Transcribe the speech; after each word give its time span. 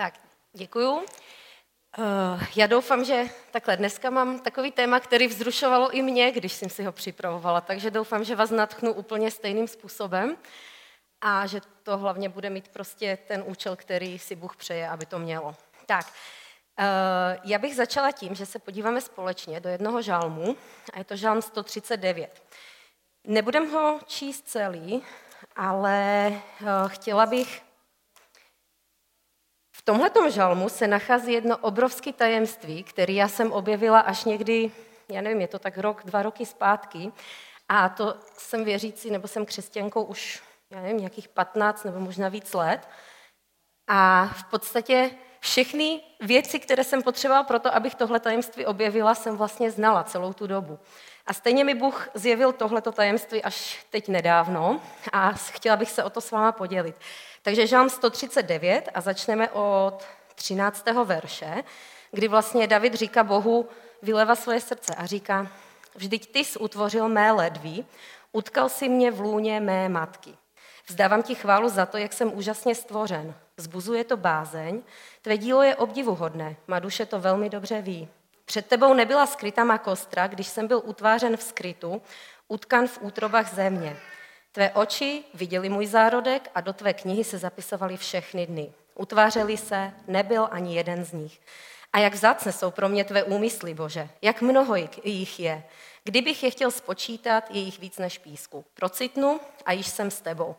Tak, 0.00 0.14
děkuju. 0.52 0.90
Uh, 0.92 1.04
já 2.56 2.66
doufám, 2.66 3.04
že 3.04 3.24
takhle 3.50 3.76
dneska 3.76 4.10
mám 4.10 4.38
takový 4.38 4.72
téma, 4.72 5.00
který 5.00 5.26
vzrušovalo 5.26 5.90
i 5.90 6.02
mě, 6.02 6.32
když 6.32 6.52
jsem 6.52 6.70
si 6.70 6.84
ho 6.84 6.92
připravovala, 6.92 7.60
takže 7.60 7.90
doufám, 7.90 8.24
že 8.24 8.36
vás 8.36 8.50
natchnu 8.50 8.92
úplně 8.92 9.30
stejným 9.30 9.68
způsobem 9.68 10.36
a 11.20 11.46
že 11.46 11.60
to 11.82 11.98
hlavně 11.98 12.28
bude 12.28 12.50
mít 12.50 12.68
prostě 12.68 13.18
ten 13.28 13.44
účel, 13.46 13.76
který 13.76 14.18
si 14.18 14.36
Bůh 14.36 14.56
přeje, 14.56 14.88
aby 14.88 15.06
to 15.06 15.18
mělo. 15.18 15.54
Tak, 15.86 16.06
uh, 16.06 17.40
já 17.44 17.58
bych 17.58 17.76
začala 17.76 18.12
tím, 18.12 18.34
že 18.34 18.46
se 18.46 18.58
podíváme 18.58 19.00
společně 19.00 19.60
do 19.60 19.68
jednoho 19.68 20.02
žalmu 20.02 20.56
a 20.92 20.98
je 20.98 21.04
to 21.04 21.16
žalm 21.16 21.42
139. 21.42 22.42
Nebudem 23.24 23.70
ho 23.70 24.00
číst 24.06 24.48
celý, 24.48 25.02
ale 25.56 26.28
uh, 26.60 26.88
chtěla 26.88 27.26
bych 27.26 27.69
v 29.80 29.82
tomhle 29.82 30.30
žalmu 30.30 30.68
se 30.68 30.86
nachází 30.86 31.32
jedno 31.32 31.56
obrovské 31.56 32.12
tajemství, 32.12 32.82
které 32.82 33.12
já 33.12 33.28
jsem 33.28 33.52
objevila 33.52 34.00
až 34.00 34.24
někdy, 34.24 34.70
já 35.08 35.20
nevím, 35.20 35.40
je 35.40 35.48
to 35.48 35.58
tak 35.58 35.78
rok, 35.78 36.02
dva 36.04 36.22
roky 36.22 36.46
zpátky. 36.46 37.12
A 37.68 37.88
to 37.88 38.14
jsem 38.36 38.64
věřící, 38.64 39.10
nebo 39.10 39.28
jsem 39.28 39.46
křesťankou 39.46 40.02
už, 40.02 40.42
já 40.70 40.80
nevím, 40.80 40.98
nějakých 40.98 41.28
15 41.28 41.84
nebo 41.84 42.00
možná 42.00 42.28
víc 42.28 42.54
let. 42.54 42.88
A 43.88 44.26
v 44.26 44.44
podstatě 44.44 45.10
všechny 45.40 46.00
věci, 46.20 46.58
které 46.58 46.84
jsem 46.84 47.02
potřebovala 47.02 47.44
pro 47.44 47.58
to, 47.58 47.74
abych 47.74 47.94
tohle 47.94 48.20
tajemství 48.20 48.66
objevila, 48.66 49.14
jsem 49.14 49.36
vlastně 49.36 49.70
znala 49.70 50.04
celou 50.04 50.32
tu 50.32 50.46
dobu. 50.46 50.78
A 51.26 51.32
stejně 51.32 51.64
mi 51.64 51.74
Bůh 51.74 52.08
zjevil 52.14 52.52
tohleto 52.52 52.92
tajemství 52.92 53.42
až 53.42 53.86
teď 53.90 54.08
nedávno 54.08 54.80
a 55.12 55.32
chtěla 55.32 55.76
bych 55.76 55.90
se 55.90 56.04
o 56.04 56.10
to 56.10 56.20
s 56.20 56.30
váma 56.30 56.52
podělit. 56.52 56.96
Takže 57.42 57.66
žám 57.66 57.90
139 57.90 58.88
a 58.94 59.00
začneme 59.00 59.50
od 59.50 60.04
13. 60.34 60.84
verše, 61.04 61.64
kdy 62.12 62.28
vlastně 62.28 62.66
David 62.66 62.94
říká 62.94 63.24
Bohu, 63.24 63.68
vyleva 64.02 64.34
svoje 64.34 64.60
srdce 64.60 64.94
a 64.94 65.06
říká, 65.06 65.46
vždyť 65.94 66.32
ty 66.32 66.38
jsi 66.38 66.58
utvořil 66.58 67.08
mé 67.08 67.32
ledví, 67.32 67.86
utkal 68.32 68.68
si 68.68 68.88
mě 68.88 69.10
v 69.10 69.20
lůně 69.20 69.60
mé 69.60 69.88
matky. 69.88 70.36
Vzdávám 70.88 71.22
ti 71.22 71.34
chválu 71.34 71.68
za 71.68 71.86
to, 71.86 71.96
jak 71.98 72.12
jsem 72.12 72.38
úžasně 72.38 72.74
stvořen. 72.74 73.34
Zbuzuje 73.56 74.04
to 74.04 74.16
bázeň, 74.16 74.82
tvé 75.22 75.38
dílo 75.38 75.62
je 75.62 75.76
obdivuhodné, 75.76 76.56
má 76.66 76.78
duše 76.78 77.06
to 77.06 77.20
velmi 77.20 77.50
dobře 77.50 77.82
ví. 77.82 78.08
Před 78.44 78.66
tebou 78.66 78.94
nebyla 78.94 79.26
skrytá 79.26 79.64
má 79.64 79.78
kostra, 79.78 80.26
když 80.26 80.46
jsem 80.46 80.66
byl 80.66 80.82
utvářen 80.84 81.36
v 81.36 81.42
skrytu, 81.42 82.02
utkan 82.48 82.86
v 82.86 82.98
útrobách 83.02 83.54
země. 83.54 83.96
Tvé 84.52 84.70
oči 84.70 85.24
viděli 85.34 85.68
můj 85.68 85.86
zárodek 85.86 86.50
a 86.54 86.60
do 86.60 86.72
tvé 86.72 86.94
knihy 86.94 87.24
se 87.24 87.38
zapisovaly 87.38 87.96
všechny 87.96 88.46
dny. 88.46 88.72
Utvářeli 88.94 89.56
se, 89.56 89.92
nebyl 90.06 90.48
ani 90.50 90.76
jeden 90.76 91.04
z 91.04 91.12
nich. 91.12 91.40
A 91.92 91.98
jak 91.98 92.14
vzácné 92.14 92.52
jsou 92.52 92.70
pro 92.70 92.88
mě 92.88 93.04
tvé 93.04 93.22
úmysly, 93.22 93.74
Bože, 93.74 94.08
jak 94.22 94.42
mnoho 94.42 94.74
jich 95.04 95.40
je. 95.40 95.64
Kdybych 96.04 96.42
je 96.42 96.50
chtěl 96.50 96.70
spočítat, 96.70 97.50
je 97.50 97.60
jich 97.60 97.78
víc 97.78 97.98
než 97.98 98.18
písku. 98.18 98.64
Procitnu 98.74 99.40
a 99.66 99.72
již 99.72 99.86
jsem 99.86 100.10
s 100.10 100.20
tebou. 100.20 100.56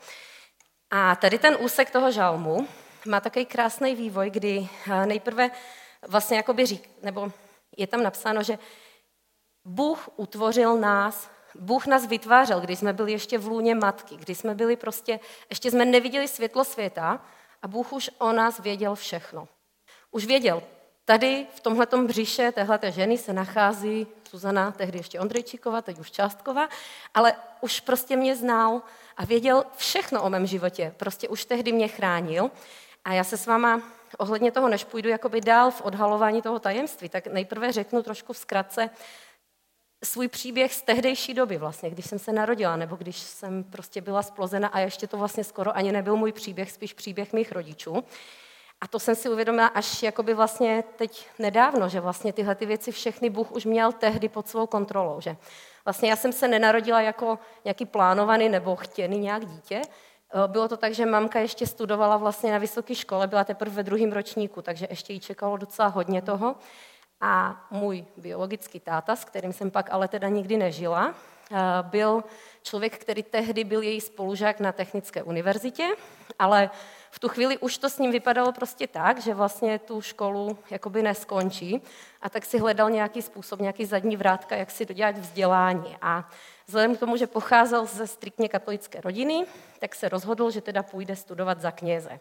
A 0.91 1.15
tady 1.15 1.39
ten 1.39 1.57
úsek 1.59 1.91
toho 1.91 2.11
žalmu 2.11 2.67
má 3.05 3.19
takový 3.19 3.45
krásný 3.45 3.95
vývoj, 3.95 4.29
kdy 4.29 4.69
eh, 4.91 5.05
nejprve 5.05 5.51
vlastně 6.07 6.37
jakoby 6.37 6.65
řík, 6.65 6.89
nebo 7.03 7.31
je 7.77 7.87
tam 7.87 8.03
napsáno, 8.03 8.43
že 8.43 8.59
Bůh 9.65 10.09
utvořil 10.15 10.77
nás 10.77 11.29
Bůh 11.59 11.85
nás 11.87 12.05
vytvářel, 12.05 12.59
když 12.59 12.79
jsme 12.79 12.93
byli 12.93 13.11
ještě 13.11 13.37
v 13.37 13.47
lůně 13.47 13.75
matky, 13.75 14.17
když 14.17 14.37
jsme 14.37 14.55
byli 14.55 14.75
prostě, 14.75 15.19
ještě 15.49 15.71
jsme 15.71 15.85
neviděli 15.85 16.27
světlo 16.27 16.63
světa 16.63 17.21
a 17.61 17.67
Bůh 17.67 17.93
už 17.93 18.09
o 18.17 18.31
nás 18.31 18.59
věděl 18.59 18.95
všechno. 18.95 19.47
Už 20.11 20.25
věděl, 20.25 20.63
tady 21.05 21.47
v 21.55 21.59
tomhletom 21.59 22.07
břiše 22.07 22.51
téhleté 22.51 22.91
ženy 22.91 23.17
se 23.17 23.33
nachází 23.33 24.07
Suzana, 24.29 24.71
tehdy 24.71 24.99
ještě 24.99 25.19
Ondrejčíková, 25.19 25.81
teď 25.81 25.99
už 25.99 26.11
Částkova, 26.11 26.69
ale 27.13 27.33
už 27.61 27.79
prostě 27.79 28.15
mě 28.15 28.35
znal 28.35 28.81
a 29.17 29.25
věděl 29.25 29.65
všechno 29.75 30.23
o 30.23 30.29
mém 30.29 30.45
životě. 30.45 30.93
Prostě 30.97 31.29
už 31.29 31.45
tehdy 31.45 31.71
mě 31.71 31.87
chránil. 31.87 32.51
A 33.05 33.13
já 33.13 33.23
se 33.23 33.37
s 33.37 33.45
váma 33.45 33.81
ohledně 34.17 34.51
toho, 34.51 34.69
než 34.69 34.83
půjdu 34.83 35.09
jakoby 35.09 35.41
dál 35.41 35.71
v 35.71 35.81
odhalování 35.81 36.41
toho 36.41 36.59
tajemství, 36.59 37.09
tak 37.09 37.27
nejprve 37.27 37.71
řeknu 37.71 38.03
trošku 38.03 38.33
v 38.33 38.37
zkratce, 38.37 38.89
svůj 40.03 40.27
příběh 40.27 40.73
z 40.73 40.81
tehdejší 40.81 41.33
doby 41.33 41.57
vlastně, 41.57 41.89
když 41.89 42.05
jsem 42.05 42.19
se 42.19 42.31
narodila, 42.31 42.75
nebo 42.75 42.95
když 42.95 43.17
jsem 43.17 43.63
prostě 43.63 44.01
byla 44.01 44.23
splozena 44.23 44.67
a 44.67 44.79
ještě 44.79 45.07
to 45.07 45.17
vlastně 45.17 45.43
skoro 45.43 45.77
ani 45.77 45.91
nebyl 45.91 46.15
můj 46.15 46.31
příběh, 46.31 46.71
spíš 46.71 46.93
příběh 46.93 47.33
mých 47.33 47.51
rodičů. 47.51 48.03
A 48.81 48.87
to 48.87 48.99
jsem 48.99 49.15
si 49.15 49.29
uvědomila 49.29 49.67
až 49.67 50.03
jakoby 50.03 50.33
vlastně 50.33 50.83
teď 50.95 51.27
nedávno, 51.39 51.89
že 51.89 51.99
vlastně 51.99 52.33
tyhle 52.33 52.55
ty 52.55 52.65
věci 52.65 52.91
všechny 52.91 53.29
Bůh 53.29 53.51
už 53.51 53.65
měl 53.65 53.91
tehdy 53.91 54.29
pod 54.29 54.47
svou 54.47 54.67
kontrolou. 54.67 55.21
Že 55.21 55.37
vlastně 55.85 56.09
já 56.09 56.15
jsem 56.15 56.33
se 56.33 56.47
nenarodila 56.47 57.01
jako 57.01 57.39
nějaký 57.65 57.85
plánovaný 57.85 58.49
nebo 58.49 58.75
chtěný 58.75 59.19
nějak 59.19 59.45
dítě. 59.45 59.81
Bylo 60.47 60.67
to 60.67 60.77
tak, 60.77 60.93
že 60.93 61.05
mamka 61.05 61.39
ještě 61.39 61.67
studovala 61.67 62.17
vlastně 62.17 62.51
na 62.51 62.57
vysoké 62.57 62.95
škole, 62.95 63.27
byla 63.27 63.43
teprve 63.43 63.75
ve 63.75 63.83
druhém 63.83 64.11
ročníku, 64.11 64.61
takže 64.61 64.87
ještě 64.89 65.13
jí 65.13 65.19
čekalo 65.19 65.57
docela 65.57 65.87
hodně 65.87 66.21
toho. 66.21 66.55
A 67.21 67.65
můj 67.71 68.05
biologický 68.17 68.79
táta, 68.79 69.15
s 69.15 69.25
kterým 69.25 69.53
jsem 69.53 69.71
pak 69.71 69.89
ale 69.91 70.07
teda 70.07 70.27
nikdy 70.27 70.57
nežila, 70.57 71.13
eh, 71.51 71.55
byl 71.81 72.23
člověk, 72.63 72.97
který 72.97 73.23
tehdy 73.23 73.63
byl 73.63 73.81
její 73.81 74.01
spolužák 74.01 74.59
na 74.59 74.71
Technické 74.71 75.23
univerzitě, 75.23 75.87
ale 76.39 76.69
v 77.11 77.19
tu 77.19 77.29
chvíli 77.29 77.57
už 77.57 77.77
to 77.77 77.89
s 77.89 77.99
ním 77.99 78.11
vypadalo 78.11 78.51
prostě 78.51 78.87
tak, 78.87 79.21
že 79.21 79.33
vlastně 79.33 79.79
tu 79.79 80.01
školu 80.01 80.57
jakoby 80.69 81.01
neskončí 81.01 81.81
a 82.21 82.29
tak 82.29 82.45
si 82.45 82.59
hledal 82.59 82.89
nějaký 82.89 83.21
způsob, 83.21 83.59
nějaký 83.59 83.85
zadní 83.85 84.17
vrátka, 84.17 84.55
jak 84.55 84.71
si 84.71 84.85
dodělat 84.85 85.17
vzdělání. 85.17 85.97
A 86.01 86.29
vzhledem 86.67 86.95
k 86.95 86.99
tomu, 86.99 87.17
že 87.17 87.27
pocházel 87.27 87.85
ze 87.85 88.07
striktně 88.07 88.49
katolické 88.49 89.01
rodiny, 89.01 89.45
tak 89.79 89.95
se 89.95 90.09
rozhodl, 90.09 90.51
že 90.51 90.61
teda 90.61 90.83
půjde 90.83 91.15
studovat 91.15 91.61
za 91.61 91.71
kněze. 91.71 92.19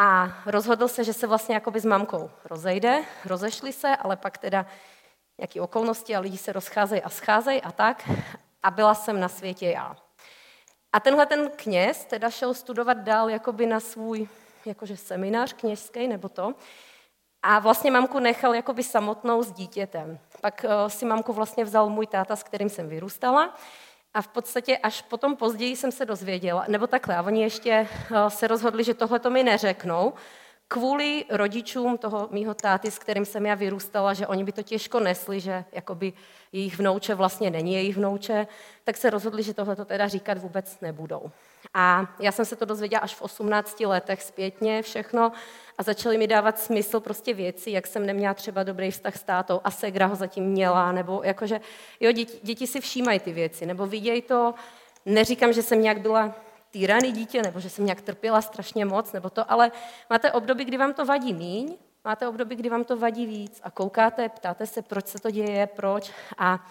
A 0.00 0.32
rozhodl 0.46 0.88
se, 0.88 1.04
že 1.04 1.12
se 1.12 1.26
vlastně 1.26 1.54
jakoby 1.54 1.80
s 1.80 1.84
mamkou 1.84 2.30
rozejde, 2.44 3.04
rozešli 3.24 3.72
se, 3.72 3.96
ale 3.96 4.16
pak 4.16 4.38
teda 4.38 4.66
nějaké 5.38 5.60
okolnosti 5.60 6.16
a 6.16 6.20
lidi 6.20 6.38
se 6.38 6.52
rozcházejí 6.52 7.02
a 7.02 7.08
scházejí 7.08 7.62
a 7.62 7.72
tak. 7.72 8.10
A 8.62 8.70
byla 8.70 8.94
jsem 8.94 9.20
na 9.20 9.28
světě 9.28 9.66
já. 9.70 9.96
A 10.92 11.00
tenhle 11.00 11.26
ten 11.26 11.50
kněz 11.56 12.04
teda 12.04 12.30
šel 12.30 12.54
studovat 12.54 12.98
dál 12.98 13.30
jakoby 13.30 13.66
na 13.66 13.80
svůj 13.80 14.28
jakože 14.64 14.96
seminář 14.96 15.52
kněžský 15.52 16.08
nebo 16.08 16.28
to. 16.28 16.54
A 17.42 17.58
vlastně 17.58 17.90
mamku 17.90 18.18
nechal 18.18 18.54
jakoby 18.54 18.82
samotnou 18.82 19.42
s 19.42 19.52
dítětem. 19.52 20.18
Pak 20.40 20.64
uh, 20.64 20.88
si 20.88 21.04
mamku 21.04 21.32
vlastně 21.32 21.64
vzal 21.64 21.90
můj 21.90 22.06
táta, 22.06 22.36
s 22.36 22.42
kterým 22.42 22.68
jsem 22.68 22.88
vyrůstala. 22.88 23.54
A 24.18 24.22
v 24.22 24.28
podstatě 24.28 24.78
až 24.78 25.02
potom 25.02 25.36
později 25.36 25.76
jsem 25.76 25.92
se 25.92 26.04
dozvěděla, 26.04 26.64
nebo 26.68 26.86
takhle, 26.86 27.16
a 27.16 27.22
oni 27.22 27.42
ještě 27.42 27.70
eh, 27.70 28.30
se 28.30 28.46
rozhodli, 28.46 28.84
že 28.84 28.94
tohle 28.94 29.18
to 29.18 29.30
mi 29.30 29.42
neřeknou, 29.42 30.12
kvůli 30.68 31.24
rodičům 31.30 31.98
toho 31.98 32.28
mýho 32.30 32.54
táty, 32.54 32.90
s 32.90 32.98
kterým 32.98 33.24
jsem 33.24 33.46
já 33.46 33.54
vyrůstala, 33.54 34.14
že 34.14 34.26
oni 34.26 34.44
by 34.44 34.52
to 34.52 34.62
těžko 34.62 35.00
nesli, 35.00 35.40
že 35.40 35.64
jakoby 35.72 36.12
jejich 36.52 36.78
vnouče 36.78 37.14
vlastně 37.14 37.50
není 37.50 37.74
jejich 37.74 37.96
vnouče, 37.96 38.46
tak 38.84 38.96
se 38.96 39.10
rozhodli, 39.10 39.42
že 39.42 39.54
tohle 39.54 39.76
to 39.76 39.84
teda 39.84 40.08
říkat 40.08 40.38
vůbec 40.38 40.80
nebudou. 40.80 41.30
A 41.80 42.06
já 42.20 42.32
jsem 42.32 42.44
se 42.44 42.56
to 42.56 42.64
dozvěděla 42.64 43.00
až 43.00 43.14
v 43.14 43.22
18 43.22 43.80
letech 43.80 44.22
zpětně 44.22 44.82
všechno 44.82 45.32
a 45.78 45.82
začaly 45.82 46.18
mi 46.18 46.26
dávat 46.26 46.58
smysl 46.58 47.00
prostě 47.00 47.34
věci, 47.34 47.70
jak 47.70 47.86
jsem 47.86 48.06
neměla 48.06 48.34
třeba 48.34 48.62
dobrý 48.62 48.90
vztah 48.90 49.16
s 49.16 49.22
tátou 49.22 49.60
a 49.64 49.70
Segra 49.70 50.06
ho 50.06 50.16
zatím 50.16 50.44
měla, 50.44 50.92
nebo 50.92 51.20
jakože, 51.24 51.60
jo, 52.00 52.12
děti, 52.12 52.38
děti 52.42 52.66
si 52.66 52.80
všímají 52.80 53.20
ty 53.20 53.32
věci, 53.32 53.66
nebo 53.66 53.86
vidějí 53.86 54.22
to, 54.22 54.54
neříkám, 55.06 55.52
že 55.52 55.62
jsem 55.62 55.82
nějak 55.82 56.00
byla 56.00 56.34
týraný 56.70 57.12
dítě, 57.12 57.42
nebo 57.42 57.60
že 57.60 57.70
jsem 57.70 57.84
nějak 57.84 58.00
trpěla 58.00 58.42
strašně 58.42 58.84
moc, 58.84 59.12
nebo 59.12 59.30
to, 59.30 59.52
ale 59.52 59.72
máte 60.10 60.32
období, 60.32 60.64
kdy 60.64 60.76
vám 60.76 60.94
to 60.94 61.04
vadí 61.04 61.34
míň, 61.34 61.76
máte 62.04 62.28
období, 62.28 62.56
kdy 62.56 62.68
vám 62.68 62.84
to 62.84 62.96
vadí 62.96 63.26
víc 63.26 63.60
a 63.62 63.70
koukáte, 63.70 64.28
ptáte 64.28 64.66
se, 64.66 64.82
proč 64.82 65.06
se 65.06 65.18
to 65.18 65.30
děje, 65.30 65.66
proč 65.66 66.12
a 66.38 66.66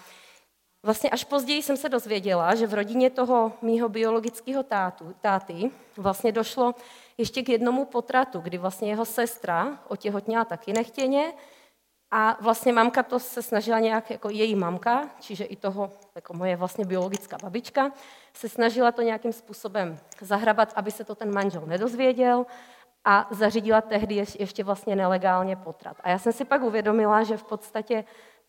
Vlastně 0.84 1.10
až 1.10 1.24
později 1.24 1.64
jsem 1.64 1.78
se 1.78 1.90
dozvěděla, 1.90 2.56
že 2.56 2.68
v 2.68 2.74
rodině 2.74 3.10
toho 3.10 3.54
mýho 3.62 3.90
biologického 3.90 4.64
tátu, 4.64 5.16
táty 5.22 5.72
vlastně 5.98 6.32
došlo 6.32 6.76
ještě 7.18 7.44
k 7.44 7.50
jednomu 7.50 7.86
potratu, 7.86 8.40
kdy 8.40 8.58
vlastně 8.58 8.90
jeho 8.90 9.06
sestra 9.06 9.80
otěhotněla 9.88 10.46
taky 10.46 10.74
nechtěně 10.74 11.34
a 12.12 12.38
vlastně 12.42 12.74
mamka 12.74 13.04
to 13.04 13.20
se 13.20 13.42
snažila 13.42 13.80
nějak, 13.80 14.12
jako 14.12 14.30
její 14.30 14.56
mamka, 14.56 15.10
čiže 15.20 15.44
i 15.44 15.56
toho, 15.56 15.92
jako 16.16 16.34
moje 16.34 16.56
vlastně 16.56 16.86
biologická 16.86 17.38
babička, 17.44 17.92
se 18.34 18.50
snažila 18.50 18.92
to 18.92 19.02
nějakým 19.02 19.34
způsobem 19.34 20.00
zahrabat, 20.22 20.74
aby 20.76 20.92
se 20.92 21.04
to 21.04 21.16
ten 21.16 21.34
manžel 21.34 21.64
nedozvěděl 21.66 22.46
a 23.06 23.28
zařídila 23.32 23.82
tehdy 23.82 24.16
ještě 24.16 24.64
vlastně 24.64 24.96
nelegálně 24.96 25.56
potrat. 25.56 25.98
A 26.00 26.10
já 26.10 26.20
jsem 26.20 26.34
si 26.34 26.46
pak 26.46 26.62
uvědomila, 26.62 27.24
že 27.24 27.38
v 27.38 27.44
podstatě 27.44 28.04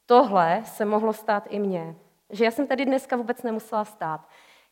tohle 0.06 0.62
se 0.66 0.84
mohlo 0.84 1.12
stát 1.12 1.44
i 1.48 1.58
mně. 1.58 1.94
Že 2.30 2.44
já 2.44 2.50
jsem 2.50 2.66
tady 2.66 2.84
dneska 2.84 3.16
vůbec 3.16 3.42
nemusela 3.42 3.84
stát. 3.84 4.28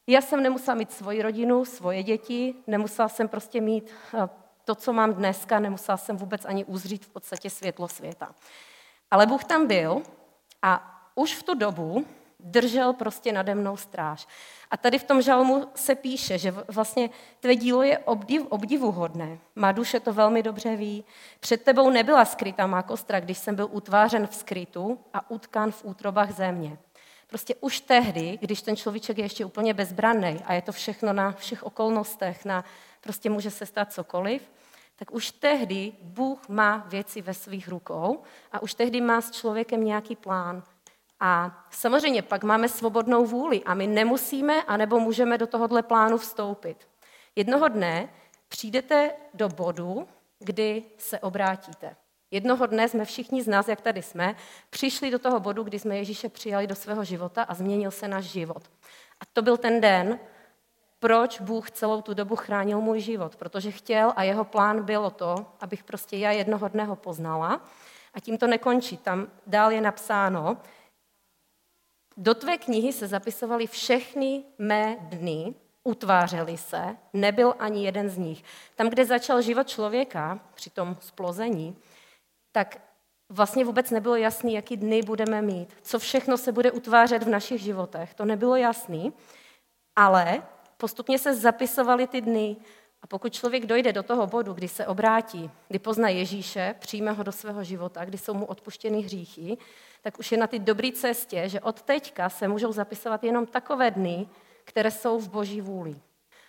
Já 0.06 0.20
jsem 0.20 0.43
nemusela 0.43 0.75
mít 0.75 0.93
svoji 0.93 1.23
rodinu, 1.23 1.64
svoje 1.64 2.03
děti, 2.03 2.55
nemusela 2.67 3.08
jsem 3.08 3.29
prostě 3.29 3.61
mít 3.61 3.91
eh, 4.14 4.29
To, 4.64 4.75
co 4.75 4.93
mám 4.93 5.14
dneska, 5.14 5.61
nemusela 5.61 5.97
jsem 5.97 6.17
vůbec 6.17 6.44
ani 6.44 6.64
uzřít 6.64 7.05
v 7.05 7.08
podstatě 7.08 7.50
světlo 7.50 7.88
světa. 7.88 8.35
Ale 9.11 9.26
Bůh 9.26 9.44
tam 9.44 9.67
byl 9.67 10.03
a 10.62 11.03
už 11.14 11.35
v 11.35 11.43
tu 11.43 11.55
dobu 11.55 12.06
držel 12.41 12.93
prostě 12.93 13.32
nade 13.32 13.55
mnou 13.55 13.76
stráž. 13.76 14.26
A 14.70 14.76
tady 14.76 14.99
v 14.99 15.05
tom 15.05 15.23
žalmu 15.23 15.69
se 15.75 15.94
píše, 15.94 16.38
že 16.38 16.50
vlastně 16.50 17.11
tvé 17.41 17.56
dílo 17.56 17.82
je 17.82 17.99
obdiv, 17.99 18.47
obdivuhodné. 18.49 19.38
Má 19.55 19.73
duše 19.73 20.00
to 20.00 20.12
velmi 20.12 20.43
dobře 20.43 20.76
ví. 20.76 21.05
Před 21.41 21.62
tebou 21.62 21.91
nebyla 21.91 22.25
skrytá 22.25 22.67
má 22.67 22.82
kostra, 22.82 23.20
když 23.20 23.38
jsem 23.38 23.55
byl 23.55 23.69
utvářen 23.70 24.26
v 24.26 24.35
skrytu 24.35 24.99
a 25.14 25.31
utkán 25.31 25.70
v 25.70 25.85
útrobách 25.85 26.31
země. 26.31 26.79
Prostě 27.26 27.55
už 27.55 27.81
tehdy, 27.81 28.38
když 28.40 28.62
ten 28.62 28.76
človíček 28.76 29.19
je 29.19 29.25
ještě 29.25 29.44
úplně 29.44 29.75
bezbranný 29.75 30.43
a 30.44 30.52
je 30.55 30.62
to 30.62 30.73
všechno 30.73 31.12
na 31.12 31.32
všech 31.32 31.62
okolnostech, 31.62 32.44
na, 32.44 32.64
prostě 33.00 33.31
může 33.31 33.50
se 33.50 33.67
stát 33.67 33.93
cokoliv, 33.93 34.50
tak 34.96 35.11
už 35.11 35.31
tehdy 35.31 35.93
Bůh 36.02 36.49
má 36.49 36.84
věci 36.88 37.23
ve 37.23 37.34
svých 37.34 37.69
rukou 37.69 38.23
a 38.52 38.62
už 38.62 38.75
tehdy 38.75 39.00
má 39.00 39.20
s 39.20 39.31
člověkem 39.31 39.84
nějaký 39.84 40.17
plán. 40.17 40.62
A 41.20 41.64
samozřejmě 41.70 42.23
pak 42.23 42.44
máme 42.44 42.69
svobodnou 42.69 43.26
vůli 43.26 43.64
a 43.64 43.75
my 43.75 43.87
nemusíme 43.87 44.62
anebo 44.62 45.00
můžeme 45.00 45.38
do 45.38 45.46
tohohle 45.46 45.82
plánu 45.82 46.19
vstoupit. 46.19 46.88
Jednoho 47.37 47.69
dne 47.69 48.08
přijdete 48.49 49.12
do 49.34 49.49
bodu, 49.49 50.08
kdy 50.38 50.84
se 50.99 51.19
obrátíte. 51.19 51.96
Jednoho 52.36 52.66
dne 52.66 52.88
jsme 52.88 53.04
všichni 53.04 53.42
z 53.42 53.48
nás, 53.48 53.68
jak 53.68 53.80
tady 53.80 54.02
jsme, 54.02 54.36
přišli 54.70 55.10
do 55.10 55.18
toho 55.18 55.40
bodu, 55.40 55.62
kdy 55.62 55.78
jsme 55.78 55.96
Ježíše 55.96 56.28
přijali 56.28 56.66
do 56.66 56.74
svého 56.74 57.04
života 57.04 57.42
a 57.42 57.54
změnil 57.54 57.90
se 57.90 58.08
náš 58.08 58.24
život. 58.24 58.62
A 59.20 59.24
to 59.32 59.42
byl 59.42 59.56
ten 59.56 59.80
den, 59.80 60.18
proč 60.98 61.40
Bůh 61.40 61.70
celou 61.70 62.02
tu 62.02 62.14
dobu 62.14 62.36
chránil 62.36 62.80
můj 62.80 63.00
život. 63.00 63.36
Protože 63.36 63.70
chtěl 63.70 64.12
a 64.16 64.22
jeho 64.22 64.44
plán 64.44 64.84
bylo 64.84 65.10
to, 65.10 65.46
abych 65.60 65.84
prostě 65.84 66.16
já 66.16 66.30
jednoho 66.30 66.68
dne 66.68 66.84
ho 66.84 66.96
poznala. 66.96 67.64
A 68.14 68.20
tím 68.20 68.38
to 68.38 68.46
nekončí. 68.46 68.96
Tam 68.96 69.26
dál 69.46 69.72
je 69.72 69.80
napsáno, 69.80 70.56
do 72.16 72.34
tvé 72.34 72.58
knihy 72.58 72.92
se 72.92 73.06
zapisovaly 73.08 73.66
všechny 73.66 74.44
mé 74.58 74.96
dny, 75.00 75.54
utvářely 75.84 76.58
se, 76.58 76.96
nebyl 77.12 77.54
ani 77.58 77.84
jeden 77.84 78.08
z 78.08 78.18
nich. 78.18 78.44
Tam, 78.74 78.88
kde 78.88 79.04
začal 79.04 79.42
život 79.42 79.68
člověka, 79.68 80.40
při 80.54 80.70
tom 80.70 80.96
splození, 81.00 81.76
tak 82.56 82.81
vlastně 83.29 83.64
vůbec 83.64 83.91
nebylo 83.91 84.17
jasný, 84.17 84.55
jaký 84.55 84.76
dny 84.76 85.03
budeme 85.03 85.43
mít, 85.43 85.76
co 85.82 85.99
všechno 85.99 86.37
se 86.37 86.53
bude 86.53 86.70
utvářet 86.73 87.23
v 87.23 87.29
našich 87.29 87.61
životech. 87.61 88.14
To 88.14 88.25
nebylo 88.25 88.56
jasný, 88.56 89.12
ale 89.97 90.43
postupně 90.76 91.19
se 91.19 91.35
zapisovaly 91.35 92.06
ty 92.06 92.20
dny. 92.20 92.56
A 93.03 93.06
pokud 93.06 93.32
člověk 93.32 93.67
dojde 93.67 93.93
do 93.93 94.03
toho 94.03 94.26
bodu, 94.26 94.53
kdy 94.53 94.69
se 94.69 94.87
obrátí, 94.87 95.50
kdy 95.69 95.79
pozná 95.79 96.08
Ježíše, 96.08 96.75
přijme 96.79 97.12
ho 97.12 97.23
do 97.23 97.32
svého 97.32 97.64
života, 97.64 98.05
kdy 98.05 98.19
jsou 98.19 98.35
mu 98.35 98.44
odpuštěny 98.44 99.00
hříchy, 99.00 99.58
tak 100.03 100.19
už 100.19 100.32
je 100.32 100.38
na 100.38 100.47
ty 100.47 100.58
dobré 100.58 100.93
cestě, 100.93 101.49
že 101.49 101.61
od 101.61 101.82
teďka 101.82 102.29
se 102.29 102.49
můžou 102.49 102.73
zapisovat 102.73 103.25
jenom 103.25 103.47
takové 103.47 103.91
dny, 103.91 104.29
které 104.64 104.91
jsou 104.91 105.19
v 105.19 105.29
boží 105.29 105.61
vůli. 105.61 105.97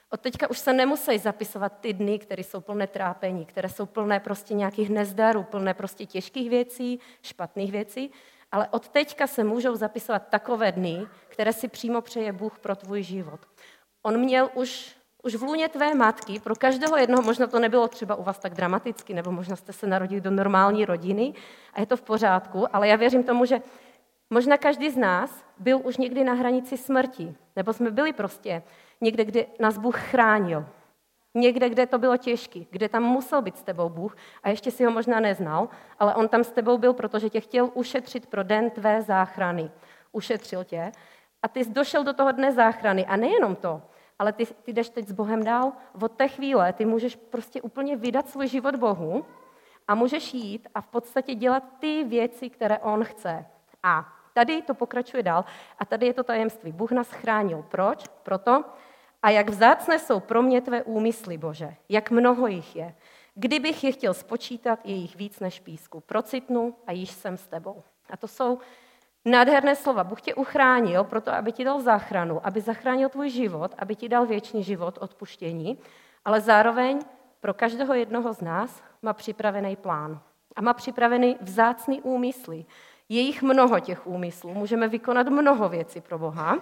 Od 0.09 0.21
teďka 0.21 0.49
už 0.49 0.59
se 0.59 0.73
nemusí 0.73 1.17
zapisovat 1.17 1.73
ty 1.79 1.93
dny, 1.93 2.19
které 2.19 2.43
jsou 2.43 2.61
plné 2.61 2.87
trápení, 2.87 3.45
které 3.45 3.69
jsou 3.69 3.85
plné 3.85 4.19
prostě 4.19 4.53
nějakých 4.53 4.89
nezdarů, 4.89 5.43
plné 5.43 5.73
prostě 5.73 6.05
těžkých 6.05 6.49
věcí, 6.49 6.99
špatných 7.21 7.71
věcí, 7.71 8.11
ale 8.51 8.67
od 8.71 8.89
teďka 8.89 9.27
se 9.27 9.43
můžou 9.43 9.75
zapisovat 9.75 10.27
takové 10.29 10.71
dny, 10.71 11.07
které 11.27 11.53
si 11.53 11.67
přímo 11.67 12.01
přeje 12.01 12.31
Bůh 12.31 12.59
pro 12.59 12.75
tvůj 12.75 13.03
život. 13.03 13.39
On 14.03 14.17
měl 14.17 14.49
už, 14.53 14.95
už 15.23 15.35
v 15.35 15.43
lůně 15.43 15.69
tvé 15.69 15.95
matky, 15.95 16.39
pro 16.39 16.55
každého 16.55 16.97
jednoho, 16.97 17.21
možná 17.21 17.47
to 17.47 17.59
nebylo 17.59 17.87
třeba 17.87 18.15
u 18.15 18.23
vás 18.23 18.39
tak 18.39 18.53
dramaticky, 18.53 19.13
nebo 19.13 19.31
možná 19.31 19.55
jste 19.55 19.73
se 19.73 19.87
narodili 19.87 20.21
do 20.21 20.31
normální 20.31 20.85
rodiny 20.85 21.33
a 21.73 21.79
je 21.79 21.85
to 21.85 21.97
v 21.97 22.01
pořádku, 22.01 22.75
ale 22.75 22.87
já 22.87 22.95
věřím 22.95 23.23
tomu, 23.23 23.45
že 23.45 23.61
možná 24.29 24.57
každý 24.57 24.89
z 24.89 24.97
nás 24.97 25.45
byl 25.57 25.81
už 25.83 25.97
někdy 25.97 26.23
na 26.23 26.33
hranici 26.33 26.77
smrti, 26.77 27.35
nebo 27.55 27.73
jsme 27.73 27.91
byli 27.91 28.13
prostě 28.13 28.63
někde, 29.01 29.25
kde 29.25 29.45
nás 29.59 29.77
Bůh 29.77 29.99
chránil. 29.99 30.65
Někde, 31.33 31.69
kde 31.69 31.85
to 31.85 31.97
bylo 31.97 32.17
těžké, 32.17 32.59
kde 32.69 32.89
tam 32.89 33.03
musel 33.03 33.41
být 33.41 33.57
s 33.57 33.63
tebou 33.63 33.89
Bůh 33.89 34.15
a 34.43 34.49
ještě 34.49 34.71
si 34.71 34.85
ho 34.85 34.91
možná 34.91 35.19
neznal, 35.19 35.69
ale 35.99 36.15
on 36.15 36.27
tam 36.27 36.43
s 36.43 36.51
tebou 36.51 36.77
byl, 36.77 36.93
protože 36.93 37.29
tě 37.29 37.41
chtěl 37.41 37.69
ušetřit 37.73 38.27
pro 38.27 38.43
den 38.43 38.69
tvé 38.69 39.01
záchrany. 39.01 39.71
Ušetřil 40.11 40.63
tě 40.63 40.91
a 41.43 41.47
ty 41.47 41.65
jsi 41.65 41.71
došel 41.71 42.03
do 42.03 42.13
toho 42.13 42.31
dne 42.31 42.51
záchrany. 42.51 43.05
A 43.05 43.15
nejenom 43.15 43.55
to, 43.55 43.81
ale 44.19 44.33
ty, 44.33 44.45
ty 44.45 44.73
jdeš 44.73 44.89
teď 44.89 45.07
s 45.07 45.11
Bohem 45.11 45.43
dál. 45.43 45.71
Od 46.01 46.11
té 46.11 46.27
chvíle 46.27 46.73
ty 46.73 46.85
můžeš 46.85 47.15
prostě 47.15 47.61
úplně 47.61 47.95
vydat 47.95 48.29
svůj 48.29 48.47
život 48.47 48.75
Bohu 48.75 49.25
a 49.87 49.95
můžeš 49.95 50.33
jít 50.33 50.67
a 50.75 50.81
v 50.81 50.87
podstatě 50.87 51.35
dělat 51.35 51.63
ty 51.79 52.03
věci, 52.03 52.49
které 52.49 52.79
On 52.79 53.03
chce. 53.03 53.45
A 53.83 54.16
tady 54.37 54.61
to 54.61 54.73
pokračuje 54.73 55.23
dál 55.23 55.45
a 55.79 55.85
tady 55.85 56.05
je 56.05 56.13
to 56.13 56.23
tajemství. 56.23 56.71
Bůh 56.71 56.91
nás 56.91 57.11
chránil. 57.11 57.65
Proč? 57.69 58.05
Proto, 58.23 58.63
a 59.23 59.29
jak 59.29 59.49
vzácné 59.49 59.99
jsou 59.99 60.19
pro 60.19 60.41
mě 60.41 60.61
tvé 60.61 60.83
úmysly, 60.83 61.37
Bože, 61.37 61.75
jak 61.89 62.11
mnoho 62.11 62.47
jich 62.47 62.75
je. 62.75 62.95
Kdybych 63.35 63.83
je 63.83 63.91
chtěl 63.91 64.13
spočítat, 64.13 64.79
je 64.83 64.95
jich 64.95 65.15
víc 65.15 65.39
než 65.39 65.59
písku. 65.59 65.99
Procitnu 65.99 66.75
a 66.87 66.91
již 66.91 67.11
jsem 67.11 67.37
s 67.37 67.47
tebou. 67.47 67.83
A 68.09 68.17
to 68.17 68.27
jsou 68.27 68.59
nádherné 69.25 69.75
slova. 69.75 70.03
Bůh 70.03 70.21
tě 70.21 70.35
uchránil 70.35 71.03
proto, 71.03 71.33
aby 71.33 71.51
ti 71.51 71.63
dal 71.65 71.81
záchranu, 71.81 72.47
aby 72.47 72.61
zachránil 72.61 73.09
tvůj 73.09 73.29
život, 73.29 73.75
aby 73.77 73.95
ti 73.95 74.09
dal 74.09 74.25
věčný 74.25 74.63
život, 74.63 74.97
odpuštění, 75.01 75.77
ale 76.25 76.41
zároveň 76.41 76.99
pro 77.39 77.53
každého 77.53 77.93
jednoho 77.93 78.33
z 78.33 78.41
nás 78.41 78.83
má 79.01 79.13
připravený 79.13 79.75
plán. 79.75 80.21
A 80.55 80.61
má 80.61 80.73
připravený 80.73 81.37
vzácný 81.41 82.01
úmysly. 82.01 82.65
Je 83.09 83.21
jich 83.21 83.41
mnoho 83.43 83.79
těch 83.79 84.07
úmyslů. 84.07 84.53
Můžeme 84.53 84.87
vykonat 84.87 85.27
mnoho 85.27 85.69
věcí 85.69 86.01
pro 86.01 86.19
Boha. 86.19 86.57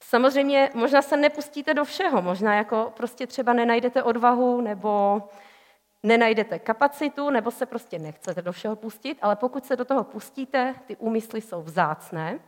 Samozřejmě 0.00 0.70
možná 0.74 1.02
se 1.02 1.16
nepustíte 1.16 1.74
do 1.74 1.84
všeho, 1.84 2.22
možná 2.22 2.54
jako 2.54 2.92
prostě 2.96 3.26
třeba 3.26 3.52
nenajdete 3.52 4.02
odvahu 4.02 4.60
nebo 4.60 5.22
nenajdete 6.02 6.58
kapacitu, 6.58 7.30
nebo 7.30 7.50
se 7.50 7.66
prostě 7.66 7.98
nechcete 7.98 8.42
do 8.42 8.52
všeho 8.52 8.76
pustit, 8.76 9.18
ale 9.22 9.36
pokud 9.36 9.66
se 9.66 9.76
do 9.76 9.84
toho 9.84 10.04
pustíte, 10.04 10.74
ty 10.86 10.96
úmysly 10.96 11.40
jsou 11.40 11.62
vzácné 11.62 12.40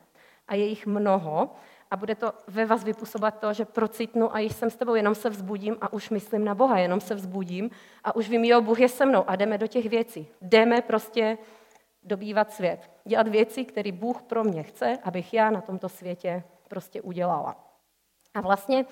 a 0.48 0.54
je 0.54 0.66
jich 0.66 0.86
mnoho 0.86 1.50
a 1.90 1.96
bude 1.96 2.14
to 2.14 2.32
ve 2.46 2.66
vás 2.66 2.84
vypůsobovat 2.84 3.38
to, 3.40 3.52
že 3.52 3.64
procitnu 3.64 4.34
a 4.34 4.38
již 4.38 4.54
jsem 4.54 4.70
s 4.70 4.76
tebou, 4.76 4.94
jenom 4.94 5.14
se 5.14 5.30
vzbudím 5.30 5.76
a 5.80 5.92
už 5.92 6.10
myslím 6.10 6.44
na 6.44 6.54
Boha, 6.54 6.78
jenom 6.78 7.00
se 7.00 7.14
vzbudím 7.14 7.70
a 8.04 8.16
už 8.16 8.28
vím, 8.28 8.44
jo, 8.44 8.60
Bůh 8.60 8.80
je 8.80 8.88
se 8.88 9.06
mnou 9.06 9.24
a 9.26 9.36
jdeme 9.36 9.58
do 9.58 9.66
těch 9.66 9.88
věcí. 9.88 10.28
Jdeme 10.40 10.82
prostě 10.82 11.38
dobývat 12.08 12.52
svět. 12.52 12.90
Dělat 13.04 13.28
věci, 13.28 13.64
které 13.64 13.92
Bůh 13.92 14.22
pro 14.22 14.44
mě 14.44 14.62
chce, 14.62 14.98
abych 15.04 15.34
já 15.34 15.50
na 15.50 15.60
tomto 15.60 15.88
světě 15.88 16.42
prostě 16.68 17.02
udělala. 17.02 17.56
A 18.34 18.40
vlastně 18.40 18.86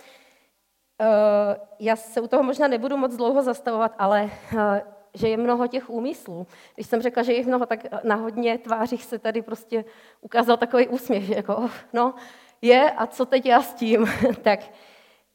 eh, 1.00 1.56
já 1.78 1.96
se 1.96 2.20
u 2.20 2.28
toho 2.28 2.42
možná 2.42 2.68
nebudu 2.68 2.96
moc 2.96 3.16
dlouho 3.16 3.42
zastavovat, 3.42 3.94
ale 3.98 4.30
eh, 4.58 4.82
že 5.14 5.28
je 5.28 5.36
mnoho 5.36 5.66
těch 5.66 5.90
úmyslů. 5.90 6.46
Když 6.74 6.86
jsem 6.86 7.02
řekla, 7.02 7.22
že 7.22 7.32
je 7.32 7.46
mnoho, 7.46 7.66
tak 7.66 8.04
na 8.04 8.14
hodně 8.14 8.58
tvářích 8.58 9.04
se 9.04 9.18
tady 9.18 9.42
prostě 9.42 9.84
ukázal 10.20 10.56
takový 10.56 10.88
úsměv, 10.88 11.22
že 11.22 11.34
jako, 11.34 11.56
oh, 11.56 11.70
no, 11.92 12.14
je 12.62 12.90
a 12.90 13.06
co 13.06 13.26
teď 13.26 13.46
já 13.46 13.62
s 13.62 13.74
tím? 13.74 14.06
tak 14.42 14.60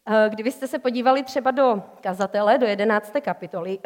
eh, 0.07 0.29
kdybyste 0.29 0.67
se 0.67 0.79
podívali 0.79 1.23
třeba 1.23 1.51
do 1.51 1.83
kazatele, 2.01 2.57
do 2.57 2.65
11. 2.65 3.13
kapitoly, 3.21 3.79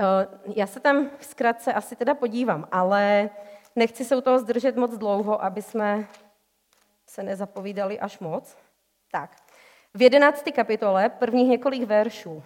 já 0.55 0.67
se 0.67 0.79
tam 0.79 1.09
zkrátce 1.19 1.73
asi 1.73 1.95
teda 1.95 2.13
podívám, 2.13 2.67
ale 2.71 3.29
nechci 3.75 4.05
se 4.05 4.15
u 4.15 4.21
toho 4.21 4.39
zdržet 4.39 4.75
moc 4.75 4.97
dlouho, 4.97 5.43
aby 5.43 5.61
jsme 5.61 6.07
se 7.07 7.23
nezapovídali 7.23 7.99
až 7.99 8.19
moc. 8.19 8.57
Tak, 9.11 9.35
v 9.93 10.01
jedenácté 10.01 10.51
kapitole, 10.51 11.09
prvních 11.09 11.47
několik 11.47 11.83
veršů, 11.83 12.31
uh, 12.31 12.43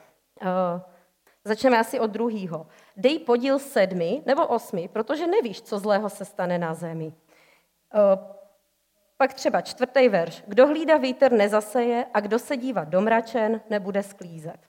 začneme 1.44 1.80
asi 1.80 2.00
od 2.00 2.12
druhého. 2.12 2.68
Dej 2.98 3.20
podíl 3.20 3.60
sedmi 3.60 4.24
nebo 4.26 4.48
osmi, 4.48 4.88
protože 4.88 5.28
nevíš, 5.28 5.62
co 5.62 5.80
zlého 5.80 6.10
se 6.10 6.26
stane 6.26 6.58
na 6.58 6.74
zemi. 6.74 7.06
Uh, 7.06 8.40
pak 9.18 9.34
třeba 9.34 9.62
čtvrtý 9.62 10.10
verš. 10.10 10.44
Kdo 10.48 10.68
hlídá 10.68 10.98
vítr, 10.98 11.32
nezaseje 11.32 12.06
a 12.14 12.20
kdo 12.20 12.40
se 12.40 12.58
dívá 12.58 12.84
do 12.84 13.02
mračen, 13.02 13.62
nebude 13.70 14.04
sklízet. 14.04 14.69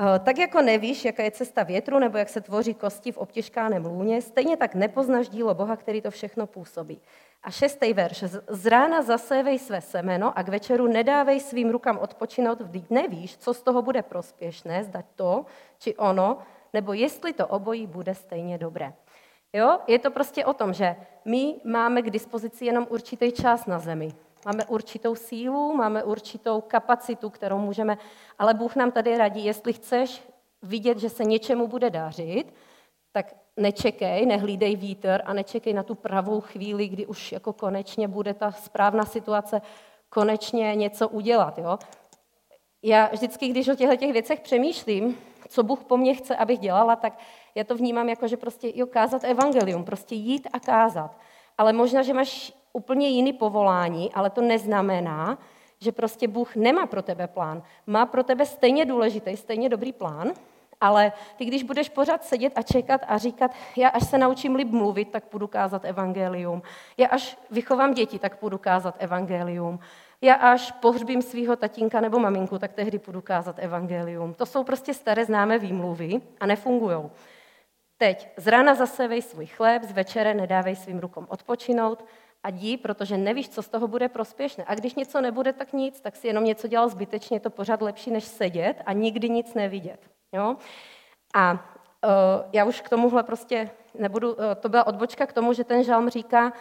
Eh, 0.00 0.18
tak 0.18 0.38
jako 0.38 0.62
nevíš, 0.62 1.04
jaká 1.04 1.22
je 1.22 1.30
cesta 1.30 1.62
větru 1.62 1.98
nebo 1.98 2.18
jak 2.18 2.28
se 2.28 2.40
tvoří 2.40 2.74
kosti 2.74 3.12
v 3.12 3.18
obtěžkáném 3.18 3.86
lůně, 3.86 4.22
stejně 4.22 4.56
tak 4.56 4.74
nepoznáš 4.74 5.28
dílo 5.28 5.54
Boha, 5.54 5.76
který 5.76 6.00
to 6.00 6.10
všechno 6.10 6.46
působí. 6.46 7.00
A 7.42 7.50
šestý 7.50 7.92
verš. 7.92 8.24
Z 8.48 8.66
rána 8.66 9.02
zasévej 9.02 9.58
své 9.58 9.80
semeno 9.80 10.38
a 10.38 10.42
k 10.42 10.48
večeru 10.48 10.86
nedávej 10.86 11.40
svým 11.40 11.70
rukám 11.70 11.98
odpočinout, 11.98 12.60
vždyť 12.60 12.90
nevíš, 12.90 13.36
co 13.36 13.54
z 13.54 13.62
toho 13.62 13.82
bude 13.82 14.02
prospěšné, 14.02 14.84
zdať 14.84 15.06
to 15.16 15.46
či 15.78 15.96
ono, 15.96 16.38
nebo 16.72 16.92
jestli 16.92 17.32
to 17.32 17.46
obojí 17.46 17.86
bude 17.86 18.14
stejně 18.14 18.58
dobré. 18.58 18.92
Jo? 19.52 19.78
Je 19.86 19.98
to 19.98 20.10
prostě 20.10 20.44
o 20.44 20.52
tom, 20.52 20.72
že 20.72 20.96
my 21.24 21.54
máme 21.64 22.02
k 22.02 22.10
dispozici 22.10 22.64
jenom 22.64 22.86
určitý 22.90 23.32
čas 23.32 23.66
na 23.66 23.78
zemi. 23.78 24.12
Máme 24.44 24.64
určitou 24.64 25.14
sílu, 25.14 25.74
máme 25.74 26.04
určitou 26.04 26.60
kapacitu, 26.60 27.30
kterou 27.30 27.58
můžeme, 27.58 27.98
ale 28.38 28.54
Bůh 28.54 28.76
nám 28.76 28.92
tady 28.92 29.18
radí, 29.18 29.44
jestli 29.44 29.72
chceš 29.72 30.22
vidět, 30.62 30.98
že 30.98 31.10
se 31.10 31.24
něčemu 31.24 31.68
bude 31.68 31.90
dařit, 31.90 32.54
tak 33.12 33.34
nečekej, 33.56 34.26
nehlídej 34.26 34.76
vítr 34.76 35.22
a 35.24 35.32
nečekej 35.32 35.72
na 35.72 35.82
tu 35.82 35.94
pravou 35.94 36.40
chvíli, 36.40 36.88
kdy 36.88 37.06
už 37.06 37.32
jako 37.32 37.52
konečně 37.52 38.08
bude 38.08 38.34
ta 38.34 38.52
správná 38.52 39.04
situace 39.04 39.62
konečně 40.08 40.74
něco 40.74 41.08
udělat. 41.08 41.58
Jo? 41.58 41.78
Já 42.82 43.08
vždycky, 43.12 43.48
když 43.48 43.68
o 43.68 43.74
těchto 43.74 43.96
těch 43.96 44.12
věcech 44.12 44.40
přemýšlím, 44.40 45.18
co 45.48 45.62
Bůh 45.62 45.84
po 45.84 45.96
mně 45.96 46.14
chce, 46.14 46.36
abych 46.36 46.58
dělala, 46.58 46.96
tak 46.96 47.18
já 47.54 47.64
to 47.64 47.76
vnímám 47.76 48.08
jako, 48.08 48.28
že 48.28 48.36
prostě 48.36 48.72
jo, 48.74 48.86
kázat 48.86 49.24
evangelium, 49.24 49.84
prostě 49.84 50.14
jít 50.14 50.48
a 50.52 50.60
kázat. 50.60 51.18
Ale 51.58 51.72
možná, 51.72 52.02
že 52.02 52.14
máš 52.14 52.52
úplně 52.74 53.08
jiný 53.08 53.32
povolání, 53.32 54.12
ale 54.14 54.30
to 54.30 54.40
neznamená, 54.40 55.38
že 55.80 55.92
prostě 55.92 56.28
Bůh 56.28 56.56
nemá 56.56 56.86
pro 56.86 57.02
tebe 57.02 57.26
plán. 57.26 57.62
Má 57.86 58.06
pro 58.06 58.22
tebe 58.22 58.46
stejně 58.46 58.84
důležitý, 58.84 59.36
stejně 59.36 59.68
dobrý 59.68 59.92
plán, 59.92 60.32
ale 60.80 61.12
ty, 61.36 61.44
když 61.44 61.62
budeš 61.62 61.88
pořád 61.88 62.24
sedět 62.24 62.52
a 62.56 62.62
čekat 62.62 63.00
a 63.08 63.18
říkat, 63.18 63.50
já 63.76 63.88
až 63.88 64.08
se 64.08 64.18
naučím 64.18 64.54
líp 64.54 64.70
mluvit, 64.70 65.10
tak 65.10 65.24
budu 65.32 65.46
kázat 65.46 65.84
evangelium. 65.84 66.62
Já 66.96 67.08
až 67.08 67.38
vychovám 67.50 67.94
děti, 67.94 68.18
tak 68.18 68.38
budu 68.40 68.58
kázat 68.58 68.94
evangelium. 68.98 69.78
Já 70.20 70.34
až 70.34 70.72
pohřbím 70.72 71.22
svého 71.22 71.56
tatínka 71.56 72.00
nebo 72.00 72.18
maminku, 72.18 72.58
tak 72.58 72.72
tehdy 72.72 73.00
budu 73.06 73.20
kázat 73.20 73.56
evangelium. 73.58 74.34
To 74.34 74.46
jsou 74.46 74.64
prostě 74.64 74.94
staré 74.94 75.24
známé 75.24 75.58
výmluvy 75.58 76.20
a 76.40 76.46
nefungují. 76.46 77.10
Teď 77.98 78.28
z 78.36 78.46
rána 78.46 78.74
zasevej 78.74 79.22
svůj 79.22 79.46
chléb, 79.46 79.82
z 79.82 79.92
večere 79.92 80.34
nedávej 80.34 80.76
svým 80.76 80.98
rukom 80.98 81.26
odpočinout 81.28 82.04
a 82.44 82.50
dí, 82.50 82.76
protože 82.76 83.18
nevíš, 83.18 83.48
co 83.48 83.62
z 83.62 83.68
toho 83.68 83.88
bude 83.88 84.08
prospěšné. 84.08 84.64
A 84.66 84.74
když 84.74 84.94
něco 84.94 85.20
nebude, 85.20 85.52
tak 85.52 85.72
nic, 85.72 86.00
tak 86.00 86.16
si 86.16 86.26
jenom 86.26 86.44
něco 86.44 86.68
dělal 86.68 86.88
zbytečně, 86.88 87.36
je 87.36 87.40
to 87.40 87.50
pořád 87.50 87.82
lepší, 87.82 88.10
než 88.10 88.24
sedět 88.24 88.82
a 88.86 88.92
nikdy 88.92 89.28
nic 89.28 89.54
nevidět. 89.54 90.00
Jo? 90.32 90.56
A 91.34 91.52
uh, 91.52 91.58
já 92.52 92.64
už 92.64 92.80
k 92.80 92.88
tomuhle 92.88 93.22
prostě 93.22 93.70
nebudu, 93.94 94.32
uh, 94.32 94.38
to 94.60 94.68
byla 94.68 94.86
odbočka 94.86 95.26
k 95.26 95.32
tomu, 95.32 95.52
že 95.52 95.64
ten 95.64 95.84
žalm 95.84 96.08
říká, 96.08 96.52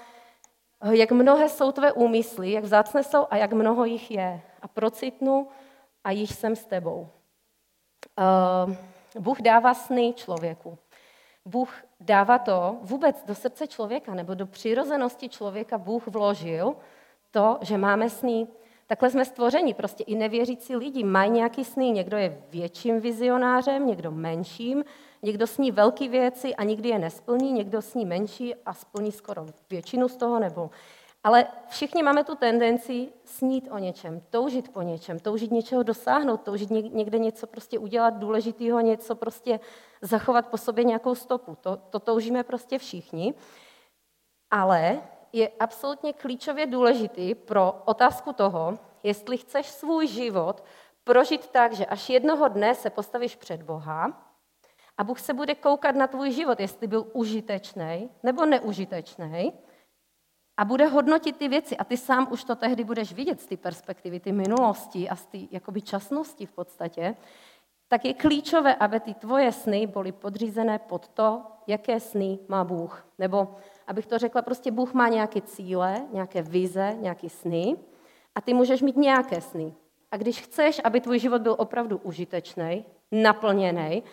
uh, 0.83 0.91
jak 0.91 1.11
mnohé 1.11 1.49
jsou 1.49 1.71
tvé 1.71 1.91
úmysly, 1.91 2.51
jak 2.51 2.63
vzácné 2.63 3.03
jsou 3.03 3.27
a 3.29 3.37
jak 3.37 3.53
mnoho 3.53 3.85
jich 3.85 4.11
je. 4.11 4.41
A 4.61 4.67
procitnu 4.67 5.47
a 6.03 6.11
již 6.11 6.35
jsem 6.35 6.55
s 6.55 6.65
tebou. 6.65 7.09
Uh, 8.67 8.75
Bůh 9.19 9.41
dává 9.41 9.73
sny 9.73 10.13
člověku. 10.15 10.77
Bůh 11.45 11.73
dává 11.99 12.37
to 12.37 12.77
vůbec 12.81 13.23
do 13.25 13.35
srdce 13.35 13.67
člověka 13.67 14.13
nebo 14.13 14.33
do 14.33 14.47
přirozenosti 14.47 15.29
člověka 15.29 15.77
Bůh 15.77 16.07
vložil 16.07 16.75
to, 17.31 17.57
že 17.61 17.77
máme 17.77 18.09
sny. 18.09 18.47
Takhle 18.87 19.09
jsme 19.09 19.25
stvořeni, 19.25 19.73
prostě 19.73 20.03
i 20.03 20.15
nevěřící 20.15 20.75
lidi 20.75 21.03
mají 21.03 21.31
nějaký 21.31 21.65
sny. 21.65 21.91
Někdo 21.91 22.17
je 22.17 22.41
větším 22.49 22.99
vizionářem, 22.99 23.87
někdo 23.87 24.11
menším, 24.11 24.83
někdo 25.21 25.47
sní 25.47 25.71
velké 25.71 26.09
věci 26.09 26.55
a 26.55 26.63
nikdy 26.63 26.89
je 26.89 26.99
nesplní, 26.99 27.51
někdo 27.51 27.81
sní 27.81 28.05
menší 28.05 28.55
a 28.55 28.73
splní 28.73 29.11
skoro 29.11 29.45
většinu 29.69 30.07
z 30.07 30.15
toho 30.15 30.39
nebo 30.39 30.69
ale 31.23 31.47
všichni 31.67 32.03
máme 32.03 32.23
tu 32.23 32.35
tendenci 32.35 33.09
snít 33.25 33.67
o 33.71 33.77
něčem, 33.77 34.21
toužit 34.29 34.73
po 34.73 34.81
něčem, 34.81 35.19
toužit 35.19 35.51
něčeho 35.51 35.83
dosáhnout, 35.83 36.41
toužit 36.41 36.69
někde 36.69 37.19
něco 37.19 37.47
prostě 37.47 37.79
udělat 37.79 38.17
důležitého, 38.17 38.79
něco 38.79 39.15
prostě 39.15 39.59
zachovat 40.01 40.47
po 40.47 40.57
sobě 40.57 40.83
nějakou 40.83 41.15
stopu. 41.15 41.57
To, 41.61 41.77
to 41.77 41.99
toužíme 41.99 42.43
prostě 42.43 42.77
všichni. 42.77 43.33
Ale 44.51 45.01
je 45.33 45.49
absolutně 45.59 46.13
klíčově 46.13 46.65
důležitý 46.65 47.35
pro 47.35 47.81
otázku 47.85 48.33
toho, 48.33 48.79
jestli 49.03 49.37
chceš 49.37 49.67
svůj 49.67 50.07
život 50.07 50.63
prožít 51.03 51.47
tak, 51.47 51.73
že 51.73 51.85
až 51.85 52.09
jednoho 52.09 52.47
dne 52.47 52.75
se 52.75 52.89
postavíš 52.89 53.35
před 53.35 53.63
Boha 53.63 54.29
a 54.97 55.03
Bůh 55.03 55.19
se 55.19 55.33
bude 55.33 55.55
koukat 55.55 55.95
na 55.95 56.07
tvůj 56.07 56.31
život, 56.31 56.59
jestli 56.59 56.87
byl 56.87 57.07
užitečný 57.13 58.09
nebo 58.23 58.45
neužitečný, 58.45 59.53
a 60.57 60.65
bude 60.65 60.87
hodnotit 60.87 61.37
ty 61.37 61.47
věci 61.47 61.77
a 61.77 61.83
ty 61.83 61.97
sám 61.97 62.27
už 62.31 62.43
to 62.43 62.55
tehdy 62.55 62.83
budeš 62.83 63.13
vidět 63.13 63.41
z 63.41 63.45
té 63.45 63.57
perspektivy, 63.57 64.19
ty 64.19 64.31
minulosti 64.31 65.09
a 65.09 65.15
z 65.15 65.25
té 65.25 65.81
časnosti 65.83 66.45
v 66.45 66.51
podstatě, 66.51 67.15
tak 67.87 68.05
je 68.05 68.13
klíčové, 68.13 68.75
aby 68.75 68.99
ty 68.99 69.13
tvoje 69.13 69.51
sny 69.51 69.87
byly 69.87 70.11
podřízené 70.11 70.79
pod 70.79 71.07
to, 71.07 71.41
jaké 71.67 71.99
sny 71.99 72.39
má 72.47 72.63
Bůh. 72.63 73.05
Nebo, 73.19 73.55
abych 73.87 74.07
to 74.07 74.17
řekla, 74.17 74.41
prostě 74.41 74.71
Bůh 74.71 74.93
má 74.93 75.07
nějaké 75.07 75.41
cíle, 75.41 76.01
nějaké 76.11 76.41
vize, 76.41 76.95
nějaké 76.99 77.29
sny 77.29 77.75
a 78.35 78.41
ty 78.41 78.53
můžeš 78.53 78.81
mít 78.81 78.97
nějaké 78.97 79.41
sny. 79.41 79.73
A 80.11 80.17
když 80.17 80.41
chceš, 80.41 80.81
aby 80.83 81.01
tvůj 81.01 81.19
život 81.19 81.41
byl 81.41 81.55
opravdu 81.57 81.97
užitečný, 81.97 82.85
naplněný 83.11 84.03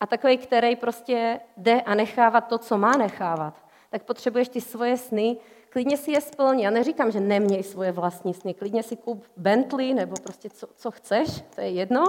a 0.00 0.06
takový, 0.06 0.38
který 0.38 0.76
prostě 0.76 1.40
jde 1.56 1.80
a 1.80 1.94
nechává 1.94 2.40
to, 2.40 2.58
co 2.58 2.78
má 2.78 2.92
nechávat, 2.92 3.64
tak 3.90 4.02
potřebuješ 4.02 4.48
ty 4.48 4.60
svoje 4.60 4.96
sny 4.96 5.36
klidně 5.70 5.96
si 5.96 6.10
je 6.10 6.20
splň. 6.20 6.60
Já 6.60 6.70
neříkám, 6.70 7.10
že 7.10 7.20
neměj 7.20 7.62
svoje 7.62 7.92
vlastní 7.92 8.34
sny. 8.34 8.54
Klidně 8.54 8.82
si 8.82 8.96
kup 8.96 9.24
Bentley 9.36 9.94
nebo 9.94 10.14
prostě 10.22 10.50
co, 10.50 10.66
co 10.76 10.90
chceš, 10.90 11.44
to 11.54 11.60
je 11.60 11.70
jedno. 11.70 12.04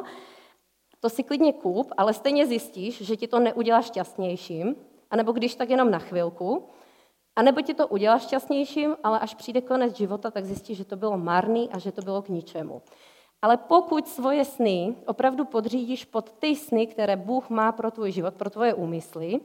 To 0.99 1.09
si 1.09 1.23
klidně 1.23 1.53
kup, 1.53 1.93
ale 1.97 2.13
stejně 2.13 2.47
zjistíš, 2.47 3.01
že 3.01 3.17
ti 3.17 3.27
to 3.27 3.39
neudělá 3.39 3.81
šťastnějším, 3.81 4.75
anebo 5.11 5.31
když 5.31 5.55
tak 5.55 5.69
jenom 5.69 5.91
na 5.91 5.99
chvilku, 5.99 6.67
a 7.35 7.41
nebo 7.41 7.61
ti 7.61 7.73
to 7.73 7.87
udělá 7.87 8.19
šťastnějším, 8.19 8.97
ale 9.03 9.19
až 9.19 9.35
přijde 9.35 9.61
konec 9.61 9.97
života, 9.97 10.31
tak 10.31 10.45
zjistíš, 10.45 10.77
že 10.77 10.85
to 10.85 10.95
bylo 10.95 11.17
marný 11.17 11.69
a 11.71 11.79
že 11.79 11.91
to 11.91 12.01
bylo 12.01 12.21
k 12.21 12.29
ničemu. 12.29 12.81
Ale 13.41 13.57
pokud 13.57 14.07
svoje 14.07 14.45
sny 14.45 14.95
opravdu 15.05 15.45
podřídíš 15.45 16.05
pod 16.05 16.31
ty 16.31 16.55
sny, 16.55 16.87
které 16.87 17.15
Bůh 17.15 17.49
má 17.49 17.71
pro 17.71 17.91
tvůj 17.91 18.11
život, 18.11 18.33
pro 18.33 18.49
tvoje 18.49 18.73
úmysly, 18.73 19.39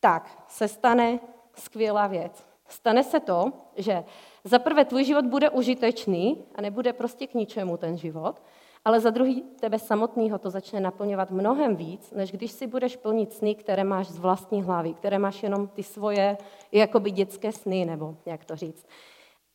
tak 0.00 0.44
se 0.48 0.68
stane 0.68 1.20
skvělá 1.54 2.06
věc. 2.06 2.49
Stane 2.70 3.04
se 3.04 3.20
to, 3.20 3.52
že 3.76 4.04
za 4.44 4.58
prvé 4.58 4.84
tvůj 4.84 5.04
život 5.04 5.24
bude 5.24 5.50
užitečný 5.50 6.44
a 6.54 6.60
nebude 6.60 6.92
prostě 6.92 7.26
k 7.26 7.34
ničemu 7.34 7.76
ten 7.76 7.96
život, 7.96 8.42
ale 8.84 9.00
za 9.00 9.10
druhý 9.10 9.42
tebe 9.42 9.78
samotného 9.78 10.38
to 10.38 10.50
začne 10.50 10.80
naplňovat 10.80 11.30
mnohem 11.30 11.76
víc, 11.76 12.10
než 12.10 12.32
když 12.32 12.52
si 12.52 12.66
budeš 12.66 12.96
plnit 12.96 13.32
sny, 13.32 13.54
které 13.54 13.84
máš 13.84 14.08
z 14.08 14.18
vlastní 14.18 14.62
hlavy, 14.62 14.94
které 14.94 15.18
máš 15.18 15.42
jenom 15.42 15.68
ty 15.68 15.82
svoje 15.82 16.38
jakoby 16.72 17.10
dětské 17.10 17.52
sny, 17.52 17.84
nebo 17.84 18.16
jak 18.26 18.44
to 18.44 18.56
říct. 18.56 18.86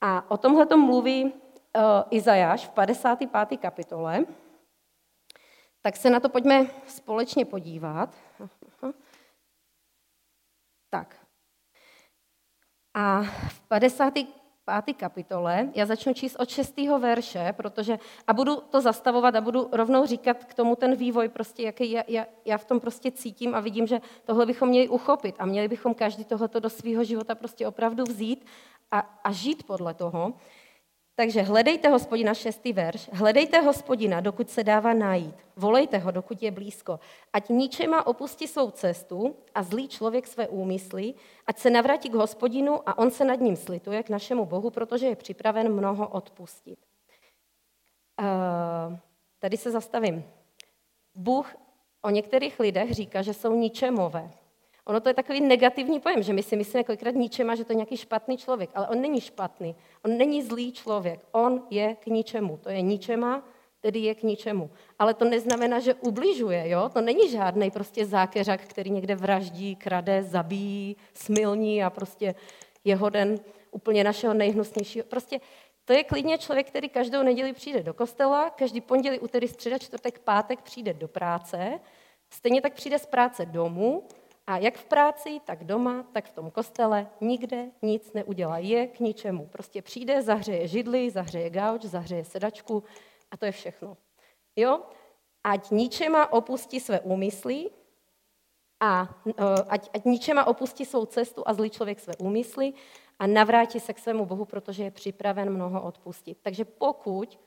A 0.02 0.32
o 0.32 0.38
tomhle 0.38 0.66
to 0.66 0.78
mluví 0.78 1.24
uh, 1.24 1.32
Izajáš 2.10 2.68
v 2.68 2.70
55. 2.70 3.58
kapitole. 3.58 4.26
Tak 5.82 5.98
se 5.98 6.10
na 6.10 6.20
to 6.20 6.30
pojďme 6.30 6.68
společně 6.88 7.46
podívat. 7.46 8.16
Tak, 10.90 11.25
a 12.96 13.22
v 13.48 13.62
55. 13.62 14.98
kapitole 14.98 15.70
já 15.74 15.86
začnu 15.86 16.14
číst 16.14 16.36
od 16.40 16.50
6. 16.50 16.78
verše, 17.00 17.54
protože 17.58 18.00
a 18.28 18.34
budu 18.34 18.56
to 18.56 18.82
zastavovat 18.82 19.36
a 19.36 19.42
budu 19.42 19.70
rovnou 19.72 20.06
říkat 20.06 20.44
k 20.44 20.54
tomu 20.54 20.76
ten 20.76 20.96
vývoj, 20.96 21.30
prostě, 21.30 21.64
jaký 21.64 21.92
já, 21.92 22.04
já, 22.08 22.26
já 22.46 22.58
v 22.58 22.66
tom 22.66 22.80
prostě 22.80 23.12
cítím 23.12 23.56
a 23.56 23.60
vidím, 23.60 23.88
že 23.88 24.02
tohle 24.26 24.46
bychom 24.46 24.70
měli 24.70 24.88
uchopit 24.88 25.36
a 25.40 25.46
měli 25.46 25.68
bychom 25.68 25.94
každý 25.94 26.26
tohoto 26.26 26.60
do 26.60 26.70
svého 26.70 27.04
života 27.04 27.36
prostě 27.36 27.68
opravdu 27.68 28.04
vzít 28.04 28.46
a, 28.92 29.00
a 29.00 29.32
žít 29.32 29.64
podle 29.64 29.94
toho. 29.94 30.34
Takže 31.16 31.42
hledejte 31.42 31.90
hospodina, 31.90 32.34
šestý 32.34 32.74
verš, 32.74 33.10
hledejte 33.14 33.60
hospodina, 33.60 34.20
dokud 34.20 34.50
se 34.50 34.64
dává 34.64 34.94
najít. 34.94 35.36
Volejte 35.56 35.98
ho, 35.98 36.12
dokud 36.12 36.44
je 36.44 36.52
blízko. 36.52 37.00
Ať 37.34 37.50
ničema 37.50 38.08
opustí 38.08 38.48
svou 38.48 38.72
cestu 38.72 39.36
a 39.56 39.64
zlý 39.64 39.88
člověk 39.88 40.28
své 40.28 40.48
úmysly, 40.48 41.14
ať 41.48 41.60
se 41.60 41.70
navrátí 41.70 42.10
k 42.10 42.14
hospodinu 42.14 42.90
a 42.90 42.98
on 42.98 43.12
se 43.12 43.26
nad 43.26 43.40
ním 43.40 43.56
slituje 43.56 44.04
k 44.04 44.10
našemu 44.10 44.46
Bohu, 44.46 44.70
protože 44.70 45.08
je 45.08 45.16
připraven 45.16 45.74
mnoho 45.74 46.08
odpustit. 46.08 46.80
Uh, 48.20 48.98
tady 49.40 49.58
se 49.58 49.72
zastavím. 49.72 50.24
Bůh 51.16 51.56
o 52.02 52.10
některých 52.10 52.60
lidech 52.60 52.92
říká, 52.92 53.22
že 53.22 53.34
jsou 53.34 53.56
ničemové. 53.56 54.32
Ono 54.86 55.00
to 55.00 55.10
je 55.10 55.14
takový 55.14 55.42
negativní 55.42 56.00
pojem, 56.00 56.24
že 56.24 56.34
my 56.34 56.44
si 56.44 56.56
myslíme 56.56 56.84
kolikrát 56.84 57.16
ničema, 57.16 57.56
že 57.56 57.64
to 57.64 57.72
je 57.72 57.76
nějaký 57.76 57.98
špatný 57.98 58.38
člověk, 58.38 58.70
ale 58.74 58.88
on 58.88 59.02
není 59.02 59.22
špatný, 59.22 59.76
on 60.06 60.18
není 60.18 60.44
zlý 60.44 60.72
člověk, 60.72 61.20
on 61.32 61.64
je 61.70 61.96
k 61.96 62.06
ničemu, 62.06 62.58
to 62.58 62.70
je 62.70 62.82
ničema, 62.82 63.44
tedy 63.82 64.00
je 64.00 64.16
k 64.16 64.24
ničemu. 64.24 64.70
Ale 65.00 65.14
to 65.14 65.26
neznamená, 65.26 65.80
že 65.80 65.94
ubližuje, 65.94 66.70
jo? 66.70 66.90
To 66.94 67.02
není 67.02 67.30
žádný 67.30 67.72
prostě 67.72 68.06
zákeřak, 68.06 68.62
který 68.62 68.92
někde 68.92 69.16
vraždí, 69.16 69.76
krade, 69.76 70.24
zabíjí, 70.24 70.98
smilní 71.14 71.84
a 71.84 71.90
prostě 71.90 72.36
je 72.84 72.96
hoden 72.96 73.40
úplně 73.72 74.04
našeho 74.04 74.34
nejhnusnějšího. 74.34 75.06
Prostě 75.06 75.40
to 75.86 75.94
je 75.94 76.04
klidně 76.04 76.38
člověk, 76.38 76.68
který 76.68 76.90
každou 76.90 77.24
neděli 77.24 77.54
přijde 77.54 77.84
do 77.84 77.94
kostela, 77.94 78.50
každý 78.50 78.82
pondělí, 78.82 79.20
úterý, 79.20 79.48
středa, 79.48 79.78
čtvrtek, 79.78 80.20
pátek 80.20 80.62
přijde 80.62 80.94
do 80.94 81.08
práce, 81.08 81.80
stejně 82.30 82.62
tak 82.62 82.74
přijde 82.74 83.00
z 83.00 83.06
práce 83.06 83.46
domů, 83.46 84.04
a 84.48 84.58
jak 84.58 84.78
v 84.78 84.86
práci, 84.86 85.42
tak 85.46 85.64
doma, 85.64 86.04
tak 86.14 86.26
v 86.26 86.32
tom 86.32 86.52
kostele 86.52 87.08
nikde 87.22 87.66
nic 87.82 88.14
neudělá. 88.14 88.58
Je 88.58 88.88
k 88.88 89.00
ničemu. 89.00 89.48
Prostě 89.48 89.82
přijde, 89.82 90.22
zahřeje 90.22 90.68
židli, 90.68 91.12
zahřeje 91.12 91.50
gauč, 91.50 91.82
zahřeje 91.82 92.26
sedačku 92.26 92.84
a 93.32 93.38
to 93.38 93.46
je 93.46 93.52
všechno. 93.52 93.98
Jo? 94.56 94.80
ať 95.46 95.70
ničema 95.72 96.34
opustí 96.34 96.80
své 96.80 97.00
úmysly 97.00 97.70
a 98.82 99.22
e, 99.30 99.34
ať, 99.70 99.90
ať 99.94 100.06
ničema 100.06 100.48
opustí 100.48 100.86
svou 100.86 101.06
cestu 101.06 101.44
a 101.46 101.54
zlý 101.54 101.70
člověk 101.70 102.00
své 102.00 102.14
úmysly 102.18 102.74
a 103.20 103.28
navrátí 103.28 103.80
se 103.80 103.94
k 103.94 104.00
svému 104.00 104.26
Bohu, 104.26 104.46
protože 104.46 104.84
je 104.84 104.92
připraven 104.92 105.50
mnoho 105.54 105.84
odpustit. 105.84 106.38
Takže 106.42 106.66
pokud, 106.66 107.40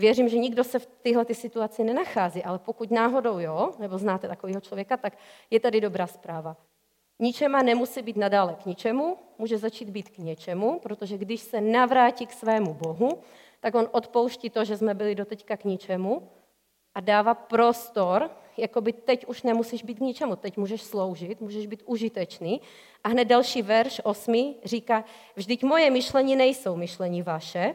věřím, 0.00 0.28
že 0.28 0.38
nikdo 0.38 0.64
se 0.64 0.78
v 0.78 0.86
téhle 0.86 1.24
situaci 1.32 1.84
nenachází, 1.84 2.44
ale 2.44 2.58
pokud 2.58 2.90
náhodou 2.90 3.38
jo, 3.38 3.72
nebo 3.78 3.98
znáte 3.98 4.28
takového 4.28 4.60
člověka, 4.60 4.96
tak 4.96 5.18
je 5.50 5.60
tady 5.60 5.80
dobrá 5.80 6.06
zpráva. 6.06 6.56
Ničema 7.18 7.62
nemusí 7.62 8.02
být 8.02 8.16
nadále 8.16 8.54
k 8.54 8.66
ničemu, 8.66 9.16
může 9.38 9.58
začít 9.58 9.90
být 9.90 10.08
k 10.08 10.18
něčemu, 10.18 10.80
protože 10.82 11.18
když 11.18 11.40
se 11.40 11.60
navrátí 11.60 12.26
k 12.26 12.32
svému 12.32 12.74
Bohu, 12.74 13.18
tak 13.60 13.74
on 13.74 13.88
odpouští 13.92 14.50
to, 14.50 14.64
že 14.64 14.76
jsme 14.76 14.94
byli 14.94 15.14
doteďka 15.14 15.56
k 15.56 15.64
ničemu 15.64 16.28
a 16.94 17.00
dává 17.00 17.34
prostor, 17.34 18.30
jako 18.56 18.80
by 18.80 18.92
teď 18.92 19.26
už 19.26 19.42
nemusíš 19.42 19.82
být 19.82 19.94
k 19.94 20.00
ničemu, 20.00 20.36
teď 20.36 20.56
můžeš 20.56 20.82
sloužit, 20.82 21.40
můžeš 21.40 21.66
být 21.66 21.82
užitečný. 21.86 22.60
A 23.04 23.08
hned 23.08 23.24
další 23.24 23.62
verš, 23.62 24.00
osmi, 24.04 24.54
říká, 24.64 25.04
vždyť 25.36 25.62
moje 25.62 25.90
myšlení 25.90 26.36
nejsou 26.36 26.76
myšlení 26.76 27.22
vaše, 27.22 27.74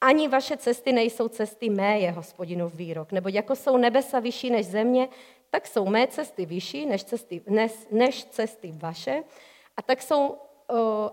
ani 0.00 0.28
vaše 0.28 0.56
cesty 0.56 0.92
nejsou 0.92 1.28
cesty 1.28 1.70
mé, 1.70 1.98
je 1.98 2.10
hospodinův 2.10 2.74
výrok. 2.74 3.12
Nebo 3.12 3.28
jako 3.28 3.56
jsou 3.56 3.76
nebesa 3.76 4.20
vyšší 4.20 4.50
než 4.50 4.66
země, 4.66 5.08
tak 5.50 5.66
jsou 5.66 5.86
mé 5.86 6.06
cesty 6.06 6.46
vyšší 6.46 6.86
než 6.86 7.04
cesty, 7.04 7.42
než, 7.46 7.72
než 7.90 8.24
cesty 8.24 8.74
vaše 8.76 9.24
a 9.76 9.82
tak 9.82 10.02
jsou 10.02 10.36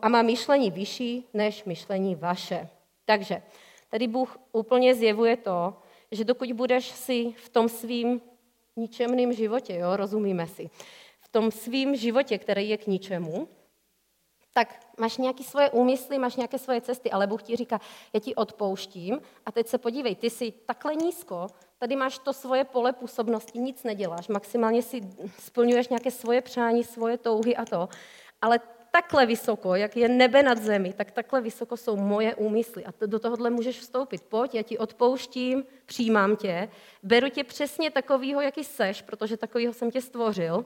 a 0.01 0.10
má 0.10 0.22
myšlení 0.22 0.72
vyšší 0.72 1.25
než 1.34 1.63
myšlení 1.63 2.15
vaše. 2.15 2.70
Takže 3.06 3.42
tady 3.89 4.08
Bůh 4.08 4.39
úplně 4.51 4.96
zjevuje 4.96 5.38
to, 5.38 5.74
že 6.12 6.24
dokud 6.24 6.51
budeš 6.51 6.86
si 6.86 7.34
v 7.38 7.50
tom 7.50 7.70
svým 7.70 8.22
ničemným 8.75 9.34
životě, 9.34 9.75
jo, 9.75 9.96
rozumíme 9.96 10.48
si, 10.48 10.70
v 11.20 11.27
tom 11.27 11.51
svým 11.51 11.96
životě, 11.96 12.38
který 12.38 12.70
je 12.70 12.77
k 12.77 12.88
ničemu, 12.88 13.48
tak 14.58 14.80
máš 14.98 15.18
nějaké 15.18 15.44
svoje 15.44 15.70
úmysly, 15.70 16.20
máš 16.20 16.36
nějaké 16.36 16.60
svoje 16.60 16.82
cesty, 16.82 17.12
ale 17.12 17.28
Bůh 17.28 17.44
ti 17.44 17.56
říká, 17.56 17.80
já 18.14 18.20
ti 18.20 18.36
odpouštím 18.36 19.20
a 19.46 19.52
teď 19.52 19.68
se 19.68 19.78
podívej, 19.78 20.16
ty 20.16 20.30
jsi 20.30 20.52
takhle 20.52 20.96
nízko, 20.96 21.48
tady 21.80 21.96
máš 21.96 22.20
to 22.20 22.34
svoje 22.34 22.64
pole 22.64 22.94
působnosti, 22.94 23.60
nic 23.60 23.84
neděláš, 23.84 24.28
maximálně 24.28 24.82
si 24.82 25.02
splňuješ 25.40 25.88
nějaké 25.88 26.12
svoje 26.12 26.42
přání, 26.42 26.84
svoje 26.84 27.18
touhy 27.18 27.56
a 27.56 27.66
to, 27.66 27.90
ale 28.42 28.60
takhle 28.92 29.26
vysoko, 29.26 29.76
jak 29.76 29.98
je 29.98 30.10
nebe 30.10 30.44
nad 30.44 30.58
zemi, 30.58 30.94
tak 30.94 31.12
takhle 31.12 31.42
vysoko 31.42 31.78
jsou 31.78 31.96
moje 31.98 32.36
úmysly. 32.36 32.86
A 32.86 32.94
do 33.06 33.20
tohohle 33.20 33.50
můžeš 33.50 33.80
vstoupit. 33.80 34.24
Pojď, 34.24 34.56
já 34.56 34.62
ti 34.62 34.78
odpouštím, 34.78 35.64
přijímám 35.86 36.36
tě, 36.36 36.70
beru 37.04 37.30
tě 37.30 37.44
přesně 37.44 37.92
takovýho, 37.92 38.42
jaký 38.42 38.64
seš, 38.64 39.02
protože 39.02 39.38
takovýho 39.38 39.74
jsem 39.74 39.92
tě 39.92 40.02
stvořil. 40.02 40.66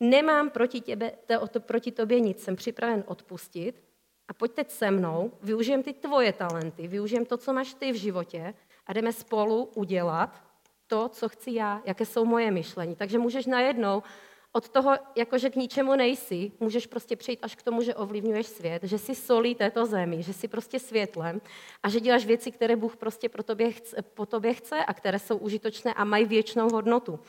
Nemám 0.00 0.50
proti, 0.50 0.80
těbe, 0.80 1.12
to, 1.50 1.60
proti 1.60 1.92
tobě 1.92 2.20
nic, 2.20 2.42
jsem 2.42 2.56
připraven 2.56 3.04
odpustit 3.06 3.82
a 4.28 4.34
pojď 4.34 4.52
teď 4.52 4.70
se 4.70 4.90
mnou, 4.90 5.32
využijem 5.42 5.82
ty 5.82 5.92
tvoje 5.92 6.32
talenty, 6.32 6.88
využijem 6.88 7.24
to, 7.24 7.36
co 7.36 7.52
máš 7.52 7.74
ty 7.74 7.92
v 7.92 7.96
životě 7.96 8.54
a 8.86 8.92
jdeme 8.92 9.12
spolu 9.12 9.64
udělat 9.64 10.42
to, 10.86 11.08
co 11.08 11.28
chci 11.28 11.54
já, 11.54 11.82
jaké 11.84 12.06
jsou 12.06 12.24
moje 12.24 12.50
myšlení. 12.50 12.96
Takže 12.96 13.18
můžeš 13.18 13.46
najednou 13.46 14.02
od 14.52 14.68
toho, 14.68 14.96
jakože 15.16 15.50
k 15.50 15.56
ničemu 15.56 15.96
nejsi, 15.96 16.52
můžeš 16.60 16.86
prostě 16.86 17.16
přijít 17.16 17.38
až 17.42 17.54
k 17.54 17.62
tomu, 17.62 17.82
že 17.82 17.94
ovlivňuješ 17.94 18.46
svět, 18.46 18.82
že 18.82 18.98
jsi 18.98 19.14
solí 19.14 19.54
této 19.54 19.86
zemi, 19.86 20.22
že 20.22 20.32
jsi 20.32 20.48
prostě 20.48 20.78
světlem 20.78 21.40
a 21.82 21.88
že 21.88 22.00
děláš 22.00 22.26
věci, 22.26 22.50
které 22.50 22.76
Bůh 22.76 22.96
prostě 22.96 23.28
pro 23.28 23.42
tobě 23.42 23.72
chce, 23.72 24.02
po 24.02 24.26
tobě 24.26 24.54
chce 24.54 24.84
a 24.84 24.94
které 24.94 25.18
jsou 25.18 25.36
užitočné 25.36 25.94
a 25.94 26.04
mají 26.04 26.24
věčnou 26.24 26.70
hodnotu. 26.70 27.20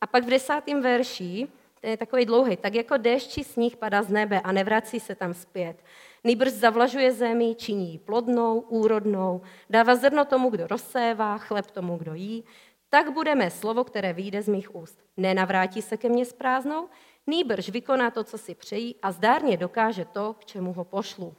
A 0.00 0.06
pak 0.06 0.24
v 0.24 0.30
desátém 0.30 0.82
verši, 0.82 1.48
ten 1.80 1.90
je 1.90 1.96
takový 1.96 2.26
dlouhý, 2.26 2.56
tak 2.56 2.74
jako 2.74 2.96
déšť 2.96 3.30
či 3.30 3.44
sníh 3.44 3.76
padá 3.76 4.02
z 4.02 4.08
nebe 4.08 4.40
a 4.40 4.52
nevrací 4.52 5.00
se 5.00 5.14
tam 5.14 5.34
zpět. 5.34 5.76
Nýbrž 6.24 6.52
zavlažuje 6.52 7.12
zemi, 7.12 7.54
činí 7.54 7.92
ji 7.92 7.98
plodnou, 7.98 8.60
úrodnou, 8.60 9.40
dává 9.70 9.96
zrno 9.96 10.24
tomu, 10.24 10.50
kdo 10.50 10.66
rozsévá, 10.66 11.38
chleb 11.38 11.70
tomu, 11.70 11.96
kdo 11.96 12.14
jí, 12.14 12.44
tak 12.88 13.12
bude 13.12 13.34
mé 13.34 13.50
slovo, 13.50 13.84
které 13.84 14.12
vyjde 14.12 14.42
z 14.42 14.48
mých 14.48 14.74
úst. 14.74 14.98
Nenavrátí 15.16 15.82
se 15.82 15.96
ke 15.96 16.08
mně 16.08 16.24
s 16.24 16.32
prázdnou, 16.32 16.88
nýbrž 17.26 17.68
vykoná 17.68 18.10
to, 18.10 18.24
co 18.24 18.38
si 18.38 18.54
přejí 18.54 18.96
a 19.02 19.12
zdárně 19.12 19.56
dokáže 19.56 20.04
to, 20.04 20.34
k 20.34 20.44
čemu 20.44 20.72
ho 20.72 20.84
pošlu. 20.84 21.34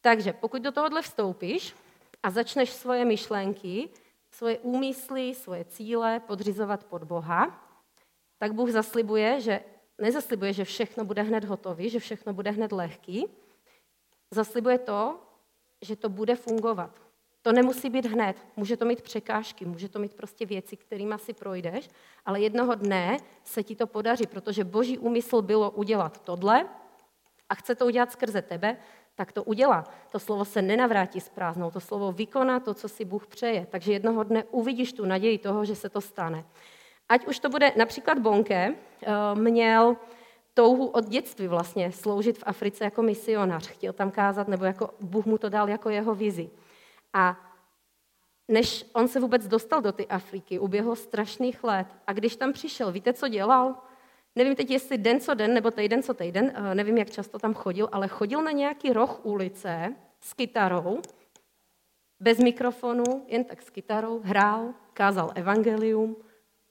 Takže 0.00 0.32
pokud 0.32 0.62
do 0.62 0.72
tohohle 0.72 1.02
vstoupíš 1.02 1.74
a 2.22 2.30
začneš 2.30 2.70
svoje 2.70 3.04
myšlenky, 3.04 3.88
svoje 4.30 4.58
úmysly, 4.58 5.34
svoje 5.34 5.64
cíle 5.64 6.20
podřizovat 6.20 6.84
pod 6.84 7.04
Boha, 7.04 7.65
tak 8.38 8.52
Bůh 8.52 8.70
zaslibuje, 8.70 9.40
že 9.40 9.60
nezaslibuje, 9.98 10.52
že 10.52 10.64
všechno 10.64 11.04
bude 11.04 11.22
hned 11.22 11.44
hotový, 11.44 11.90
že 11.90 11.98
všechno 11.98 12.32
bude 12.32 12.50
hned 12.50 12.72
lehký. 12.72 13.26
Zaslibuje 14.30 14.78
to, 14.78 15.18
že 15.82 15.96
to 15.96 16.08
bude 16.08 16.36
fungovat. 16.36 17.06
To 17.42 17.52
nemusí 17.52 17.90
být 17.90 18.06
hned, 18.06 18.36
může 18.56 18.76
to 18.76 18.84
mít 18.84 19.02
překážky, 19.02 19.64
může 19.64 19.88
to 19.88 19.98
mít 19.98 20.14
prostě 20.14 20.46
věci, 20.46 20.76
kterými 20.76 21.14
si 21.16 21.32
projdeš, 21.32 21.88
ale 22.24 22.40
jednoho 22.40 22.74
dne 22.74 23.16
se 23.44 23.62
ti 23.62 23.76
to 23.76 23.86
podaří, 23.86 24.26
protože 24.26 24.64
boží 24.64 24.98
úmysl 24.98 25.42
bylo 25.42 25.70
udělat 25.70 26.20
tohle 26.24 26.66
a 27.48 27.54
chce 27.54 27.74
to 27.74 27.86
udělat 27.86 28.12
skrze 28.12 28.42
tebe, 28.42 28.76
tak 29.14 29.32
to 29.32 29.44
udělá. 29.44 29.84
To 30.12 30.18
slovo 30.18 30.44
se 30.44 30.62
nenavrátí 30.62 31.20
s 31.20 31.28
prázdnou, 31.28 31.70
to 31.70 31.80
slovo 31.80 32.12
vykoná 32.12 32.60
to, 32.60 32.74
co 32.74 32.88
si 32.88 33.04
Bůh 33.04 33.26
přeje. 33.26 33.66
Takže 33.70 33.92
jednoho 33.92 34.22
dne 34.22 34.44
uvidíš 34.44 34.92
tu 34.92 35.04
naději 35.04 35.38
toho, 35.38 35.64
že 35.64 35.76
se 35.76 35.88
to 35.88 36.00
stane. 36.00 36.44
Ať 37.08 37.26
už 37.26 37.38
to 37.38 37.48
bude 37.48 37.72
například 37.76 38.18
Bonke, 38.18 38.74
eh, 39.02 39.34
měl 39.34 39.96
touhu 40.54 40.86
od 40.86 41.08
dětství 41.08 41.48
vlastně 41.48 41.92
sloužit 41.92 42.38
v 42.38 42.42
Africe 42.46 42.84
jako 42.84 43.02
misionář. 43.02 43.68
Chtěl 43.68 43.92
tam 43.92 44.10
kázat, 44.10 44.48
nebo 44.48 44.64
jako 44.64 44.90
Bůh 45.00 45.26
mu 45.26 45.38
to 45.38 45.48
dal 45.48 45.68
jako 45.68 45.90
jeho 45.90 46.14
vizi. 46.14 46.50
A 47.12 47.36
než 48.48 48.84
on 48.92 49.08
se 49.08 49.20
vůbec 49.20 49.48
dostal 49.48 49.82
do 49.82 49.92
ty 49.92 50.06
Afriky, 50.06 50.58
uběhlo 50.58 50.96
strašných 50.96 51.64
let. 51.64 51.86
A 52.06 52.12
když 52.12 52.36
tam 52.36 52.52
přišel, 52.52 52.92
víte, 52.92 53.12
co 53.12 53.28
dělal? 53.28 53.74
Nevím 54.36 54.56
teď, 54.56 54.70
jestli 54.70 54.98
den 54.98 55.20
co 55.20 55.34
den, 55.34 55.54
nebo 55.54 55.70
týden 55.70 56.02
co 56.02 56.14
týden, 56.14 56.52
eh, 56.54 56.74
nevím, 56.74 56.98
jak 56.98 57.10
často 57.10 57.38
tam 57.38 57.54
chodil, 57.54 57.88
ale 57.92 58.08
chodil 58.08 58.42
na 58.42 58.50
nějaký 58.50 58.92
roh 58.92 59.20
ulice 59.24 59.94
s 60.20 60.34
kytarou, 60.34 61.00
bez 62.20 62.38
mikrofonu, 62.38 63.24
jen 63.26 63.44
tak 63.44 63.62
s 63.62 63.70
kytarou, 63.70 64.20
hrál, 64.24 64.74
kázal 64.92 65.32
evangelium 65.34 66.16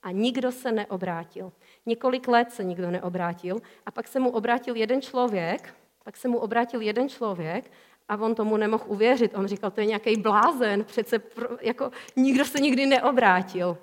a 0.05 0.11
nikdo 0.11 0.51
se 0.51 0.71
neobrátil. 0.71 1.51
Několik 1.85 2.27
let 2.27 2.51
se 2.51 2.63
nikdo 2.63 2.91
neobrátil 2.91 3.57
a 3.85 3.91
pak 3.91 4.07
se 4.07 4.19
mu 4.19 4.29
obrátil 4.29 4.75
jeden 4.75 5.01
člověk, 5.01 5.73
pak 6.03 6.17
se 6.17 6.27
mu 6.27 6.37
obrátil 6.37 6.81
jeden 6.81 7.09
člověk 7.09 7.71
a 8.09 8.17
on 8.17 8.35
tomu 8.35 8.57
nemohl 8.57 8.83
uvěřit. 8.87 9.35
On 9.35 9.47
říkal, 9.47 9.71
to 9.71 9.79
je 9.79 9.85
nějaký 9.85 10.17
blázen, 10.17 10.83
přece 10.83 11.19
pro, 11.19 11.49
jako 11.61 11.91
nikdo 12.15 12.45
se 12.45 12.59
nikdy 12.59 12.85
neobrátil. 12.85 13.77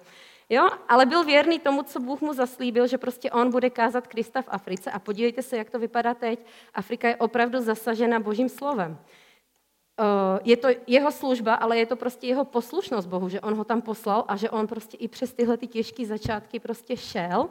Jo? 0.49 0.69
Ale 0.89 1.07
byl 1.07 1.25
věrný 1.25 1.59
tomu, 1.59 1.83
co 1.83 2.01
Bůh 2.01 2.21
mu 2.21 2.33
zaslíbil, 2.33 2.87
že 2.87 2.99
prostě 2.99 3.31
on 3.31 3.51
bude 3.51 3.71
kázat 3.71 4.07
Krista 4.07 4.43
v 4.43 4.49
Africe. 4.49 4.91
A 4.91 4.99
podívejte 4.99 5.43
se, 5.43 5.57
jak 5.57 5.71
to 5.71 5.79
vypadá 5.79 6.15
teď. 6.15 6.47
Afrika 6.75 7.09
je 7.09 7.17
opravdu 7.17 7.61
zasažena 7.61 8.21
božím 8.21 8.49
slovem. 8.49 8.99
Eh, 10.01 10.41
je 10.45 10.57
to 10.57 10.69
jeho 10.87 11.13
služba, 11.13 11.55
ale 11.55 11.79
je 11.79 11.87
to 11.87 11.97
prostě 11.97 12.27
jeho 12.27 12.45
poslušnost 12.45 13.09
Bohu, 13.09 13.29
že 13.29 13.41
on 13.41 13.55
ho 13.55 13.65
tam 13.65 13.83
poslal 13.83 14.25
a 14.29 14.37
že 14.37 14.51
on 14.51 14.67
prostě 14.67 14.97
i 14.97 15.09
přes 15.09 15.33
tyhle 15.33 15.57
ty 15.57 15.67
těžké 15.67 16.07
začátky 16.07 16.61
prostě 16.61 16.97
šel 16.97 17.51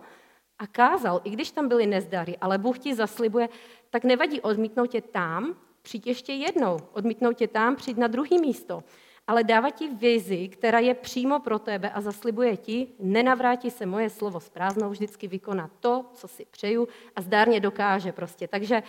a 0.59 0.67
kázal, 0.67 1.21
i 1.23 1.29
když 1.29 1.51
tam 1.51 1.67
byly 1.67 1.85
nezdary, 1.85 2.37
ale 2.41 2.57
Bůh 2.57 2.79
ti 2.79 2.95
zaslibuje, 2.95 3.49
tak 3.89 4.03
nevadí 4.03 4.41
odmítnout 4.41 4.87
tě 4.87 5.01
tam, 5.01 5.55
přijď 5.81 6.07
ještě 6.07 6.33
jednou, 6.33 6.77
odmítnout 6.93 7.33
tě 7.33 7.47
tam, 7.47 7.75
přijď 7.75 7.97
na 7.97 8.07
druhý 8.07 8.39
místo. 8.39 8.83
Ale 9.27 9.43
dává 9.43 9.69
ti 9.69 9.87
vizi, 9.87 10.47
která 10.47 10.79
je 10.79 10.93
přímo 10.93 11.39
pro 11.39 11.59
tebe 11.59 11.89
a 11.89 12.01
zaslibuje 12.01 12.57
ti, 12.57 12.87
nenavrátí 12.99 13.71
se 13.71 13.85
moje 13.85 14.09
slovo 14.09 14.39
s 14.39 14.49
prázdnou, 14.49 14.89
vždycky 14.89 15.27
vykoná 15.27 15.69
to, 15.79 16.05
co 16.13 16.27
si 16.27 16.45
přeju 16.51 16.87
a 17.15 17.21
zdárně 17.21 17.59
dokáže 17.59 18.11
prostě. 18.11 18.47
Takže 18.47 18.83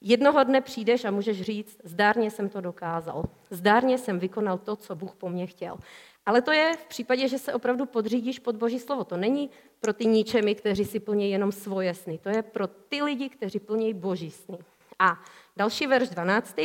jednoho 0.00 0.44
dne 0.44 0.60
přijdeš 0.60 1.04
a 1.04 1.10
můžeš 1.10 1.42
říct, 1.42 1.78
zdárně 1.84 2.30
jsem 2.30 2.48
to 2.48 2.60
dokázal. 2.60 3.24
Zdárně 3.50 3.98
jsem 3.98 4.18
vykonal 4.18 4.58
to, 4.58 4.76
co 4.76 4.94
Bůh 4.94 5.14
po 5.14 5.28
mně 5.28 5.46
chtěl. 5.46 5.78
Ale 6.26 6.42
to 6.42 6.52
je 6.52 6.76
v 6.76 6.86
případě, 6.86 7.28
že 7.28 7.38
se 7.38 7.54
opravdu 7.54 7.86
podřídíš 7.86 8.38
pod 8.38 8.56
Boží 8.56 8.78
slovo. 8.78 9.04
To 9.04 9.16
není 9.16 9.50
pro 9.80 9.92
ty 9.92 10.06
ničemi, 10.06 10.54
kteří 10.54 10.84
si 10.84 11.00
plní 11.00 11.30
jenom 11.30 11.52
svoje 11.52 11.94
sny. 11.94 12.18
To 12.18 12.28
je 12.28 12.42
pro 12.42 12.66
ty 12.66 13.02
lidi, 13.02 13.28
kteří 13.28 13.60
plní 13.60 13.94
Boží 13.94 14.30
sny. 14.30 14.58
A 14.98 15.20
další 15.56 15.86
verš 15.86 16.08
12. 16.08 16.56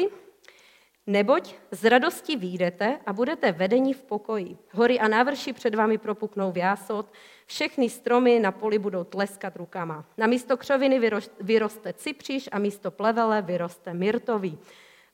Neboť 1.09 1.55
z 1.71 1.89
radosti 1.89 2.37
výjdete 2.37 2.99
a 3.05 3.13
budete 3.13 3.51
vedeni 3.51 3.93
v 3.93 4.03
pokoji. 4.03 4.57
Hory 4.71 4.99
a 4.99 5.07
návrši 5.07 5.53
před 5.53 5.75
vámi 5.75 5.97
propuknou 5.97 6.51
v 6.51 6.57
jásot, 6.57 7.11
všechny 7.45 7.89
stromy 7.89 8.39
na 8.39 8.51
poli 8.51 8.79
budou 8.79 9.03
tleskat 9.03 9.55
rukama. 9.55 10.05
Na 10.17 10.27
místo 10.27 10.57
křoviny 10.57 11.11
vyroste 11.41 11.93
cipříš 11.93 12.49
a 12.51 12.59
místo 12.59 12.91
plevele 12.91 13.41
vyroste 13.41 13.93
myrtový. 13.93 14.57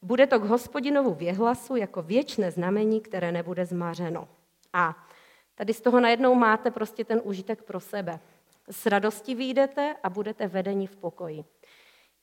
Bude 0.02 0.28
to 0.28 0.40
k 0.40 0.44
hospodinovu 0.44 1.14
věhlasu 1.14 1.76
jako 1.76 2.02
věčné 2.02 2.52
znamení, 2.52 3.02
které 3.02 3.32
nebude 3.32 3.66
zmařeno. 3.66 4.28
A 4.74 5.08
Tady 5.56 5.74
z 5.74 5.82
toho 5.82 6.00
najednou 6.00 6.36
máte 6.36 6.72
prostě 6.72 7.04
ten 7.04 7.22
užitek 7.24 7.64
pro 7.64 7.80
sebe. 7.80 8.20
S 8.70 8.86
radostí 8.86 9.36
vyjdete 9.36 9.96
a 10.04 10.10
budete 10.10 10.48
vedeni 10.48 10.88
v 10.88 10.96
pokoji. 10.96 11.44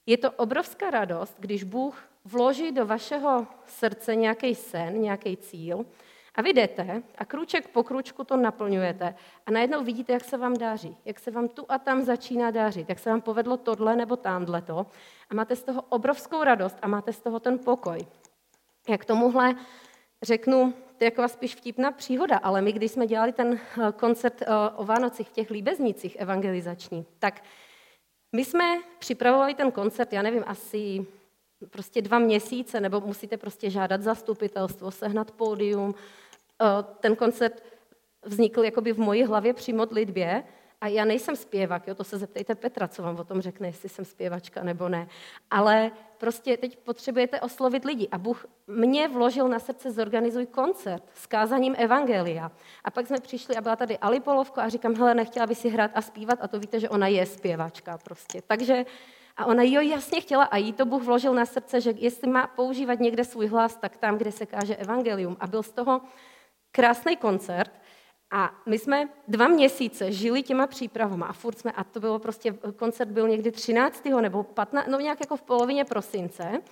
Je 0.06 0.18
to 0.18 0.30
obrovská 0.30 0.90
radost, 0.90 1.36
když 1.38 1.64
Bůh 1.64 2.11
vloží 2.24 2.72
do 2.72 2.86
vašeho 2.86 3.46
srdce 3.66 4.16
nějaký 4.16 4.54
sen, 4.54 5.00
nějaký 5.00 5.36
cíl 5.36 5.86
a 6.34 6.42
vy 6.42 6.52
jdete 6.52 7.02
a 7.18 7.24
kruček 7.24 7.68
po 7.68 7.82
kručku 7.82 8.24
to 8.24 8.36
naplňujete 8.36 9.14
a 9.46 9.50
najednou 9.50 9.84
vidíte, 9.84 10.12
jak 10.12 10.24
se 10.24 10.36
vám 10.36 10.56
daří, 10.56 10.96
jak 11.04 11.18
se 11.18 11.30
vám 11.30 11.48
tu 11.48 11.66
a 11.68 11.78
tam 11.78 12.02
začíná 12.02 12.50
dařit, 12.50 12.88
jak 12.88 12.98
se 12.98 13.10
vám 13.10 13.20
povedlo 13.20 13.56
tohle 13.56 13.96
nebo 13.96 14.16
tamhle 14.16 14.62
to 14.62 14.86
a 15.30 15.34
máte 15.34 15.56
z 15.56 15.62
toho 15.62 15.82
obrovskou 15.88 16.44
radost 16.44 16.76
a 16.82 16.88
máte 16.88 17.12
z 17.12 17.20
toho 17.20 17.40
ten 17.40 17.58
pokoj. 17.58 17.98
Jak 18.88 19.04
tomuhle 19.04 19.54
řeknu, 20.22 20.74
to 20.98 21.04
je 21.04 21.06
jako 21.06 21.28
spíš 21.28 21.54
vtipná 21.54 21.92
příhoda, 21.92 22.36
ale 22.36 22.62
my, 22.62 22.72
když 22.72 22.92
jsme 22.92 23.06
dělali 23.06 23.32
ten 23.32 23.52
eh, 23.58 23.92
koncert 23.92 24.42
eh, 24.42 24.46
o 24.76 24.84
Vánocích 24.84 25.28
v 25.28 25.32
těch 25.32 25.50
líbeznicích 25.50 26.16
evangelizační, 26.16 27.06
tak 27.18 27.42
my 28.32 28.44
jsme 28.44 28.64
připravovali 28.98 29.54
ten 29.54 29.72
koncert, 29.72 30.12
já 30.12 30.22
nevím, 30.22 30.44
asi 30.46 31.06
prostě 31.70 32.02
dva 32.02 32.18
měsíce, 32.18 32.80
nebo 32.80 33.00
musíte 33.00 33.36
prostě 33.36 33.70
žádat 33.70 34.02
zastupitelstvo, 34.02 34.90
sehnat 34.90 35.30
pódium. 35.30 35.94
Eh, 36.62 36.64
ten 37.00 37.16
koncert 37.16 37.62
vznikl 38.24 38.64
jakoby 38.64 38.92
v 38.92 38.98
mojí 38.98 39.24
hlavě 39.24 39.54
při 39.54 39.72
modlitbě 39.72 40.44
a 40.82 40.86
já 40.88 41.04
nejsem 41.04 41.36
zpěvak, 41.36 41.88
jo, 41.88 41.94
to 41.94 42.04
se 42.04 42.18
zeptejte 42.18 42.54
Petra, 42.54 42.88
co 42.88 43.02
vám 43.02 43.16
o 43.16 43.24
tom 43.24 43.40
řekne, 43.40 43.68
jestli 43.68 43.88
jsem 43.88 44.04
zpěvačka 44.04 44.62
nebo 44.62 44.88
ne. 44.88 45.08
Ale 45.50 45.90
prostě 46.18 46.56
teď 46.56 46.78
potřebujete 46.78 47.40
oslovit 47.40 47.84
lidi. 47.84 48.08
A 48.12 48.18
Bůh 48.18 48.46
mě 48.66 49.08
vložil 49.08 49.48
na 49.48 49.58
srdce, 49.58 49.92
zorganizuj 49.92 50.46
koncert 50.46 51.02
s 51.14 51.26
kázaním 51.26 51.74
Evangelia. 51.78 52.52
A 52.84 52.90
pak 52.90 53.06
jsme 53.06 53.20
přišli 53.20 53.56
a 53.56 53.60
byla 53.60 53.76
tady 53.76 53.98
Ali 53.98 54.20
Polovko 54.20 54.60
a 54.60 54.68
říkám, 54.68 54.94
hele, 54.94 55.14
nechtěla 55.14 55.46
by 55.46 55.54
si 55.54 55.68
hrát 55.68 55.90
a 55.94 56.02
zpívat 56.02 56.38
a 56.42 56.48
to 56.48 56.58
víte, 56.58 56.80
že 56.80 56.88
ona 56.88 57.06
je 57.06 57.26
zpěvačka 57.26 57.98
prostě. 57.98 58.42
Takže 58.46 58.84
a 59.36 59.46
ona 59.46 59.62
jo, 59.62 59.80
jasně 59.80 60.20
chtěla 60.20 60.44
a 60.44 60.56
jí 60.56 60.72
to 60.72 60.86
Bůh 60.86 61.02
vložil 61.02 61.34
na 61.34 61.46
srdce, 61.46 61.80
že 61.80 61.94
jestli 61.96 62.30
má 62.30 62.46
používat 62.46 63.00
někde 63.00 63.24
svůj 63.24 63.46
hlas, 63.46 63.76
tak 63.76 63.96
tam, 63.96 64.18
kde 64.18 64.32
se 64.32 64.46
káže 64.46 64.76
evangelium. 64.76 65.36
A 65.40 65.46
byl 65.46 65.62
z 65.62 65.72
toho 65.72 66.00
krásný 66.72 67.16
koncert. 67.16 67.72
A 68.30 68.54
my 68.66 68.78
jsme 68.78 69.08
dva 69.28 69.48
měsíce 69.48 70.12
žili 70.12 70.42
těma 70.42 70.66
přípravama 70.66 71.26
a 71.26 71.32
furt 71.32 71.58
jsme, 71.58 71.72
a 71.72 71.84
to 71.84 72.00
bylo 72.00 72.18
prostě, 72.18 72.54
koncert 72.76 73.08
byl 73.08 73.28
někdy 73.28 73.50
13. 73.50 74.04
nebo 74.04 74.42
15, 74.42 74.86
no 74.86 75.00
nějak 75.00 75.20
jako 75.20 75.36
v 75.36 75.42
polovině 75.42 75.84
prosince. 75.84 76.62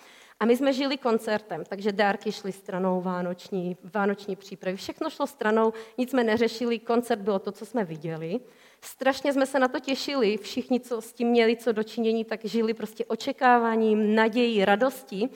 A 0.40 0.44
my 0.44 0.56
jsme 0.56 0.72
žili 0.72 0.96
koncertem, 0.96 1.64
takže 1.68 1.92
dárky 1.92 2.32
šly 2.32 2.52
stranou, 2.52 3.00
vánoční, 3.00 3.76
vánoční 3.94 4.36
přípravy, 4.36 4.76
všechno 4.76 5.10
šlo 5.10 5.26
stranou, 5.26 5.72
nic 5.98 6.10
jsme 6.10 6.24
neřešili, 6.24 6.78
koncert 6.78 7.20
bylo 7.20 7.38
to, 7.38 7.52
co 7.52 7.66
jsme 7.66 7.84
viděli. 7.84 8.40
Strašně 8.80 9.32
jsme 9.32 9.46
se 9.46 9.58
na 9.58 9.68
to 9.68 9.80
těšili, 9.80 10.36
všichni, 10.36 10.80
co 10.80 11.00
s 11.00 11.12
tím 11.12 11.28
měli 11.28 11.56
co 11.56 11.72
dočinění, 11.72 12.24
tak 12.24 12.44
žili 12.44 12.74
prostě 12.74 13.04
očekáváním, 13.04 14.14
nadějí, 14.14 14.64
radostí. 14.64 15.30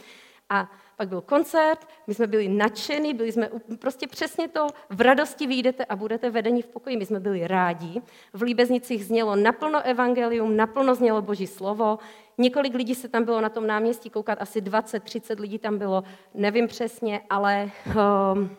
A 0.51 0.71
pak 0.97 1.09
byl 1.09 1.21
koncert, 1.21 1.88
my 2.07 2.14
jsme 2.14 2.27
byli 2.27 2.49
nadšení, 2.49 3.14
byli 3.14 3.33
jsme 3.33 3.51
prostě 3.79 4.07
přesně 4.07 4.49
to, 4.49 4.67
v 4.90 5.01
radosti 5.01 5.47
vyjdete 5.47 5.85
a 5.85 5.97
budete 5.97 6.31
vedeni 6.31 6.62
v 6.62 6.67
pokoji. 6.67 6.97
My 6.97 7.07
jsme 7.07 7.21
byli 7.21 7.47
rádi. 7.47 8.03
V 8.33 8.43
Líbeznicích 8.43 9.05
znělo 9.05 9.37
naplno 9.37 9.83
evangelium, 9.83 10.57
naplno 10.57 10.95
znělo 10.95 11.23
Boží 11.23 11.47
slovo. 11.47 11.99
Několik 12.38 12.75
lidí 12.75 12.94
se 12.94 13.09
tam 13.09 13.25
bylo 13.25 13.40
na 13.40 13.49
tom 13.49 13.66
náměstí 13.66 14.11
koukat, 14.11 14.42
asi 14.42 14.61
20-30 14.61 15.40
lidí 15.40 15.59
tam 15.59 15.79
bylo, 15.79 16.05
nevím 16.35 16.66
přesně, 16.66 17.20
ale 17.31 17.70
um, 17.87 18.51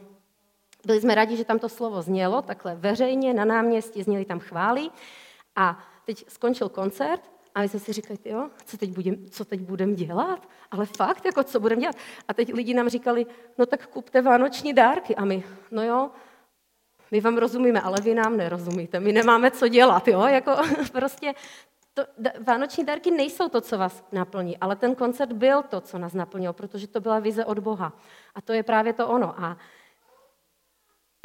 byli 0.85 1.01
jsme 1.01 1.15
rádi, 1.15 1.37
že 1.37 1.45
tam 1.45 1.59
to 1.59 1.69
slovo 1.69 2.01
znělo, 2.01 2.41
takhle 2.41 2.75
veřejně 2.75 3.33
na 3.33 3.45
náměstí, 3.45 4.03
zněli 4.03 4.25
tam 4.25 4.39
chvály. 4.39 4.89
A 5.55 5.79
teď 6.05 6.25
skončil 6.29 6.69
koncert 6.69 7.21
a 7.55 7.61
my 7.61 7.69
jsme 7.69 7.79
si 7.79 7.93
říkali, 7.93 8.19
jo, 8.25 8.49
co 8.65 8.77
teď, 8.77 8.89
budem, 8.89 9.29
co 9.29 9.45
teď 9.45 9.59
budem 9.59 9.95
dělat? 9.95 10.47
Ale 10.71 10.85
fakt, 10.85 11.25
jako 11.25 11.43
co 11.43 11.59
budeme 11.59 11.81
dělat? 11.81 11.95
A 12.27 12.33
teď 12.33 12.53
lidi 12.53 12.73
nám 12.73 12.89
říkali, 12.89 13.25
no 13.57 13.65
tak 13.65 13.87
kupte 13.87 14.21
vánoční 14.21 14.73
dárky. 14.73 15.15
A 15.15 15.25
my, 15.25 15.43
no 15.71 15.83
jo, 15.83 16.09
my 17.11 17.21
vám 17.21 17.37
rozumíme, 17.37 17.81
ale 17.81 17.97
vy 18.01 18.15
nám 18.15 18.37
nerozumíte, 18.37 18.99
my 18.99 19.11
nemáme 19.11 19.51
co 19.51 19.67
dělat, 19.67 20.07
jo, 20.07 20.21
jako 20.21 20.51
prostě 20.91 21.33
to, 21.95 22.05
vánoční 22.39 22.83
dárky 22.83 23.11
nejsou 23.11 23.49
to, 23.49 23.61
co 23.61 23.77
vás 23.77 24.03
naplní, 24.11 24.57
ale 24.57 24.75
ten 24.75 24.95
koncert 24.95 25.31
byl 25.31 25.63
to, 25.63 25.81
co 25.81 25.97
nás 25.97 26.13
naplnilo, 26.13 26.53
protože 26.53 26.87
to 26.87 27.01
byla 27.01 27.19
vize 27.19 27.45
od 27.45 27.59
Boha. 27.59 27.93
A 28.35 28.41
to 28.41 28.53
je 28.53 28.63
právě 28.63 28.93
to 28.93 29.07
ono. 29.07 29.43
A 29.43 29.57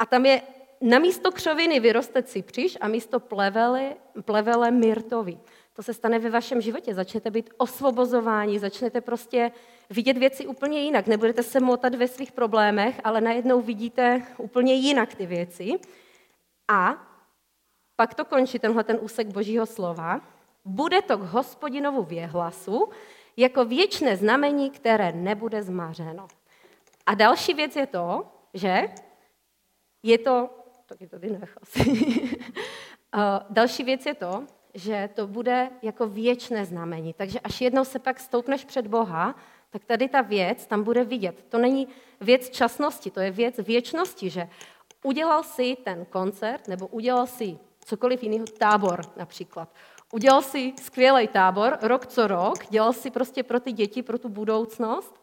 a 0.01 0.05
tam 0.05 0.25
je 0.25 0.41
na 0.81 0.99
místo 0.99 1.31
křoviny 1.31 1.79
vyroste 1.79 2.23
cipříš 2.23 2.77
a 2.81 2.87
místo 2.87 3.19
plevele, 3.19 3.95
plevele 4.25 4.71
myrtový. 4.71 5.39
To 5.73 5.83
se 5.83 5.93
stane 5.93 6.19
ve 6.19 6.29
vašem 6.29 6.61
životě. 6.61 6.93
Začnete 6.93 7.31
být 7.31 7.49
osvobozováni, 7.57 8.59
začnete 8.59 9.01
prostě 9.01 9.51
vidět 9.89 10.17
věci 10.17 10.47
úplně 10.47 10.81
jinak. 10.81 11.07
Nebudete 11.07 11.43
se 11.43 11.59
motat 11.59 11.95
ve 11.95 12.07
svých 12.07 12.31
problémech, 12.31 13.01
ale 13.03 13.21
najednou 13.21 13.61
vidíte 13.61 14.23
úplně 14.37 14.73
jinak 14.73 15.15
ty 15.15 15.25
věci. 15.25 15.79
A 16.67 17.07
pak 17.95 18.13
to 18.13 18.25
končí 18.25 18.59
tenhle 18.59 18.83
ten 18.83 18.97
úsek 19.01 19.27
božího 19.27 19.65
slova. 19.65 20.21
Bude 20.65 21.01
to 21.01 21.17
k 21.17 21.21
hospodinovu 21.21 22.03
věhlasu 22.03 22.89
jako 23.37 23.65
věčné 23.65 24.17
znamení, 24.17 24.69
které 24.69 25.11
nebude 25.11 25.63
zmařeno. 25.63 26.27
A 27.05 27.13
další 27.13 27.53
věc 27.53 27.75
je 27.75 27.87
to, 27.87 28.25
že 28.53 28.89
je 30.03 30.17
to, 30.17 30.49
taky 30.85 31.07
tady 31.07 31.29
nech 31.39 31.57
asi. 31.61 32.09
Další 33.49 33.83
věc 33.83 34.05
je 34.05 34.13
to, 34.13 34.45
že 34.73 35.09
to 35.13 35.27
bude 35.27 35.69
jako 35.81 36.07
věčné 36.07 36.65
znamení. 36.65 37.13
Takže 37.13 37.39
až 37.39 37.61
jednou 37.61 37.85
se 37.85 37.99
pak 37.99 38.19
stoupneš 38.19 38.65
před 38.65 38.87
Boha, 38.87 39.35
tak 39.69 39.85
tady 39.85 40.07
ta 40.07 40.21
věc 40.21 40.65
tam 40.65 40.83
bude 40.83 41.03
vidět. 41.03 41.45
To 41.49 41.57
není 41.57 41.87
věc 42.21 42.49
časnosti, 42.49 43.11
to 43.11 43.19
je 43.19 43.31
věc 43.31 43.57
věčnosti, 43.57 44.29
že 44.29 44.49
udělal 45.03 45.43
si 45.43 45.77
ten 45.83 46.05
koncert 46.05 46.67
nebo 46.67 46.87
udělal 46.87 47.27
si 47.27 47.57
cokoliv 47.85 48.23
jiného, 48.23 48.45
tábor 48.45 49.01
například. 49.17 49.69
Udělal 50.11 50.41
si 50.41 50.73
skvělý 50.81 51.27
tábor, 51.27 51.77
rok 51.81 52.07
co 52.07 52.27
rok, 52.27 52.65
dělal 52.69 52.93
si 52.93 53.11
prostě 53.11 53.43
pro 53.43 53.59
ty 53.59 53.71
děti, 53.71 54.03
pro 54.03 54.19
tu 54.19 54.29
budoucnost. 54.29 55.15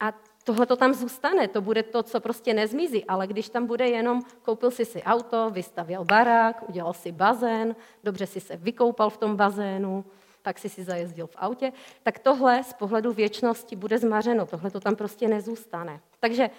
A 0.00 0.12
tohle 0.44 0.66
to 0.66 0.76
tam 0.76 0.94
zůstane, 0.94 1.48
to 1.48 1.60
bude 1.60 1.82
to, 1.82 2.02
co 2.02 2.20
prostě 2.20 2.54
nezmizí, 2.54 3.04
ale 3.04 3.26
když 3.26 3.48
tam 3.48 3.66
bude 3.66 3.88
jenom, 3.88 4.22
koupil 4.42 4.70
si 4.70 4.84
si 4.84 5.02
auto, 5.02 5.50
vystavěl 5.50 6.04
barák, 6.04 6.68
udělal 6.68 6.94
si 6.94 7.12
bazén, 7.12 7.76
dobře 8.04 8.26
si 8.26 8.40
se 8.40 8.56
vykoupal 8.56 9.10
v 9.10 9.16
tom 9.16 9.36
bazénu, 9.36 10.04
pak 10.42 10.58
si 10.58 10.68
si 10.68 10.84
zajezdil 10.84 11.26
v 11.26 11.36
autě, 11.36 11.72
tak 12.02 12.18
tohle 12.18 12.64
z 12.64 12.72
pohledu 12.72 13.12
věčnosti 13.12 13.76
bude 13.76 13.98
zmařeno, 13.98 14.46
tohle 14.46 14.70
to 14.70 14.80
tam 14.80 14.96
prostě 14.96 15.28
nezůstane. 15.28 16.00
Takže 16.20 16.50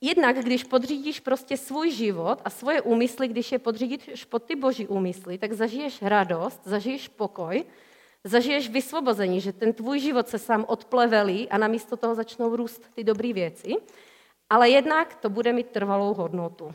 jednak, 0.00 0.36
když 0.36 0.64
podřídíš 0.64 1.20
prostě 1.20 1.56
svůj 1.56 1.90
život 1.90 2.42
a 2.44 2.50
svoje 2.50 2.82
úmysly, 2.82 3.28
když 3.28 3.52
je 3.52 3.58
podřídíš 3.58 4.24
pod 4.24 4.42
ty 4.42 4.56
boží 4.56 4.86
úmysly, 4.86 5.38
tak 5.38 5.52
zažiješ 5.52 6.02
radost, 6.02 6.60
zažiješ 6.64 7.08
pokoj, 7.08 7.64
zažiješ 8.24 8.68
vysvobození, 8.68 9.40
že 9.40 9.52
ten 9.52 9.72
tvůj 9.72 10.00
život 10.00 10.28
se 10.28 10.38
sám 10.38 10.64
odplevelí 10.68 11.48
a 11.48 11.58
namísto 11.58 11.96
toho 11.96 12.14
začnou 12.14 12.56
růst 12.56 12.94
ty 12.94 13.04
dobré 13.04 13.32
věci, 13.32 13.74
ale 14.50 14.70
jednak 14.70 15.14
to 15.14 15.30
bude 15.30 15.52
mít 15.52 15.70
trvalou 15.70 16.14
hodnotu. 16.14 16.74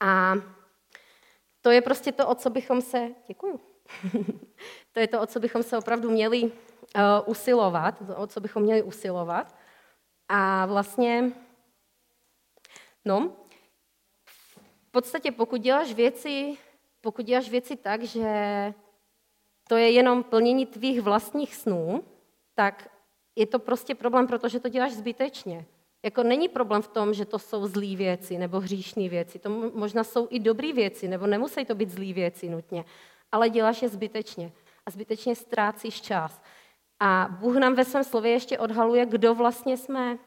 A 0.00 0.34
to 1.60 1.70
je 1.70 1.80
prostě 1.80 2.12
to, 2.12 2.28
o 2.28 2.34
co 2.34 2.50
bychom 2.50 2.80
se, 2.80 3.10
děkuju, 3.26 3.60
to 4.92 5.00
je 5.00 5.08
to, 5.08 5.20
o 5.20 5.26
co 5.26 5.40
bychom 5.40 5.62
se 5.62 5.78
opravdu 5.78 6.10
měli 6.10 6.42
uh, 6.42 6.50
usilovat, 7.26 8.02
o 8.16 8.26
co 8.26 8.40
bychom 8.40 8.62
měli 8.62 8.82
usilovat. 8.82 9.54
A 10.28 10.66
vlastně, 10.66 11.32
no, 13.04 13.32
v 14.88 14.90
podstatě 14.90 15.32
pokud 15.32 15.60
děláš 15.60 15.94
věci, 15.94 16.56
pokud 17.00 17.26
děláš 17.26 17.50
věci 17.50 17.76
tak, 17.76 18.02
že 18.02 18.28
to 19.68 19.76
je 19.76 19.90
jenom 19.90 20.22
plnění 20.22 20.66
tvých 20.66 21.00
vlastních 21.00 21.54
snů, 21.54 22.04
tak 22.54 22.90
je 23.36 23.46
to 23.46 23.58
prostě 23.58 23.94
problém, 23.94 24.26
protože 24.26 24.60
to 24.60 24.68
děláš 24.68 24.92
zbytečně. 24.92 25.66
Jako 26.02 26.22
není 26.22 26.48
problém 26.48 26.82
v 26.82 26.88
tom, 26.88 27.14
že 27.14 27.24
to 27.24 27.38
jsou 27.38 27.66
zlé 27.66 27.96
věci 27.96 28.38
nebo 28.38 28.60
hříšné 28.60 29.08
věci. 29.08 29.38
To 29.38 29.50
možná 29.74 30.04
jsou 30.04 30.28
i 30.30 30.38
dobré 30.40 30.72
věci, 30.72 31.08
nebo 31.08 31.26
nemusí 31.26 31.64
to 31.64 31.74
být 31.74 31.90
zlé 31.90 32.12
věci 32.12 32.48
nutně, 32.48 32.84
ale 33.32 33.50
děláš 33.50 33.82
je 33.82 33.88
zbytečně. 33.88 34.52
A 34.86 34.90
zbytečně 34.90 35.36
ztrácíš 35.36 36.00
čas. 36.00 36.42
A 37.00 37.28
Bůh 37.40 37.56
nám 37.56 37.74
ve 37.74 37.84
svém 37.84 38.04
slově 38.04 38.32
ještě 38.32 38.58
odhaluje, 38.58 39.06
kdo 39.06 39.34
vlastně 39.34 39.76
jsme, 39.76 40.18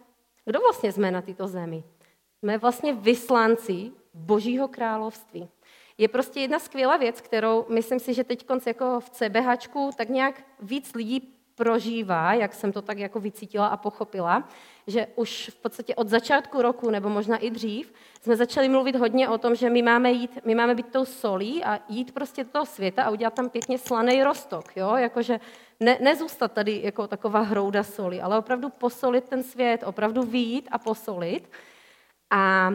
kdo 0.45 0.59
vlastně 0.59 0.91
jsme 0.91 1.11
na 1.11 1.21
této 1.21 1.47
zemi. 1.47 1.83
Jsme 2.39 2.58
vlastně 2.58 2.93
vyslanci 2.93 3.91
Božího 4.13 4.67
království 4.67 5.50
je 5.97 6.08
prostě 6.08 6.39
jedna 6.39 6.60
skvělá 6.60 6.97
věc, 6.97 7.21
kterou 7.21 7.65
myslím 7.69 8.00
si, 8.00 8.13
že 8.13 8.23
teď 8.23 8.45
jako 8.65 9.00
v 9.00 9.10
CBH 9.10 9.47
tak 9.95 10.10
nějak 10.10 10.43
víc 10.60 10.93
lidí 10.93 11.34
prožívá, 11.56 12.34
jak 12.34 12.54
jsem 12.54 12.71
to 12.71 12.82
tak 12.82 12.97
jako 12.97 13.19
vycítila 13.19 13.67
a 13.67 13.78
pochopila, 13.78 14.50
že 14.88 15.08
už 15.15 15.50
v 15.50 15.56
podstatě 15.56 15.95
od 15.95 16.10
začátku 16.10 16.62
roku, 16.62 16.89
nebo 16.89 17.10
možná 17.10 17.38
i 17.38 17.50
dřív, 17.50 17.93
jsme 18.21 18.36
začali 18.36 18.69
mluvit 18.69 18.95
hodně 18.95 19.30
o 19.30 19.38
tom, 19.38 19.56
že 19.56 19.69
my 19.69 19.82
máme, 19.82 20.12
jít, 20.12 20.39
my 20.45 20.56
máme 20.56 20.76
být 20.76 20.91
tou 20.91 21.06
solí 21.06 21.63
a 21.63 21.80
jít 21.89 22.13
prostě 22.13 22.43
do 22.43 22.50
toho 22.50 22.65
světa 22.65 23.04
a 23.04 23.10
udělat 23.10 23.34
tam 23.34 23.50
pěkně 23.50 23.78
slaný 23.78 24.23
rostok. 24.23 24.78
Jo? 24.78 24.95
Jakože 24.95 25.39
ne, 25.80 25.97
nezůstat 26.02 26.52
tady 26.52 26.82
jako 26.84 27.08
taková 27.08 27.39
hrouda 27.39 27.84
soli, 27.84 28.21
ale 28.21 28.38
opravdu 28.38 28.69
posolit 28.69 29.23
ten 29.23 29.43
svět, 29.43 29.84
opravdu 29.86 30.23
výjít 30.23 30.69
a 30.71 30.78
posolit. 30.78 31.50
A 32.29 32.71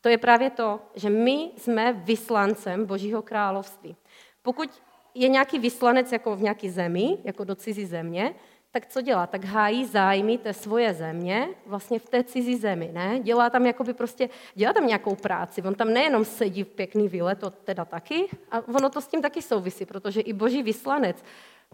to 0.00 0.08
je 0.08 0.18
právě 0.18 0.50
to, 0.50 0.80
že 0.94 1.10
my 1.10 1.50
jsme 1.56 1.92
vyslancem 1.92 2.86
Božího 2.86 3.22
království. 3.22 3.96
Pokud 4.42 4.82
je 5.14 5.28
nějaký 5.28 5.58
vyslanec 5.58 6.12
jako 6.12 6.36
v 6.36 6.42
nějaké 6.42 6.70
zemi, 6.70 7.18
jako 7.24 7.44
do 7.44 7.54
cizí 7.54 7.86
země, 7.86 8.34
tak 8.70 8.86
co 8.86 9.00
dělá? 9.00 9.26
Tak 9.26 9.44
hájí 9.44 9.86
zájmy 9.86 10.38
té 10.38 10.54
svoje 10.54 10.94
země 10.94 11.48
vlastně 11.66 11.98
v 11.98 12.08
té 12.08 12.24
cizí 12.24 12.56
zemi, 12.56 12.90
ne? 12.92 13.20
Dělá 13.20 13.50
tam 13.50 13.66
jakoby 13.66 13.94
prostě, 13.94 14.28
dělá 14.54 14.72
tam 14.72 14.86
nějakou 14.86 15.14
práci. 15.14 15.62
On 15.62 15.74
tam 15.74 15.92
nejenom 15.92 16.24
sedí 16.24 16.64
v 16.64 16.68
pěkný 16.68 17.08
vile, 17.08 17.34
to 17.34 17.50
teda 17.50 17.84
taky, 17.84 18.28
a 18.50 18.68
ono 18.68 18.90
to 18.90 19.00
s 19.00 19.08
tím 19.08 19.22
taky 19.22 19.42
souvisí, 19.42 19.86
protože 19.86 20.20
i 20.20 20.32
boží 20.32 20.62
vyslanec 20.62 21.24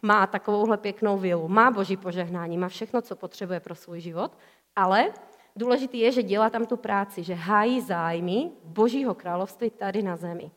má 0.03 0.27
takovouhle 0.27 0.77
pěknou 0.77 1.18
vilu, 1.18 1.48
má 1.48 1.70
boží 1.70 1.96
požehnání, 1.96 2.59
má 2.59 2.68
všechno, 2.68 3.03
co 3.03 3.16
potřebuje 3.16 3.61
pro 3.61 3.74
svůj 3.74 4.00
život, 4.00 4.38
ale 4.77 5.12
důležité 5.57 5.97
je, 5.97 6.12
že 6.12 6.23
dělá 6.23 6.51
tam 6.51 6.67
tu 6.67 6.77
práci, 6.77 7.23
že 7.23 7.35
hájí 7.35 7.81
zájmy 7.81 8.51
božího 8.64 9.14
království 9.14 9.71
tady 9.71 10.03
na 10.03 10.17
zemi. 10.17 10.51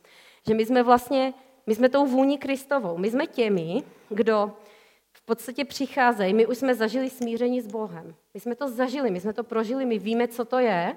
Že 0.48 0.54
my 0.54 0.66
jsme 0.66 0.84
vlastně, 0.84 1.34
my 1.68 1.76
jsme 1.76 1.90
tou 1.90 2.06
vůní 2.06 2.38
Kristovou, 2.38 2.98
my 2.98 3.12
jsme 3.12 3.28
těmi, 3.28 3.84
kdo 4.10 4.52
v 5.14 5.22
podstatě 5.26 5.66
přicházejí, 5.66 6.34
my 6.34 6.46
už 6.46 6.58
jsme 6.58 6.76
zažili 6.76 7.10
smíření 7.10 7.62
s 7.62 7.68
Bohem. 7.68 8.16
My 8.34 8.40
jsme 8.40 8.56
to 8.56 8.70
zažili, 8.70 9.12
my 9.12 9.20
jsme 9.20 9.34
to 9.34 9.44
prožili, 9.44 9.86
my 9.86 10.00
víme, 10.00 10.28
co 10.28 10.46
to 10.46 10.60
je 10.60 10.96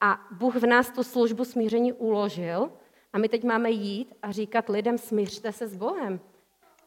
a 0.00 0.20
Bůh 0.30 0.56
v 0.56 0.66
nás 0.66 0.90
tu 0.90 1.02
službu 1.02 1.44
smíření 1.44 1.92
uložil 1.92 2.70
a 3.12 3.18
my 3.18 3.28
teď 3.28 3.44
máme 3.44 3.70
jít 3.70 4.14
a 4.22 4.32
říkat 4.32 4.68
lidem, 4.68 4.98
smířte 4.98 5.52
se 5.52 5.68
s 5.68 5.76
Bohem. 5.76 6.20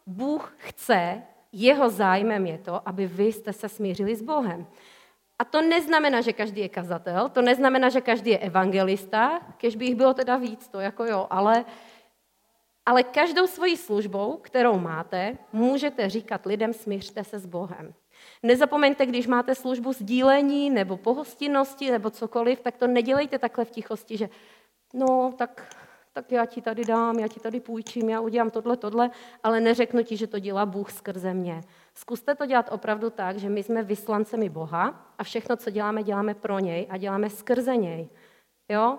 Bůh 0.08 0.54
chce, 0.58 1.21
jeho 1.52 1.89
zájmem 1.89 2.45
je 2.45 2.58
to, 2.58 2.89
aby 2.89 3.08
vy 3.08 3.26
jste 3.26 3.54
se 3.54 3.69
smířili 3.69 4.15
s 4.15 4.21
Bohem. 4.21 4.67
A 5.39 5.45
to 5.45 5.62
neznamená, 5.62 6.21
že 6.21 6.34
každý 6.34 6.62
je 6.62 6.69
kazatel, 6.69 7.30
to 7.30 7.41
neznamená, 7.41 7.89
že 7.89 8.02
každý 8.02 8.32
je 8.32 8.38
evangelista, 8.38 9.39
kež 9.58 9.76
by 9.76 9.86
jich 9.86 9.95
bylo 9.95 10.13
teda 10.13 10.38
víc, 10.38 10.67
to 10.67 10.80
jako 10.80 11.06
jo, 11.06 11.28
ale, 11.30 11.65
ale 12.86 13.04
každou 13.04 13.48
svojí 13.48 13.78
službou, 13.78 14.38
kterou 14.38 14.80
máte, 14.80 15.38
můžete 15.54 16.10
říkat 16.10 16.45
lidem, 16.45 16.74
smířte 16.74 17.24
se 17.24 17.39
s 17.39 17.45
Bohem. 17.45 17.93
Nezapomeňte, 18.43 19.06
když 19.06 19.28
máte 19.28 19.56
službu 19.56 19.93
sdílení 19.93 20.69
nebo 20.69 20.98
pohostinnosti 20.98 21.91
nebo 21.91 22.10
cokoliv, 22.10 22.60
tak 22.60 22.78
to 22.78 22.88
nedělejte 22.88 23.39
takhle 23.39 23.65
v 23.65 23.71
tichosti, 23.71 24.17
že 24.17 24.30
no, 24.93 25.34
tak 25.38 25.76
tak 26.15 26.32
já 26.32 26.45
ti 26.45 26.62
tady 26.62 26.86
dám, 26.86 27.19
já 27.19 27.28
ti 27.28 27.39
tady 27.39 27.60
půjčím, 27.60 28.10
já 28.10 28.21
udělám 28.21 28.52
tohle, 28.52 28.78
tohle, 28.78 29.10
ale 29.43 29.62
neřeknu 29.62 30.04
ti, 30.04 30.17
že 30.17 30.28
to 30.28 30.39
dělá 30.39 30.65
Bůh 30.65 30.91
skrze 30.91 31.34
mě. 31.34 31.62
Zkuste 31.97 32.36
to 32.36 32.45
dělat 32.45 32.69
opravdu 32.71 33.10
tak, 33.10 33.38
že 33.38 33.49
my 33.49 33.63
jsme 33.63 33.84
vyslancemi 33.84 34.49
Boha 34.49 35.13
a 35.17 35.23
všechno, 35.23 35.55
co 35.55 35.69
děláme, 35.69 36.03
děláme 36.03 36.34
pro 36.34 36.60
něj 36.60 36.88
a 36.89 36.97
děláme 36.97 37.29
skrze 37.29 37.75
něj. 37.75 38.10
Jo? 38.69 38.97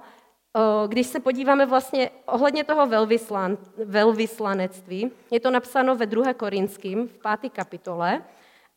Když 0.86 1.06
se 1.06 1.20
podíváme 1.20 1.66
vlastně 1.66 2.10
ohledně 2.26 2.64
toho 2.64 2.86
velvyslan, 2.86 3.58
velvyslanectví, 3.84 5.10
je 5.30 5.40
to 5.40 5.50
napsáno 5.50 5.96
ve 5.96 6.06
2. 6.06 6.34
Korinským 6.34 7.08
v 7.08 7.38
5. 7.40 7.52
kapitole 7.52 8.24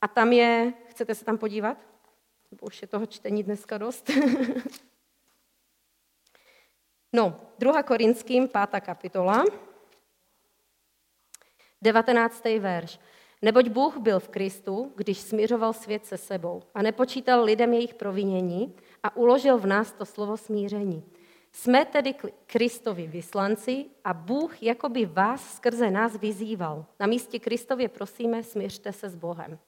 a 0.02 0.08
tam 0.08 0.34
je, 0.34 0.74
chcete 0.88 1.16
se 1.16 1.26
tam 1.26 1.38
podívat? 1.38 1.78
Už 2.62 2.82
je 2.82 2.88
toho 2.88 3.06
čtení 3.06 3.44
dneska 3.44 3.78
dost. 3.78 4.12
No, 7.14 7.36
2. 7.60 7.84
Korinským, 7.84 8.48
5. 8.48 8.82
kapitola, 8.82 9.44
19. 11.82 12.44
verš. 12.60 13.00
Neboť 13.42 13.68
Bůh 13.70 13.98
byl 13.98 14.20
v 14.20 14.30
Kristu, 14.30 14.94
když 14.96 15.18
smířoval 15.20 15.74
svět 15.74 16.06
se 16.06 16.18
sebou 16.18 16.62
a 16.74 16.82
nepočítal 16.82 17.44
lidem 17.44 17.74
jejich 17.74 17.94
provinění 17.94 18.76
a 19.04 19.16
uložil 19.16 19.58
v 19.58 19.66
nás 19.66 19.92
to 19.92 20.06
slovo 20.06 20.38
smíření. 20.38 21.04
Jsme 21.52 21.86
tedy 21.86 22.16
Kristovi 22.46 23.08
vyslanci 23.08 23.86
a 24.04 24.14
Bůh 24.14 24.64
jakoby 24.64 25.06
vás 25.06 25.56
skrze 25.56 25.92
nás 25.92 26.18
vyzýval. 26.18 26.86
Na 27.00 27.08
místě 27.08 27.40
Kristově 27.40 27.90
prosíme, 27.90 28.44
smířte 28.44 28.94
se 28.94 29.10
s 29.10 29.16
Bohem. 29.16 29.60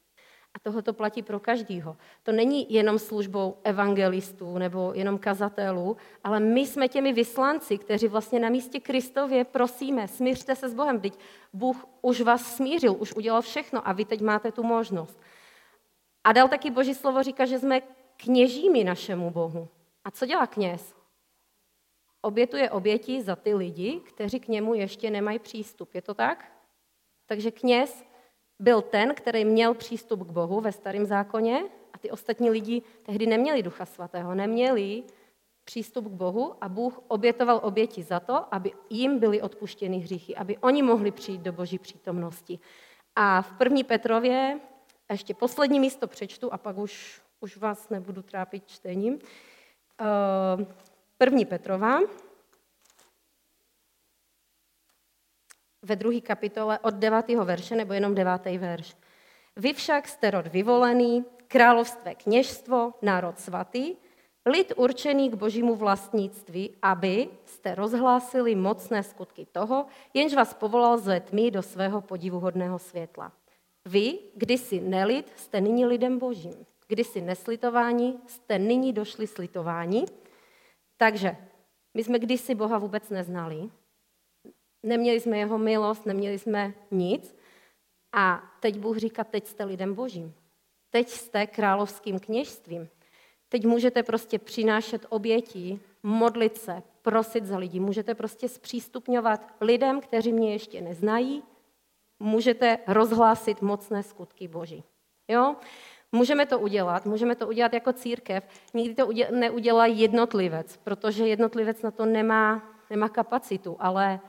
A 0.53 0.59
tohle 0.59 0.81
to 0.81 0.93
platí 0.93 1.21
pro 1.21 1.39
každýho. 1.39 1.97
To 2.23 2.31
není 2.31 2.73
jenom 2.73 2.99
službou 2.99 3.57
evangelistů 3.63 4.57
nebo 4.57 4.91
jenom 4.95 5.19
kazatelů, 5.19 5.97
ale 6.23 6.39
my 6.39 6.67
jsme 6.67 6.87
těmi 6.87 7.13
vyslanci, 7.13 7.77
kteří 7.77 8.07
vlastně 8.07 8.39
na 8.39 8.49
místě 8.49 8.79
Kristově 8.79 9.45
prosíme, 9.45 10.07
smířte 10.07 10.55
se 10.55 10.69
s 10.69 10.73
Bohem, 10.73 11.01
teď 11.01 11.19
Bůh 11.53 11.85
už 12.01 12.21
vás 12.21 12.55
smířil, 12.55 12.95
už 12.99 13.13
udělal 13.13 13.41
všechno 13.41 13.87
a 13.87 13.91
vy 13.91 14.05
teď 14.05 14.21
máte 14.21 14.51
tu 14.51 14.63
možnost. 14.63 15.19
A 16.23 16.33
dal 16.33 16.47
taky 16.47 16.71
Boží 16.71 16.93
slovo 16.93 17.23
říká, 17.23 17.45
že 17.45 17.59
jsme 17.59 17.81
kněžími 18.17 18.83
našemu 18.83 19.31
Bohu. 19.31 19.67
A 20.03 20.11
co 20.11 20.25
dělá 20.25 20.47
kněz? 20.47 20.95
Obětuje 22.21 22.69
oběti 22.69 23.21
za 23.21 23.35
ty 23.35 23.55
lidi, 23.55 23.99
kteří 23.99 24.39
k 24.39 24.47
němu 24.47 24.73
ještě 24.73 25.09
nemají 25.09 25.39
přístup. 25.39 25.95
Je 25.95 26.01
to 26.01 26.13
tak? 26.13 26.51
Takže 27.25 27.51
kněz 27.51 28.03
byl 28.61 28.81
ten, 28.81 29.15
který 29.15 29.45
měl 29.45 29.73
přístup 29.73 30.19
k 30.27 30.31
Bohu 30.31 30.61
ve 30.61 30.71
starém 30.71 31.05
zákoně 31.05 31.63
a 31.93 31.97
ty 31.97 32.11
ostatní 32.11 32.49
lidi 32.49 32.81
tehdy 33.03 33.27
neměli 33.27 33.63
ducha 33.63 33.85
svatého, 33.85 34.35
neměli 34.35 35.03
přístup 35.63 36.05
k 36.05 36.11
Bohu 36.11 36.55
a 36.61 36.69
Bůh 36.69 36.99
obětoval 37.07 37.59
oběti 37.63 38.03
za 38.03 38.19
to, 38.19 38.53
aby 38.53 38.71
jim 38.89 39.19
byly 39.19 39.41
odpuštěny 39.41 39.97
hříchy, 39.97 40.35
aby 40.35 40.57
oni 40.57 40.83
mohli 40.83 41.11
přijít 41.11 41.41
do 41.41 41.53
Boží 41.53 41.79
přítomnosti. 41.79 42.59
A 43.15 43.41
v 43.41 43.51
první 43.57 43.83
Petrově, 43.83 44.59
ještě 45.11 45.33
poslední 45.33 45.79
místo 45.79 46.07
přečtu 46.07 46.53
a 46.53 46.57
pak 46.57 46.77
už, 46.77 47.21
už 47.39 47.57
vás 47.57 47.89
nebudu 47.89 48.21
trápit 48.21 48.63
čtením. 48.67 49.19
Eh, 50.01 50.65
první 51.17 51.45
Petrova, 51.45 51.99
ve 55.83 55.95
druhé 55.95 56.21
kapitole 56.21 56.79
od 56.79 56.93
9. 56.93 57.29
verše, 57.29 57.75
nebo 57.75 57.93
jenom 57.93 58.15
9. 58.15 58.45
verš. 58.45 58.95
Vy 59.55 59.73
však 59.73 60.07
jste 60.07 60.31
rod 60.31 60.47
vyvolený, 60.47 61.25
královstvé 61.47 62.15
kněžstvo, 62.15 62.93
národ 63.01 63.39
svatý, 63.39 63.95
lid 64.45 64.73
určený 64.75 65.29
k 65.29 65.35
božímu 65.35 65.75
vlastnictví, 65.75 66.75
aby 66.81 67.29
jste 67.45 67.75
rozhlásili 67.75 68.55
mocné 68.55 69.03
skutky 69.03 69.47
toho, 69.51 69.85
jenž 70.13 70.33
vás 70.33 70.53
povolal 70.53 70.97
ze 70.97 71.19
tmy 71.19 71.51
do 71.51 71.61
svého 71.61 72.01
podivuhodného 72.01 72.79
světla. 72.79 73.31
Vy, 73.85 74.19
kdysi 74.35 74.79
nelid, 74.81 75.31
jste 75.35 75.61
nyní 75.61 75.85
lidem 75.85 76.19
božím. 76.19 76.65
Kdysi 76.87 77.21
neslitování, 77.21 78.19
jste 78.27 78.59
nyní 78.59 78.93
došli 78.93 79.27
slitování. 79.27 80.05
Takže 80.97 81.37
my 81.93 82.03
jsme 82.03 82.19
kdysi 82.19 82.55
Boha 82.55 82.77
vůbec 82.77 83.09
neznali, 83.09 83.69
Neměli 84.83 85.19
jsme 85.19 85.37
jeho 85.37 85.57
milost, 85.57 86.05
neměli 86.05 86.39
jsme 86.39 86.73
nic. 86.91 87.35
A 88.13 88.43
teď 88.59 88.77
Bůh 88.77 88.97
říká, 88.97 89.23
teď 89.23 89.47
jste 89.47 89.63
lidem 89.63 89.93
božím. 89.93 90.33
Teď 90.89 91.09
jste 91.09 91.47
královským 91.47 92.19
kněžstvím. 92.19 92.89
Teď 93.49 93.65
můžete 93.65 94.03
prostě 94.03 94.39
přinášet 94.39 95.05
oběti, 95.09 95.79
modlit 96.03 96.57
se, 96.57 96.83
prosit 97.01 97.45
za 97.45 97.57
lidi. 97.57 97.79
Můžete 97.79 98.15
prostě 98.15 98.49
zpřístupňovat 98.49 99.53
lidem, 99.61 100.01
kteří 100.01 100.33
mě 100.33 100.51
ještě 100.51 100.81
neznají. 100.81 101.43
Můžete 102.19 102.77
rozhlásit 102.87 103.61
mocné 103.61 104.03
skutky 104.03 104.47
Boží. 104.47 104.83
Jo? 105.27 105.55
Můžeme 106.11 106.45
to 106.45 106.59
udělat, 106.59 107.05
můžeme 107.05 107.35
to 107.35 107.47
udělat 107.47 107.73
jako 107.73 107.93
církev. 107.93 108.43
Nikdy 108.73 108.95
to 108.95 109.09
neudělá 109.31 109.85
jednotlivec, 109.85 110.77
protože 110.77 111.27
jednotlivec 111.27 111.81
na 111.81 111.91
to 111.91 112.05
nemá, 112.05 112.75
nemá 112.89 113.09
kapacitu, 113.09 113.75
ale 113.79 114.19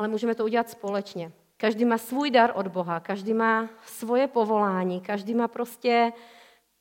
ale 0.00 0.08
můžeme 0.08 0.34
to 0.34 0.44
udělat 0.44 0.70
společně. 0.70 1.32
Každý 1.56 1.84
má 1.84 1.98
svůj 1.98 2.30
dar 2.30 2.52
od 2.54 2.66
Boha, 2.66 3.00
každý 3.00 3.34
má 3.34 3.68
svoje 3.84 4.26
povolání, 4.26 5.00
každý 5.00 5.34
má 5.34 5.48
prostě 5.48 6.12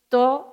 to, 0.09 0.45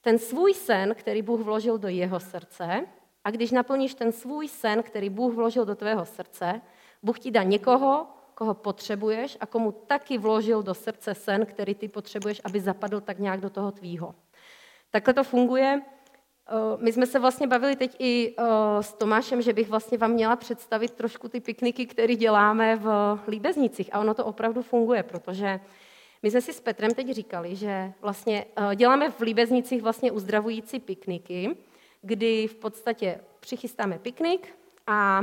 ten 0.00 0.18
svůj 0.18 0.54
sen, 0.54 0.94
který 0.94 1.22
Bůh 1.22 1.40
vložil 1.40 1.78
do 1.78 1.88
jeho 1.88 2.20
srdce. 2.20 2.86
A 3.24 3.30
když 3.30 3.50
naplníš 3.50 3.94
ten 3.94 4.12
svůj 4.12 4.48
sen, 4.48 4.82
který 4.82 5.10
Bůh 5.10 5.34
vložil 5.34 5.64
do 5.64 5.74
tvého 5.74 6.04
srdce, 6.04 6.60
Bůh 7.02 7.18
ti 7.18 7.30
dá 7.30 7.42
někoho, 7.42 8.06
koho 8.34 8.54
potřebuješ 8.54 9.36
a 9.40 9.46
komu 9.46 9.72
taky 9.72 10.18
vložil 10.18 10.62
do 10.62 10.74
srdce 10.74 11.14
sen, 11.14 11.46
který 11.46 11.74
ty 11.74 11.88
potřebuješ, 11.88 12.40
aby 12.44 12.60
zapadl 12.60 13.00
tak 13.00 13.18
nějak 13.18 13.40
do 13.40 13.50
toho 13.50 13.72
tvýho. 13.72 14.14
Takhle 14.90 15.14
to 15.14 15.24
funguje 15.24 15.82
my 16.76 16.92
jsme 16.92 17.06
se 17.06 17.18
vlastně 17.18 17.46
bavili 17.46 17.76
teď 17.76 17.96
i 17.98 18.34
eh, 18.38 18.42
s 18.82 18.92
Tomášem, 18.92 19.42
že 19.42 19.52
bych 19.52 19.68
vlastně 19.68 19.98
vám 19.98 20.10
měla 20.10 20.36
představit 20.36 20.90
trošku 20.90 21.28
ty 21.28 21.40
pikniky, 21.40 21.86
které 21.86 22.14
děláme 22.14 22.76
v 22.76 23.18
Líbeznicích. 23.28 23.94
A 23.94 24.00
ono 24.00 24.14
to 24.14 24.24
opravdu 24.24 24.62
funguje, 24.62 25.02
protože 25.02 25.60
My 26.22 26.30
jsme 26.30 26.40
si 26.40 26.52
s 26.52 26.60
Petrem 26.60 26.94
teď 26.94 27.10
říkali, 27.10 27.56
že 27.56 27.92
vlastně 28.00 28.44
uh, 28.58 28.74
děláme 28.74 29.10
v 29.10 29.20
Líbeznicích 29.20 29.82
vlastně 29.82 30.12
uzdravující 30.12 30.80
pikniky, 30.80 31.56
kdy 32.02 32.46
v 32.46 32.54
podstatě 32.54 33.20
přichystáme 33.40 33.98
piknik 33.98 34.48
a 34.86 35.20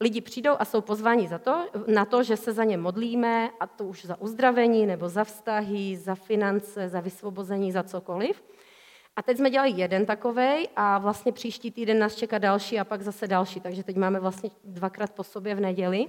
lidi 0.00 0.20
přijdou 0.20 0.52
a 0.58 0.64
jsou 0.64 0.80
pozváni 0.80 1.28
za 1.28 1.38
to, 1.38 1.68
na 1.86 2.04
to, 2.04 2.22
že 2.22 2.36
se 2.36 2.52
za 2.52 2.64
ně 2.64 2.76
modlíme, 2.76 3.50
a 3.60 3.66
to 3.66 3.84
už 3.84 4.04
za 4.04 4.20
uzdravení, 4.20 4.86
nebo 4.86 5.08
za 5.08 5.24
vztahy, 5.24 5.96
za 5.96 6.14
finance, 6.14 6.88
za 6.88 7.00
vysvobození, 7.00 7.72
za 7.72 7.82
cokoliv. 7.82 8.42
A 9.18 9.22
teď 9.22 9.36
jsme 9.36 9.50
dělali 9.50 9.70
jeden 9.70 10.06
takovej 10.06 10.68
a 10.76 10.98
vlastně 10.98 11.32
příští 11.32 11.70
týden 11.70 11.98
nás 11.98 12.14
čeká 12.14 12.38
další 12.38 12.78
a 12.78 12.84
pak 12.84 13.02
zase 13.02 13.26
další, 13.26 13.60
takže 13.60 13.84
teď 13.84 13.96
máme 13.96 14.20
vlastně 14.20 14.50
dvakrát 14.64 15.12
po 15.12 15.24
sobě 15.24 15.54
v 15.54 15.60
neděli. 15.60 16.06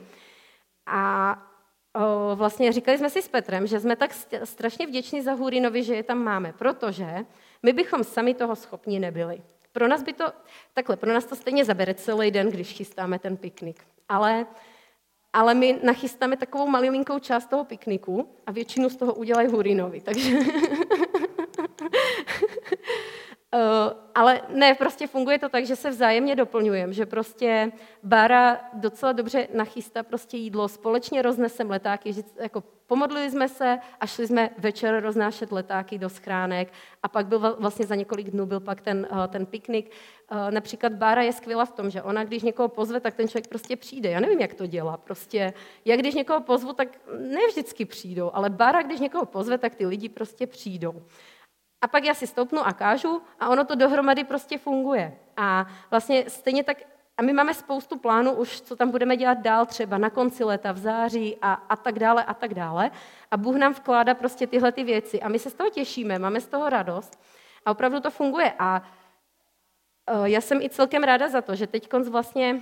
A 0.85 1.37
o, 1.95 2.35
vlastně 2.35 2.71
říkali 2.71 2.97
jsme 2.97 3.09
si 3.09 3.21
s 3.21 3.27
Petrem, 3.27 3.67
že 3.67 3.79
jsme 3.79 3.95
tak 3.95 4.13
strašně 4.43 4.87
vděční 4.87 5.21
za 5.21 5.33
Hurinovi, 5.33 5.83
že 5.83 5.95
je 5.95 6.03
tam 6.03 6.23
máme, 6.23 6.53
protože 6.53 7.25
my 7.63 7.73
bychom 7.73 8.03
sami 8.03 8.33
toho 8.33 8.55
schopni 8.55 8.99
nebyli. 8.99 9.41
Pro 9.71 9.87
nás 9.87 10.03
by 10.03 10.13
to, 10.13 10.25
takhle, 10.73 10.97
pro 10.97 11.13
nás 11.13 11.25
to 11.25 11.35
stejně 11.35 11.65
zabere 11.65 11.93
celý 11.93 12.31
den, 12.31 12.49
když 12.49 12.73
chystáme 12.73 13.19
ten 13.19 13.37
piknik. 13.37 13.83
Ale, 14.09 14.45
ale 15.33 15.53
my 15.53 15.79
nachystáme 15.83 16.37
takovou 16.37 16.67
malilinkou 16.67 17.19
část 17.19 17.45
toho 17.45 17.65
pikniku 17.65 18.29
a 18.45 18.51
většinu 18.51 18.89
z 18.89 18.95
toho 18.95 19.13
udělají 19.13 19.47
Hurinovi. 19.47 20.01
Takže 20.01 20.31
Uh, 23.53 23.93
ale 24.15 24.41
ne, 24.49 24.75
prostě 24.75 25.07
funguje 25.07 25.39
to 25.39 25.49
tak, 25.49 25.65
že 25.65 25.75
se 25.75 25.89
vzájemně 25.89 26.35
doplňujeme, 26.35 26.93
že 26.93 27.05
prostě 27.05 27.71
Bára 28.03 28.59
docela 28.73 29.11
dobře 29.11 29.47
nachystá 29.53 30.03
prostě 30.03 30.37
jídlo, 30.37 30.67
společně 30.67 31.21
roznesem 31.21 31.69
letáky, 31.69 32.13
že 32.13 32.21
jako 32.39 32.63
pomodlili 32.87 33.31
jsme 33.31 33.49
se 33.49 33.79
a 33.99 34.05
šli 34.05 34.27
jsme 34.27 34.49
večer 34.57 35.03
roznášet 35.03 35.51
letáky 35.51 35.97
do 35.97 36.09
schránek 36.09 36.73
a 37.03 37.07
pak 37.07 37.27
byl 37.27 37.55
vlastně 37.59 37.85
za 37.85 37.95
několik 37.95 38.29
dnů 38.29 38.45
byl 38.45 38.59
pak 38.59 38.81
ten, 38.81 39.07
uh, 39.11 39.27
ten 39.27 39.45
piknik. 39.45 39.91
Uh, 40.31 40.51
například 40.51 40.93
Bára 40.93 41.21
je 41.21 41.33
skvělá 41.33 41.65
v 41.65 41.71
tom, 41.71 41.89
že 41.89 42.01
ona, 42.01 42.23
když 42.23 42.43
někoho 42.43 42.67
pozve, 42.67 42.99
tak 42.99 43.15
ten 43.15 43.27
člověk 43.27 43.47
prostě 43.47 43.75
přijde. 43.75 44.09
Já 44.09 44.19
nevím, 44.19 44.39
jak 44.39 44.53
to 44.53 44.65
dělá. 44.65 44.97
Prostě, 44.97 45.53
já 45.85 45.95
když 45.95 46.15
někoho 46.15 46.41
pozvu, 46.41 46.73
tak 46.73 46.87
ne 47.17 47.39
vždycky 47.49 47.85
přijdou, 47.85 48.31
ale 48.33 48.49
Bára, 48.49 48.81
když 48.81 48.99
někoho 48.99 49.25
pozve, 49.25 49.57
tak 49.57 49.75
ty 49.75 49.85
lidi 49.85 50.09
prostě 50.09 50.47
přijdou. 50.47 51.01
A 51.81 51.87
pak 51.87 52.03
já 52.03 52.13
si 52.13 52.27
stoupnu 52.27 52.67
a 52.67 52.73
kážu 52.73 53.21
a 53.39 53.49
ono 53.49 53.65
to 53.65 53.75
dohromady 53.75 54.23
prostě 54.23 54.57
funguje. 54.57 55.17
A 55.37 55.67
vlastně 55.91 56.29
stejně 56.29 56.63
tak, 56.63 56.77
a 57.17 57.21
my 57.21 57.33
máme 57.33 57.53
spoustu 57.53 57.97
plánů 57.97 58.31
už, 58.31 58.61
co 58.61 58.75
tam 58.75 58.91
budeme 58.91 59.17
dělat 59.17 59.37
dál, 59.37 59.65
třeba 59.65 59.97
na 59.97 60.09
konci 60.09 60.43
léta, 60.43 60.71
v 60.71 60.77
září 60.77 61.37
a, 61.41 61.53
a 61.53 61.75
tak 61.75 61.99
dále 61.99 62.23
a 62.23 62.33
tak 62.33 62.53
dále. 62.53 62.91
A 63.31 63.37
Bůh 63.37 63.55
nám 63.55 63.73
vkládá 63.73 64.13
prostě 64.13 64.47
tyhle 64.47 64.71
ty 64.71 64.83
věci 64.83 65.21
a 65.21 65.29
my 65.29 65.39
se 65.39 65.49
z 65.49 65.53
toho 65.53 65.69
těšíme, 65.69 66.19
máme 66.19 66.41
z 66.41 66.47
toho 66.47 66.69
radost 66.69 67.19
a 67.65 67.71
opravdu 67.71 67.99
to 67.99 68.11
funguje. 68.11 68.53
A 68.59 68.81
uh, 70.11 70.25
já 70.25 70.41
jsem 70.41 70.61
i 70.61 70.69
celkem 70.69 71.03
ráda 71.03 71.29
za 71.29 71.41
to, 71.41 71.55
že 71.55 71.67
teď 71.67 71.93
vlastně 72.09 72.53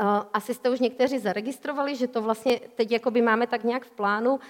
uh, 0.00 0.06
asi 0.32 0.54
jste 0.54 0.70
už 0.70 0.80
někteří 0.80 1.18
zaregistrovali, 1.18 1.96
že 1.96 2.08
to 2.08 2.22
vlastně 2.22 2.60
teď 2.74 2.92
jakoby 2.92 3.22
máme 3.22 3.46
tak 3.46 3.64
nějak 3.64 3.84
v 3.84 3.90
plánu, 3.90 4.40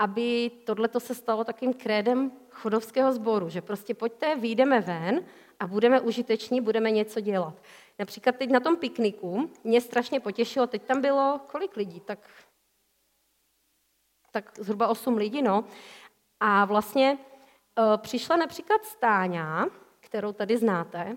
aby 0.00 0.50
tohle 0.64 0.88
se 0.98 1.14
stalo 1.14 1.44
takým 1.44 1.74
krédem 1.74 2.32
chodovského 2.50 3.12
sboru, 3.12 3.48
že 3.48 3.60
prostě 3.60 3.94
pojďte, 3.94 4.36
vyjdeme 4.36 4.80
ven 4.80 5.24
a 5.60 5.66
budeme 5.66 6.00
užiteční, 6.00 6.60
budeme 6.60 6.90
něco 6.90 7.20
dělat. 7.20 7.62
Například 7.98 8.36
teď 8.36 8.50
na 8.50 8.60
tom 8.60 8.76
pikniku 8.76 9.50
mě 9.64 9.80
strašně 9.80 10.20
potěšilo, 10.20 10.66
teď 10.66 10.82
tam 10.82 11.00
bylo 11.00 11.40
kolik 11.46 11.76
lidí, 11.76 12.00
tak, 12.00 12.18
tak 14.30 14.58
zhruba 14.58 14.88
8 14.88 15.16
lidí, 15.16 15.42
no. 15.42 15.64
A 16.40 16.64
vlastně 16.64 17.18
e, 17.78 17.98
přišla 17.98 18.36
například 18.36 18.84
Stáňa, 18.84 19.66
kterou 20.00 20.32
tady 20.32 20.56
znáte, 20.56 21.16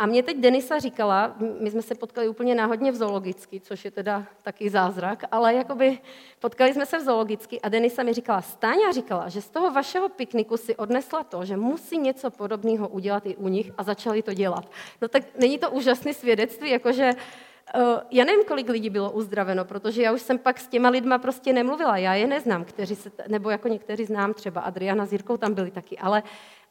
a 0.00 0.06
mě 0.06 0.22
teď 0.22 0.36
Denisa 0.36 0.78
říkala, 0.78 1.36
my 1.60 1.70
jsme 1.70 1.82
se 1.82 1.94
potkali 1.94 2.28
úplně 2.28 2.54
náhodně 2.54 2.92
v 2.92 2.96
zoologicky, 2.96 3.60
což 3.60 3.84
je 3.84 3.90
teda 3.90 4.26
taky 4.42 4.70
zázrak, 4.70 5.24
ale 5.32 5.54
jakoby 5.54 5.98
potkali 6.38 6.74
jsme 6.74 6.86
se 6.86 6.98
v 6.98 7.02
zoologicky 7.02 7.60
a 7.60 7.68
Denisa 7.68 8.02
mi 8.02 8.12
říkala, 8.12 8.42
Stáňa 8.42 8.92
říkala, 8.92 9.28
že 9.28 9.42
z 9.42 9.50
toho 9.50 9.70
vašeho 9.70 10.08
pikniku 10.08 10.56
si 10.56 10.76
odnesla 10.76 11.24
to, 11.24 11.44
že 11.44 11.56
musí 11.56 11.98
něco 11.98 12.30
podobného 12.30 12.88
udělat 12.88 13.26
i 13.26 13.36
u 13.36 13.48
nich 13.48 13.72
a 13.78 13.82
začali 13.82 14.22
to 14.22 14.34
dělat. 14.34 14.70
No 15.02 15.08
tak 15.08 15.22
není 15.38 15.58
to 15.58 15.70
úžasné 15.70 16.14
svědectví, 16.14 16.70
jakože 16.70 17.12
já 18.10 18.24
nevím, 18.24 18.44
kolik 18.44 18.68
lidí 18.68 18.90
bylo 18.90 19.10
uzdraveno, 19.10 19.64
protože 19.64 20.02
já 20.02 20.12
už 20.12 20.22
jsem 20.22 20.38
pak 20.38 20.60
s 20.60 20.68
těma 20.68 20.88
lidma 20.88 21.18
prostě 21.18 21.52
nemluvila. 21.52 21.96
Já 21.96 22.14
je 22.14 22.26
neznám, 22.26 22.64
kteří 22.64 22.96
se, 22.96 23.10
nebo 23.28 23.50
jako 23.50 23.68
někteří 23.68 24.04
znám, 24.04 24.34
třeba 24.34 24.60
Adriana 24.60 25.06
s 25.06 25.12
Jirkou 25.12 25.36
tam 25.36 25.54
byli 25.54 25.70
taky, 25.70 25.98
ale 25.98 26.22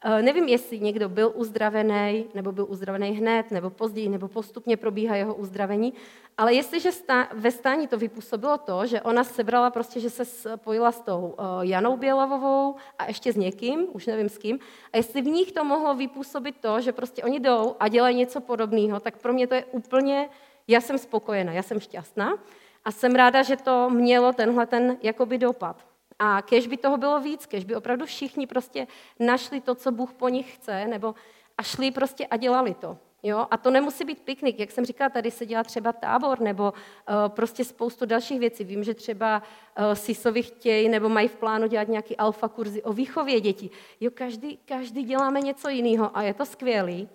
uh, 0.06 0.22
nevím, 0.22 0.48
jestli 0.48 0.80
někdo 0.80 1.08
byl 1.08 1.32
uzdravený, 1.34 2.24
nebo 2.34 2.52
byl 2.52 2.66
uzdravený 2.68 3.10
hned, 3.10 3.50
nebo 3.50 3.70
později, 3.70 4.08
nebo 4.08 4.28
postupně 4.28 4.76
probíhá 4.76 5.16
jeho 5.16 5.34
uzdravení. 5.34 5.92
Ale 6.38 6.54
jestliže 6.54 6.92
stá, 6.92 7.28
ve 7.34 7.50
stání 7.50 7.86
to 7.86 7.98
vypůsobilo 7.98 8.58
to, 8.58 8.86
že 8.86 9.00
ona 9.00 9.24
sebrala 9.24 9.70
prostě, 9.70 10.00
že 10.00 10.10
se 10.10 10.24
spojila 10.24 10.92
s 10.92 11.00
tou 11.00 11.34
uh, 11.38 11.44
Janou 11.60 11.96
Bělavovou 11.96 12.74
a 12.98 13.06
ještě 13.06 13.32
s 13.32 13.36
někým, 13.36 13.86
už 13.92 14.06
nevím 14.06 14.28
s 14.28 14.38
kým, 14.38 14.58
a 14.92 14.96
jestli 14.96 15.22
v 15.22 15.26
nich 15.26 15.52
to 15.52 15.64
mohlo 15.64 15.94
vypůsobit 15.94 16.56
to, 16.60 16.80
že 16.80 16.92
prostě 16.92 17.22
oni 17.22 17.40
jdou 17.40 17.76
a 17.80 17.88
dělají 17.88 18.16
něco 18.16 18.40
podobného, 18.40 19.00
tak 19.00 19.16
pro 19.16 19.32
mě 19.32 19.46
to 19.46 19.54
je 19.54 19.64
úplně 19.64 20.28
já 20.70 20.80
jsem 20.80 20.98
spokojená, 20.98 21.52
já 21.52 21.62
jsem 21.62 21.80
šťastná 21.80 22.34
a 22.84 22.92
jsem 22.92 23.14
ráda, 23.14 23.42
že 23.42 23.56
to 23.56 23.90
mělo 23.90 24.32
tenhle 24.32 24.66
ten 24.66 24.96
jakoby 25.02 25.38
dopad. 25.38 25.86
A 26.18 26.42
kež 26.42 26.66
by 26.66 26.76
toho 26.76 26.96
bylo 26.96 27.20
víc, 27.20 27.46
kež 27.46 27.64
by 27.64 27.76
opravdu 27.76 28.06
všichni 28.06 28.46
prostě 28.46 28.86
našli 29.18 29.60
to, 29.60 29.74
co 29.74 29.92
Bůh 29.92 30.12
po 30.12 30.28
nich 30.28 30.54
chce, 30.54 30.86
nebo 30.86 31.14
a 31.58 31.62
šli 31.62 31.90
prostě 31.90 32.26
a 32.26 32.36
dělali 32.36 32.74
to. 32.74 32.98
Jo? 33.22 33.46
A 33.50 33.56
to 33.56 33.70
nemusí 33.70 34.04
být 34.04 34.22
piknik, 34.22 34.58
jak 34.58 34.70
jsem 34.70 34.84
říkala, 34.84 35.10
tady 35.10 35.30
se 35.30 35.46
dělá 35.46 35.64
třeba 35.64 35.92
tábor 35.92 36.40
nebo 36.40 36.72
uh, 36.72 37.14
prostě 37.28 37.64
spoustu 37.64 38.06
dalších 38.06 38.40
věcí. 38.40 38.64
Vím, 38.64 38.84
že 38.84 38.94
třeba 38.94 39.42
uh, 39.78 39.94
SISovi 39.94 40.42
chtějí 40.42 40.88
nebo 40.88 41.08
mají 41.08 41.28
v 41.28 41.36
plánu 41.36 41.66
dělat 41.66 41.88
nějaký 41.88 42.16
alfa 42.16 42.48
kurzy 42.48 42.82
o 42.82 42.92
výchově 42.92 43.40
dětí. 43.40 43.70
Jo, 44.00 44.10
každý, 44.14 44.58
každý 44.64 45.02
děláme 45.02 45.40
něco 45.40 45.68
jiného 45.68 46.16
a 46.16 46.22
je 46.22 46.34
to 46.34 46.46
skvělý. 46.46 47.08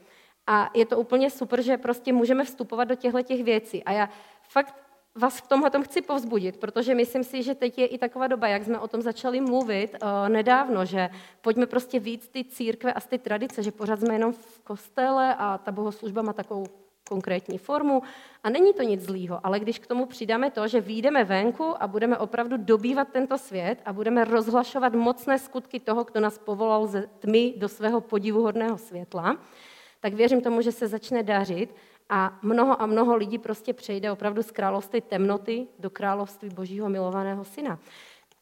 A 0.48 0.70
je 0.74 0.86
to 0.86 1.00
úplně 1.00 1.30
super, 1.30 1.62
že 1.62 1.78
prostě 1.78 2.14
můžeme 2.14 2.44
vstupovat 2.44 2.84
do 2.84 2.96
těchto 2.96 3.22
těch 3.22 3.44
věcí. 3.44 3.84
A 3.84 3.92
já 3.92 4.10
fakt 4.42 4.76
vás 5.16 5.38
v 5.38 5.48
tomhle 5.48 5.72
chci 5.84 6.02
povzbudit, 6.02 6.58
protože 6.58 6.96
myslím 6.96 7.24
si, 7.24 7.44
že 7.44 7.56
teď 7.56 7.78
je 7.78 7.88
i 7.88 7.98
taková 7.98 8.28
doba, 8.28 8.48
jak 8.48 8.64
jsme 8.64 8.80
o 8.80 8.88
tom 8.88 9.02
začali 9.02 9.42
mluvit 9.42 9.96
uh, 10.02 10.30
nedávno, 10.30 10.86
že 10.86 11.10
pojďme 11.42 11.66
prostě 11.66 12.00
víc 12.00 12.28
ty 12.28 12.44
církve 12.44 12.94
a 12.94 13.02
ty 13.02 13.18
tradice, 13.18 13.64
že 13.64 13.72
pořád 13.72 14.00
jsme 14.00 14.14
jenom 14.14 14.34
v 14.34 14.62
kostele 14.64 15.36
a 15.36 15.58
ta 15.58 15.72
bohoslužba 15.72 16.22
má 16.22 16.34
takovou 16.34 16.66
konkrétní 17.10 17.58
formu 17.58 18.02
a 18.44 18.50
není 18.50 18.74
to 18.74 18.84
nic 18.84 19.02
zlýho, 19.02 19.40
ale 19.44 19.60
když 19.60 19.80
k 19.80 19.88
tomu 19.88 20.06
přidáme 20.06 20.52
to, 20.52 20.68
že 20.68 20.82
výjdeme 20.82 21.24
venku 21.24 21.84
a 21.84 21.88
budeme 21.88 22.18
opravdu 22.18 22.58
dobývat 22.58 23.08
tento 23.12 23.38
svět 23.38 23.82
a 23.86 23.94
budeme 23.94 24.26
rozhlašovat 24.26 24.94
mocné 24.94 25.40
skutky 25.40 25.80
toho, 25.80 26.04
kdo 26.04 26.20
nás 26.20 26.38
povolal 26.38 26.88
ze 26.88 27.10
tmy 27.20 27.54
do 27.58 27.70
svého 27.70 28.02
podivuhodného 28.02 28.78
světla, 28.78 29.38
tak 30.06 30.13
věřím 30.13 30.41
tomu, 30.41 30.62
že 30.62 30.72
se 30.72 30.88
začne 30.88 31.24
dařit 31.24 31.76
a 32.10 32.39
mnoho 32.41 32.82
a 32.82 32.86
mnoho 32.86 33.15
lidí 33.15 33.38
prostě 33.38 33.74
přejde 33.74 34.12
opravdu 34.12 34.44
z 34.44 34.52
království 34.52 35.02
temnoty 35.02 35.68
do 35.80 35.89
království 35.89 36.50
božího 36.50 36.89
milovaného 36.89 37.44
syna. 37.44 37.80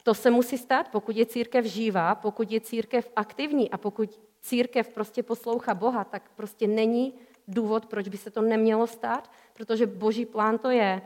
To 0.04 0.14
se 0.14 0.32
musí 0.32 0.58
stát, 0.58 0.88
pokud 0.92 1.18
je 1.18 1.26
církev 1.26 1.66
živá, 1.66 2.16
pokud 2.16 2.52
je 2.52 2.62
církev 2.62 3.12
aktivní 3.16 3.72
a 3.72 3.78
pokud 3.78 4.22
církev 4.42 4.90
prostě 4.90 5.24
poslouchá 5.24 5.74
Boha, 5.74 6.04
tak 6.04 6.32
prostě 6.36 6.68
není 6.68 7.14
důvod, 7.48 7.86
proč 7.86 8.08
by 8.08 8.18
se 8.18 8.32
to 8.32 8.42
nemělo 8.42 8.88
stát, 8.88 9.32
protože 9.54 9.88
boží 9.88 10.26
plán 10.26 10.58
to 10.58 10.70
je. 10.70 11.02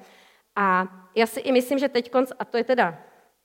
A 0.56 0.88
já 1.16 1.28
si 1.28 1.40
i 1.40 1.52
myslím, 1.52 1.80
že 1.80 1.90
teď 1.90 2.12
a 2.40 2.46
to 2.46 2.58
je 2.58 2.64
teda, 2.64 2.98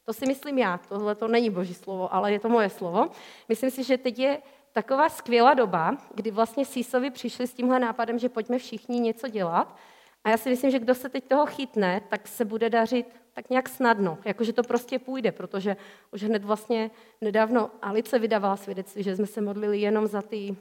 to 0.05 0.13
si 0.13 0.27
myslím 0.27 0.59
já, 0.59 0.79
tohle 0.89 1.15
to 1.15 1.29
není 1.29 1.51
boží 1.51 1.75
slovo, 1.75 2.15
ale 2.15 2.33
je 2.33 2.41
to 2.41 2.49
moje 2.49 2.71
slovo, 2.71 3.11
myslím 3.49 3.71
si, 3.71 3.85
že 3.85 3.99
teď 3.99 4.19
je 4.19 4.39
taková 4.73 5.09
skvělá 5.09 5.55
doba, 5.55 5.97
kdy 6.15 6.31
vlastně 6.31 6.65
Sísovi 6.65 7.11
přišli 7.11 7.47
s 7.47 7.55
tímhle 7.55 7.79
nápadem, 7.79 8.19
že 8.19 8.29
pojďme 8.29 8.59
všichni 8.59 9.01
něco 9.01 9.29
dělat. 9.29 9.77
A 10.25 10.31
já 10.31 10.37
si 10.37 10.49
myslím, 10.49 10.71
že 10.71 10.79
kdo 10.79 10.95
se 10.95 11.09
teď 11.09 11.25
toho 11.25 11.47
chytne, 11.47 12.01
tak 12.09 12.29
se 12.29 12.45
bude 12.45 12.71
dařit 12.71 13.07
tak 13.33 13.51
nějak 13.51 13.69
snadno, 13.69 14.19
jakože 14.25 14.53
to 14.53 14.63
prostě 14.63 14.99
půjde, 14.99 15.33
protože 15.33 15.77
už 16.13 16.23
hned 16.23 16.45
vlastně 16.45 16.91
nedávno 17.21 17.71
Alice 17.83 18.19
vydávala 18.19 18.57
svědectví, 18.57 19.03
že 19.03 19.17
jsme 19.17 19.27
se 19.27 19.41
modlili 19.41 19.81
jenom 19.81 20.07
za 20.07 20.23
ty 20.23 20.51
uh, 20.51 20.57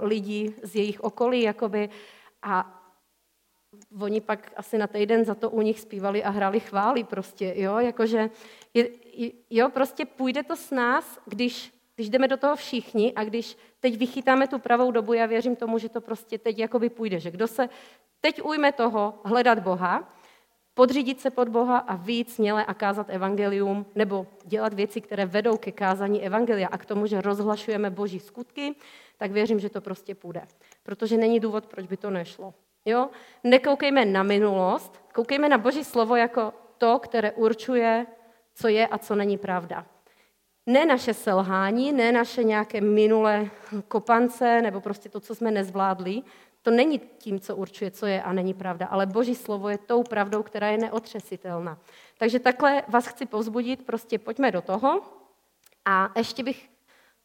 lidi 0.00 0.54
z 0.62 0.76
jejich 0.76 1.00
okolí, 1.00 1.42
jakoby, 1.42 1.88
a 2.42 2.82
oni 4.00 4.20
pak 4.20 4.52
asi 4.56 4.78
na 4.78 4.86
týden 4.86 5.24
za 5.24 5.34
to 5.34 5.50
u 5.50 5.62
nich 5.62 5.80
zpívali 5.80 6.24
a 6.24 6.30
hráli 6.30 6.60
chvály 6.60 7.04
prostě, 7.04 7.54
jo, 7.56 7.78
jakože, 7.78 8.30
je, 8.74 8.88
jo, 9.50 9.68
prostě 9.70 10.06
půjde 10.06 10.42
to 10.42 10.56
s 10.56 10.70
nás, 10.70 11.18
když 11.26 11.72
když 11.94 12.10
jdeme 12.10 12.28
do 12.28 12.36
toho 12.36 12.56
všichni 12.56 13.12
a 13.12 13.24
když 13.24 13.56
teď 13.80 13.98
vychytáme 13.98 14.48
tu 14.48 14.58
pravou 14.58 14.90
dobu, 14.90 15.12
já 15.12 15.26
věřím 15.26 15.56
tomu, 15.56 15.78
že 15.78 15.88
to 15.88 16.00
prostě 16.00 16.38
teď 16.38 16.58
jakoby 16.58 16.90
půjde, 16.90 17.20
že 17.20 17.30
kdo 17.30 17.48
se 17.48 17.68
teď 18.20 18.42
ujme 18.42 18.72
toho 18.72 19.14
hledat 19.24 19.58
Boha, 19.58 20.16
podřídit 20.74 21.20
se 21.20 21.30
pod 21.30 21.48
Boha 21.48 21.78
a 21.78 21.96
víc 21.96 22.34
směle 22.34 22.64
a 22.64 22.74
kázat 22.74 23.10
evangelium, 23.10 23.86
nebo 23.94 24.26
dělat 24.44 24.74
věci, 24.74 25.00
které 25.00 25.26
vedou 25.26 25.56
ke 25.56 25.72
kázání 25.72 26.22
evangelia 26.22 26.68
a 26.68 26.78
k 26.78 26.86
tomu, 26.86 27.06
že 27.06 27.20
rozhlašujeme 27.20 27.90
boží 27.90 28.20
skutky, 28.20 28.74
tak 29.16 29.30
věřím, 29.30 29.60
že 29.60 29.70
to 29.70 29.80
prostě 29.80 30.14
půjde. 30.14 30.42
Protože 30.82 31.16
není 31.16 31.40
důvod, 31.40 31.66
proč 31.66 31.86
by 31.86 31.96
to 31.96 32.10
nešlo. 32.10 32.54
Jo? 32.84 33.08
Nekoukejme 33.44 34.04
na 34.04 34.22
minulost, 34.22 35.02
koukejme 35.14 35.48
na 35.48 35.58
boží 35.58 35.84
slovo 35.84 36.16
jako 36.16 36.52
to, 36.78 36.98
které 36.98 37.32
určuje, 37.32 38.06
co 38.54 38.68
je 38.68 38.86
a 38.86 38.98
co 38.98 39.14
není 39.14 39.38
pravda. 39.38 39.86
Ne 40.66 40.86
naše 40.86 41.14
selhání, 41.14 41.92
ne 41.92 42.12
naše 42.12 42.44
nějaké 42.44 42.80
minulé 42.80 43.50
kopance, 43.88 44.62
nebo 44.62 44.80
prostě 44.80 45.08
to, 45.08 45.20
co 45.20 45.34
jsme 45.34 45.50
nezvládli, 45.50 46.22
to 46.62 46.70
není 46.70 46.98
tím, 46.98 47.40
co 47.40 47.56
určuje, 47.56 47.90
co 47.90 48.06
je 48.06 48.22
a 48.22 48.32
není 48.32 48.54
pravda, 48.54 48.86
ale 48.86 49.06
Boží 49.06 49.34
slovo 49.34 49.68
je 49.68 49.78
tou 49.78 50.02
pravdou, 50.02 50.42
která 50.42 50.68
je 50.68 50.78
neotřesitelná. 50.78 51.78
Takže 52.18 52.38
takhle 52.38 52.82
vás 52.88 53.06
chci 53.06 53.26
povzbudit, 53.26 53.86
prostě 53.86 54.18
pojďme 54.18 54.50
do 54.50 54.62
toho. 54.62 55.02
A 55.84 56.10
ještě 56.16 56.42
bych, 56.42 56.68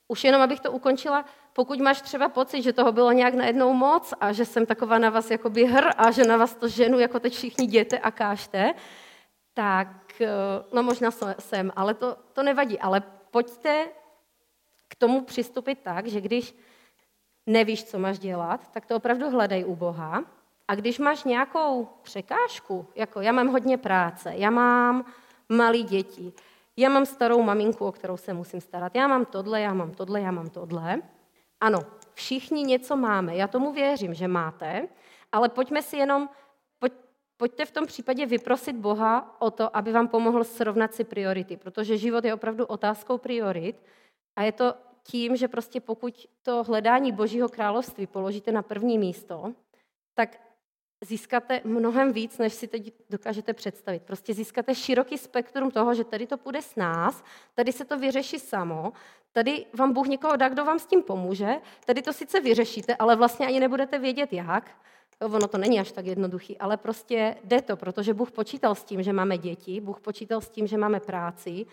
už 0.08 0.24
jenom 0.24 0.42
abych 0.42 0.60
to 0.60 0.72
ukončila, 0.72 1.26
pokud 1.54 1.80
máš 1.80 2.02
třeba 2.02 2.30
pocit, 2.30 2.62
že 2.62 2.74
toho 2.74 2.92
bylo 2.92 3.12
nějak 3.12 3.34
najednou 3.34 3.74
moc 3.74 4.14
a 4.20 4.32
že 4.32 4.46
jsem 4.46 4.66
taková 4.66 4.98
na 4.98 5.10
vás 5.10 5.32
jakoby 5.32 5.66
hr 5.66 5.86
a 5.98 6.12
že 6.12 6.24
na 6.24 6.38
vás 6.38 6.56
to 6.56 6.68
ženu, 6.68 7.00
jako 7.00 7.20
teď 7.20 7.34
všichni 7.34 7.66
jděte 7.66 8.00
a 8.00 8.12
kážte, 8.12 8.74
tak 9.54 10.22
eh, 10.22 10.28
no 10.74 10.84
možná 10.84 11.12
jsem, 11.40 11.72
ale 11.76 11.94
to, 11.94 12.18
to 12.34 12.44
nevadí. 12.44 12.80
Ale 12.80 13.04
pojďte 13.32 13.88
k 14.88 14.96
tomu 14.96 15.22
přistupit 15.22 15.80
tak, 15.84 16.08
že 16.08 16.22
když 16.22 16.56
nevíš, 17.46 17.84
co 17.84 18.00
máš 18.00 18.20
dělat, 18.20 18.72
tak 18.72 18.86
to 18.86 18.96
opravdu 18.96 19.30
hledej 19.30 19.66
u 19.66 19.76
Boha. 19.76 20.24
A 20.68 20.76
když 20.76 21.00
máš 21.00 21.24
nějakou 21.24 21.88
překážku, 22.02 22.88
jako 22.96 23.22
já 23.22 23.32
mám 23.32 23.48
hodně 23.48 23.78
práce, 23.78 24.34
já 24.36 24.50
mám 24.50 25.06
malé 25.50 25.78
děti, 25.78 26.34
já 26.78 26.90
mám 26.90 27.06
starou 27.06 27.42
maminku, 27.42 27.86
o 27.86 27.92
kterou 27.92 28.18
se 28.18 28.34
musím 28.34 28.62
starat, 28.62 28.96
já 28.96 29.08
mám 29.08 29.26
tohle, 29.26 29.62
já 29.62 29.74
mám 29.74 29.92
tohle, 29.92 30.22
já 30.22 30.32
mám 30.32 30.50
tohle. 30.50 31.02
Ano, 31.62 31.80
všichni 32.14 32.64
něco 32.64 32.96
máme, 32.96 33.36
já 33.36 33.48
tomu 33.48 33.72
věřím, 33.74 34.14
že 34.14 34.28
máte, 34.28 34.88
ale 35.32 35.50
pojďme 35.50 35.82
si 35.82 35.98
jenom, 35.98 36.30
pojďte 37.38 37.66
v 37.66 37.72
tom 37.72 37.86
případě 37.86 38.26
vyprosit 38.26 38.76
Boha 38.76 39.42
o 39.42 39.52
to, 39.52 39.78
aby 39.78 39.92
vám 39.92 40.08
pomohl 40.08 40.44
srovnat 40.44 40.94
si 40.94 41.04
priority, 41.04 41.58
protože 41.58 41.98
život 41.98 42.26
je 42.26 42.34
opravdu 42.34 42.66
otázkou 42.66 43.18
priorit 43.18 43.84
a 44.36 44.44
je 44.44 44.52
to 44.52 44.74
tím, 45.04 45.36
že 45.36 45.48
prostě 45.48 45.82
pokud 45.82 46.28
to 46.44 46.64
hledání 46.64 47.12
Božího 47.12 47.50
království 47.50 48.08
položíte 48.08 48.52
na 48.52 48.62
první 48.62 48.98
místo, 48.98 49.54
tak 50.14 50.40
získáte 51.02 51.62
mnohem 51.64 52.14
víc, 52.14 52.38
než 52.38 52.54
si 52.54 52.68
teď 52.68 52.94
dokážete 53.10 53.54
představit. 53.54 54.04
Prostě 54.04 54.34
získáte 54.34 54.76
široký 54.76 55.18
spektrum 55.18 55.72
toho, 55.72 55.94
že 55.94 56.04
tady 56.04 56.28
to 56.28 56.38
půjde 56.38 56.62
s 56.62 56.76
nás, 56.76 57.24
tady 57.54 57.72
se 57.72 57.86
to 57.86 58.00
vyřeší 58.00 58.40
samo, 58.40 58.94
tady 59.32 59.66
vám 59.74 59.94
Bůh 59.94 60.08
někoho 60.08 60.36
dá, 60.36 60.50
kdo 60.50 60.66
vám 60.66 60.80
s 60.80 60.86
tím 60.86 61.04
pomůže, 61.04 61.56
tady 61.86 62.02
to 62.02 62.14
sice 62.14 62.40
vyřešíte, 62.40 62.96
ale 62.96 63.16
vlastně 63.16 63.48
ani 63.48 63.60
nebudete 63.60 64.00
vědět 64.00 64.34
jak, 64.34 64.72
Ono 65.22 65.48
to 65.48 65.58
není 65.58 65.80
až 65.80 65.92
tak 65.92 66.06
jednoduchý, 66.06 66.58
ale 66.58 66.78
prostě 66.78 67.36
jde 67.44 67.62
to, 67.62 67.78
protože 67.78 68.14
Bůh 68.14 68.32
počítal 68.32 68.76
s 68.76 68.84
tím, 68.84 69.04
že 69.04 69.14
máme 69.14 69.38
děti, 69.38 69.82
Bůh 69.82 70.00
počítal 70.00 70.42
s 70.42 70.50
tím, 70.50 70.68
že 70.68 70.78
máme 70.78 71.00
práci, 71.00 71.66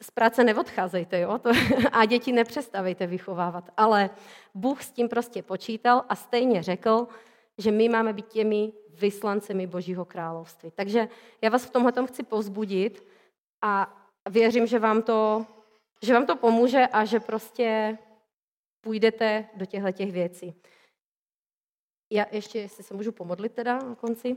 z 0.00 0.10
práce 0.10 0.44
neodcházejte, 0.44 1.20
jo? 1.20 1.38
To, 1.38 1.50
a 1.92 2.04
děti 2.04 2.32
nepřestavejte 2.32 3.06
vychovávat. 3.06 3.70
Ale 3.76 4.10
Bůh 4.54 4.82
s 4.82 4.90
tím 4.90 5.08
prostě 5.08 5.42
počítal 5.42 6.04
a 6.08 6.16
stejně 6.16 6.62
řekl, 6.62 7.08
že 7.58 7.70
my 7.70 7.88
máme 7.88 8.12
být 8.12 8.26
těmi 8.26 8.72
vyslancemi 8.88 9.66
Božího 9.66 10.04
království. 10.04 10.70
Takže 10.74 11.08
já 11.42 11.50
vás 11.50 11.64
v 11.64 11.70
tomhle 11.70 11.92
chci 12.06 12.22
povzbudit 12.22 13.04
a 13.62 13.96
věřím, 14.28 14.66
že 14.66 14.78
vám 14.78 15.02
to, 15.02 15.46
že 16.02 16.14
vám 16.14 16.26
to 16.26 16.36
pomůže 16.36 16.86
a 16.92 17.04
že 17.04 17.20
prostě 17.20 17.98
půjdete 18.80 19.48
do 19.56 19.66
těchto 19.66 19.92
těch 19.92 20.12
věcí. 20.12 20.54
Já 22.10 22.26
ještě, 22.32 22.58
jestli 22.58 22.84
se 22.84 22.94
můžu 22.94 23.12
pomodlit 23.12 23.52
teda 23.52 23.78
na 23.78 23.94
konci. 23.94 24.36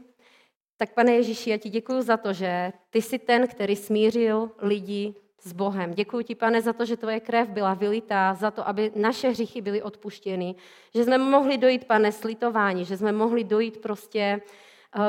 Tak 0.77 0.93
pane 0.93 1.11
Ježíši, 1.11 1.49
já 1.49 1.57
ti 1.57 1.69
děkuji 1.69 2.01
za 2.01 2.17
to, 2.17 2.33
že 2.33 2.73
ty 2.89 3.01
jsi 3.01 3.19
ten, 3.19 3.47
který 3.47 3.75
smířil 3.75 4.51
lidi 4.61 5.15
s 5.41 5.53
Bohem. 5.53 5.93
Děkuji 5.93 6.23
ti, 6.23 6.35
pane, 6.35 6.61
za 6.61 6.73
to, 6.73 6.85
že 6.85 6.97
tvoje 6.97 7.19
krev 7.19 7.49
byla 7.49 7.73
vylitá, 7.73 8.33
za 8.33 8.51
to, 8.51 8.67
aby 8.67 8.91
naše 8.95 9.29
hříchy 9.29 9.61
byly 9.61 9.81
odpuštěny, 9.81 10.55
že 10.95 11.03
jsme 11.03 11.17
mohli 11.17 11.57
dojít, 11.57 11.85
pane, 11.85 12.11
slitování, 12.11 12.85
že 12.85 12.97
jsme 12.97 13.11
mohli 13.11 13.43
dojít 13.43 13.77
prostě 13.81 14.41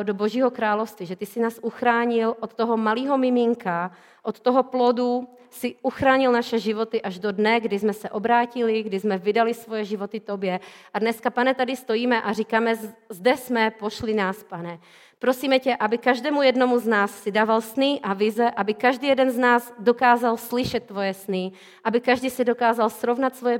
do 0.02 0.14
Božího 0.14 0.50
království, 0.50 1.06
že 1.06 1.16
ty 1.16 1.26
si 1.26 1.40
nás 1.40 1.58
uchránil 1.62 2.36
od 2.40 2.54
toho 2.54 2.76
malého 2.76 3.18
miminka, 3.18 3.90
od 4.22 4.40
toho 4.40 4.62
plodu, 4.62 5.28
si 5.50 5.76
uchránil 5.82 6.32
naše 6.32 6.58
životy 6.58 7.02
až 7.02 7.18
do 7.18 7.32
dne, 7.32 7.60
kdy 7.60 7.78
jsme 7.78 7.92
se 7.92 8.10
obrátili, 8.10 8.82
kdy 8.82 9.00
jsme 9.00 9.18
vydali 9.18 9.54
svoje 9.54 9.84
životy 9.84 10.20
tobě. 10.20 10.60
A 10.94 10.98
dneska, 10.98 11.30
pane, 11.30 11.54
tady 11.54 11.76
stojíme 11.76 12.22
a 12.22 12.32
říkáme, 12.32 12.76
zde 13.08 13.36
jsme, 13.36 13.70
pošli 13.70 14.14
nás, 14.14 14.44
pane. 14.44 14.78
Prosíme 15.18 15.58
tě, 15.58 15.76
aby 15.76 15.98
každému 15.98 16.42
jednomu 16.42 16.78
z 16.78 16.86
nás 16.86 17.22
si 17.22 17.32
dával 17.32 17.60
sny 17.60 18.00
a 18.02 18.14
vize, 18.14 18.50
aby 18.50 18.74
každý 18.74 19.06
jeden 19.06 19.30
z 19.30 19.38
nás 19.38 19.74
dokázal 19.78 20.36
slyšet 20.36 20.84
tvoje 20.84 21.14
sny, 21.14 21.52
aby 21.84 22.00
každý 22.00 22.30
si 22.30 22.44
dokázal 22.44 22.90
srovnat 22.90 23.36
svoje 23.36 23.58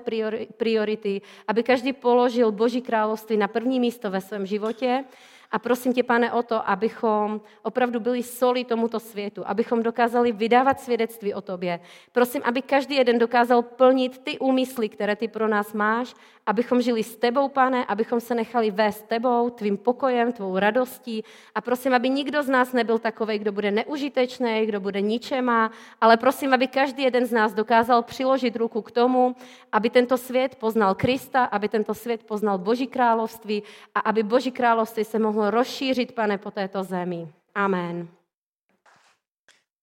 priority, 0.56 1.22
aby 1.48 1.62
každý 1.62 1.92
položil 1.92 2.52
Boží 2.52 2.82
království 2.82 3.36
na 3.36 3.48
první 3.48 3.80
místo 3.80 4.10
ve 4.10 4.20
svém 4.20 4.46
životě 4.46 5.04
a 5.50 5.58
prosím 5.58 5.92
tě, 5.92 6.02
pane, 6.02 6.32
o 6.32 6.42
to, 6.42 6.68
abychom 6.68 7.40
opravdu 7.62 8.00
byli 8.00 8.22
soli 8.22 8.64
tomuto 8.64 9.00
světu, 9.00 9.42
abychom 9.46 9.82
dokázali 9.82 10.32
vydávat 10.32 10.80
svědectví 10.80 11.34
o 11.34 11.40
tobě. 11.40 11.80
Prosím, 12.12 12.42
aby 12.44 12.62
každý 12.62 12.96
jeden 12.96 13.18
dokázal 13.18 13.62
plnit 13.62 14.18
ty 14.18 14.38
úmysly, 14.38 14.88
které 14.88 15.16
ty 15.16 15.28
pro 15.28 15.48
nás 15.48 15.72
máš, 15.72 16.14
abychom 16.46 16.82
žili 16.82 17.02
s 17.02 17.16
tebou, 17.16 17.48
pane, 17.48 17.84
abychom 17.84 18.20
se 18.20 18.34
nechali 18.34 18.70
vést 18.70 19.08
tebou, 19.08 19.50
tvým 19.50 19.76
pokojem, 19.76 20.32
tvou 20.32 20.58
radostí. 20.58 21.24
A 21.54 21.60
prosím, 21.60 21.94
aby 21.94 22.08
nikdo 22.08 22.42
z 22.42 22.48
nás 22.48 22.72
nebyl 22.72 22.98
takový, 22.98 23.38
kdo 23.38 23.52
bude 23.52 23.70
neužitečný, 23.70 24.66
kdo 24.66 24.80
bude 24.80 25.00
ničema, 25.00 25.70
ale 26.00 26.16
prosím, 26.16 26.54
aby 26.54 26.66
každý 26.66 27.02
jeden 27.02 27.26
z 27.26 27.32
nás 27.32 27.54
dokázal 27.54 28.02
přiložit 28.02 28.56
ruku 28.56 28.82
k 28.82 28.90
tomu, 28.90 29.36
aby 29.72 29.90
tento 29.90 30.16
svět 30.16 30.56
poznal 30.56 30.94
Krista, 30.94 31.44
aby 31.44 31.68
tento 31.68 31.94
svět 31.94 32.24
poznal 32.24 32.58
Boží 32.58 32.86
království 32.86 33.62
a 33.94 34.00
aby 34.00 34.22
Boží 34.22 34.50
království 34.50 35.04
se 35.04 35.18
mohlo 35.18 35.37
mohl 35.38 35.50
rozšířit, 35.50 36.14
pane, 36.14 36.38
po 36.38 36.50
této 36.50 36.84
zemi. 36.84 37.32
Amen. 37.54 38.08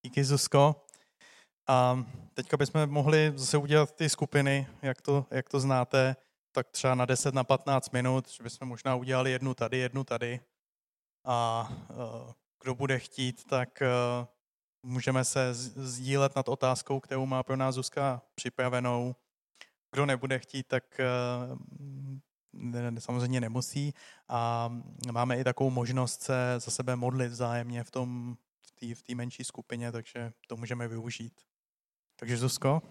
Díky, 0.06 0.24
Zuzko. 0.24 0.86
A 1.68 2.06
teďka 2.34 2.58
bychom 2.58 2.90
mohli 2.90 3.34
zase 3.36 3.58
udělat 3.58 3.92
ty 3.96 4.10
skupiny, 4.10 4.68
jak 4.82 5.02
to, 5.02 5.26
jak 5.32 5.50
to 5.50 5.60
znáte, 5.60 6.16
tak 6.52 6.68
třeba 6.72 6.96
na 6.96 7.06
10, 7.06 7.34
na 7.34 7.44
15 7.44 7.92
minut, 7.92 8.30
že 8.30 8.44
bychom 8.44 8.68
možná 8.68 8.96
udělali 8.96 9.32
jednu 9.32 9.54
tady, 9.54 9.78
jednu 9.78 10.04
tady. 10.04 10.40
A 11.26 11.68
uh, 11.90 12.32
kdo 12.64 12.76
bude 12.76 13.00
chtít, 13.00 13.44
tak 13.44 13.70
uh, 13.82 14.28
můžeme 14.84 15.26
se 15.26 15.54
sdílet 15.54 16.36
nad 16.36 16.50
otázkou, 16.50 17.00
kterou 17.00 17.26
má 17.26 17.44
pro 17.44 17.56
nás 17.56 17.76
Zuzka 17.76 18.22
připravenou. 18.36 19.16
Kdo 19.92 20.06
nebude 20.06 20.40
chtít, 20.40 20.68
tak 20.68 20.84
uh, 21.00 21.58
samozřejmě 23.00 23.42
nemusí 23.42 23.94
a 24.30 24.70
máme 25.12 25.40
i 25.40 25.44
takovou 25.44 25.70
možnost 25.70 26.22
se 26.22 26.56
za 26.58 26.72
sebe 26.72 26.96
modlit 26.96 27.32
vzájemně 27.32 27.84
v 27.84 27.92
tom 27.92 28.38
v 28.94 29.04
té 29.04 29.16
menší 29.16 29.44
skupině, 29.44 29.92
takže 29.92 30.34
to 30.48 30.56
můžeme 30.56 30.88
využít. 30.88 31.42
Takže 32.16 32.38
Zuzko? 32.38 32.82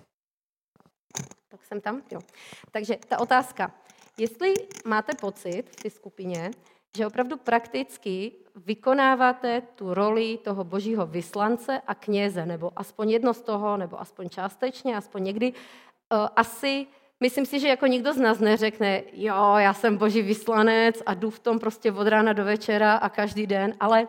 Tak 1.48 1.64
jsem 1.64 1.80
tam, 1.80 2.02
jo. 2.12 2.20
Takže 2.70 2.96
ta 3.08 3.20
otázka. 3.20 3.74
Jestli 4.18 4.54
máte 4.86 5.12
pocit 5.20 5.62
v 5.70 5.76
té 5.76 5.90
skupině, 5.90 6.50
že 6.96 7.06
opravdu 7.06 7.36
prakticky 7.36 8.32
vykonáváte 8.56 9.60
tu 9.60 9.94
roli 9.94 10.38
toho 10.38 10.64
božího 10.64 11.06
vyslance 11.06 11.80
a 11.86 11.94
kněze, 11.94 12.46
nebo 12.46 12.72
aspoň 12.76 13.10
jedno 13.10 13.34
z 13.34 13.42
toho, 13.42 13.76
nebo 13.76 14.00
aspoň 14.00 14.28
částečně, 14.28 14.96
aspoň 14.96 15.24
někdy, 15.24 15.52
uh, 15.52 16.28
asi 16.36 16.86
Myslím 17.24 17.46
si, 17.46 17.60
že 17.60 17.68
jako 17.68 17.86
nikdo 17.86 18.12
z 18.12 18.16
nás 18.16 18.38
neřekne, 18.38 19.02
jo, 19.12 19.54
já 19.56 19.74
jsem 19.74 19.96
boží 19.96 20.22
vyslanec 20.22 21.02
a 21.06 21.14
jdu 21.14 21.30
v 21.30 21.38
tom 21.38 21.58
prostě 21.58 21.92
od 21.92 22.06
rána 22.06 22.32
do 22.32 22.44
večera 22.44 22.96
a 22.96 23.08
každý 23.08 23.46
den, 23.46 23.74
ale 23.80 24.08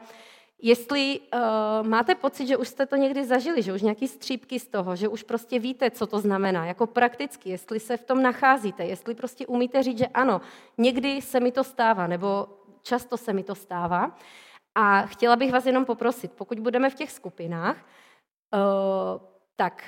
jestli 0.61 1.19
uh, 1.19 1.87
máte 1.87 2.15
pocit, 2.15 2.47
že 2.47 2.57
už 2.57 2.67
jste 2.67 2.85
to 2.85 2.95
někdy 2.95 3.25
zažili, 3.25 3.61
že 3.61 3.73
už 3.73 3.81
nějaký 3.81 4.07
střípky 4.07 4.59
z 4.59 4.67
toho, 4.67 4.95
že 4.95 5.07
už 5.07 5.23
prostě 5.23 5.59
víte, 5.59 5.91
co 5.91 6.07
to 6.07 6.19
znamená, 6.19 6.65
jako 6.65 6.87
prakticky, 6.87 7.49
jestli 7.49 7.79
se 7.79 7.97
v 7.97 8.03
tom 8.03 8.23
nacházíte, 8.23 8.85
jestli 8.85 9.15
prostě 9.15 9.47
umíte 9.47 9.83
říct, 9.83 9.97
že 9.97 10.07
ano, 10.07 10.41
někdy 10.77 11.21
se 11.21 11.39
mi 11.39 11.51
to 11.51 11.63
stává, 11.63 12.07
nebo 12.07 12.47
často 12.81 13.17
se 13.17 13.33
mi 13.33 13.43
to 13.43 13.55
stává. 13.55 14.17
A 14.75 15.01
chtěla 15.01 15.35
bych 15.35 15.51
vás 15.51 15.65
jenom 15.65 15.85
poprosit, 15.85 16.31
pokud 16.31 16.59
budeme 16.59 16.89
v 16.89 16.95
těch 16.95 17.11
skupinách, 17.11 17.77
uh, 17.77 18.59
tak 19.55 19.83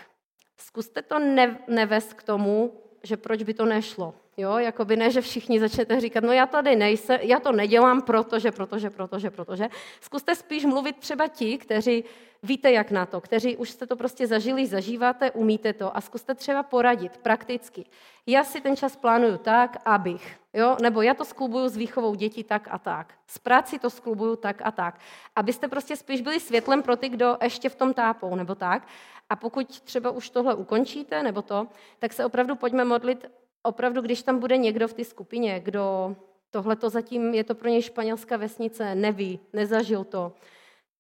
zkuste 0.58 1.02
to 1.02 1.20
ne- 1.20 1.60
nevést 1.68 2.14
k 2.14 2.24
tomu, 2.24 2.87
že 3.04 3.18
proč 3.18 3.44
by 3.44 3.54
to 3.54 3.66
nešlo. 3.66 4.14
Jo, 4.40 4.58
jakoby 4.58 4.96
ne, 4.96 5.12
že 5.12 5.22
všichni 5.22 5.60
začnete 5.60 6.00
říkat, 6.00 6.24
no 6.24 6.32
já 6.32 6.46
tady 6.46 6.76
nejsem, 6.76 7.20
já 7.22 7.40
to 7.40 7.52
nedělám, 7.52 8.02
protože, 8.02 8.52
protože, 8.52 8.90
protože, 8.90 9.30
protože. 9.32 9.70
Zkuste 10.02 10.36
spíš 10.36 10.66
mluvit 10.66 10.98
třeba 10.98 11.28
ti, 11.28 11.58
kteří 11.58 12.04
víte, 12.44 12.72
jak 12.72 12.92
na 12.92 13.06
to, 13.06 13.22
kteří 13.22 13.58
už 13.58 13.70
jste 13.70 13.88
to 13.88 13.96
prostě 13.96 14.28
zažili, 14.28 14.66
zažíváte, 14.66 15.32
umíte 15.32 15.74
to 15.74 15.98
a 15.98 16.02
zkuste 16.02 16.36
třeba 16.36 16.64
poradit 16.64 17.18
prakticky. 17.18 17.86
Já 18.28 18.44
si 18.44 18.62
ten 18.62 18.76
čas 18.76 18.96
plánuju 18.96 19.38
tak, 19.38 19.78
abych, 19.86 20.40
jo, 20.54 20.78
nebo 20.82 21.02
já 21.02 21.14
to 21.14 21.26
sklubuju 21.26 21.70
s 21.70 21.78
výchovou 21.78 22.16
dětí 22.16 22.44
tak 22.44 22.68
a 22.72 22.78
tak. 22.78 23.14
S 23.28 23.38
práci 23.38 23.80
to 23.80 23.90
sklubuju 23.90 24.36
tak 24.36 24.62
a 24.64 24.72
tak. 24.72 25.00
Abyste 25.36 25.68
prostě 25.68 25.96
spíš 25.96 26.22
byli 26.22 26.40
světlem 26.40 26.84
pro 26.84 26.96
ty, 26.96 27.10
kdo 27.10 27.38
ještě 27.42 27.70
v 27.70 27.76
tom 27.76 27.94
tápou, 27.94 28.36
nebo 28.36 28.56
tak. 28.56 28.88
A 29.30 29.36
pokud 29.36 29.82
třeba 29.82 30.10
už 30.10 30.30
tohle 30.30 30.56
ukončíte, 30.56 31.24
nebo 31.24 31.42
to, 31.42 31.68
tak 32.00 32.14
se 32.14 32.26
opravdu 32.26 32.56
pojďme 32.56 32.86
modlit, 32.86 33.26
opravdu, 33.64 34.02
když 34.02 34.24
tam 34.24 34.40
bude 34.40 34.58
někdo 34.58 34.88
v 34.88 34.94
té 34.94 35.04
skupině, 35.04 35.60
kdo 35.60 36.16
tohle 36.52 36.76
to 36.76 36.90
zatím, 36.90 37.34
je 37.34 37.44
to 37.44 37.56
pro 37.56 37.70
něj 37.70 37.82
španělská 37.82 38.38
vesnice, 38.38 38.96
neví, 38.96 39.40
nezažil 39.54 40.04
to, 40.04 40.34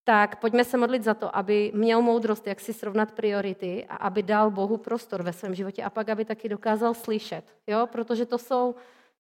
tak 0.03 0.39
pojďme 0.39 0.64
se 0.64 0.78
modlit 0.78 1.03
za 1.03 1.14
to, 1.14 1.36
aby 1.36 1.72
měl 1.76 2.01
moudrost, 2.01 2.47
jak 2.47 2.60
si 2.60 2.74
srovnat 2.74 3.12
priority 3.12 3.86
a 3.89 3.95
aby 3.95 4.24
dal 4.24 4.51
Bohu 4.51 4.78
prostor 4.78 5.24
ve 5.24 5.34
svém 5.34 5.55
životě 5.55 5.84
a 5.84 5.89
pak, 5.89 6.10
aby 6.10 6.26
taky 6.26 6.49
dokázal 6.49 6.93
slyšet, 6.93 7.43
jo? 7.68 7.88
protože 7.91 8.26
to 8.26 8.38
jsou, 8.38 8.76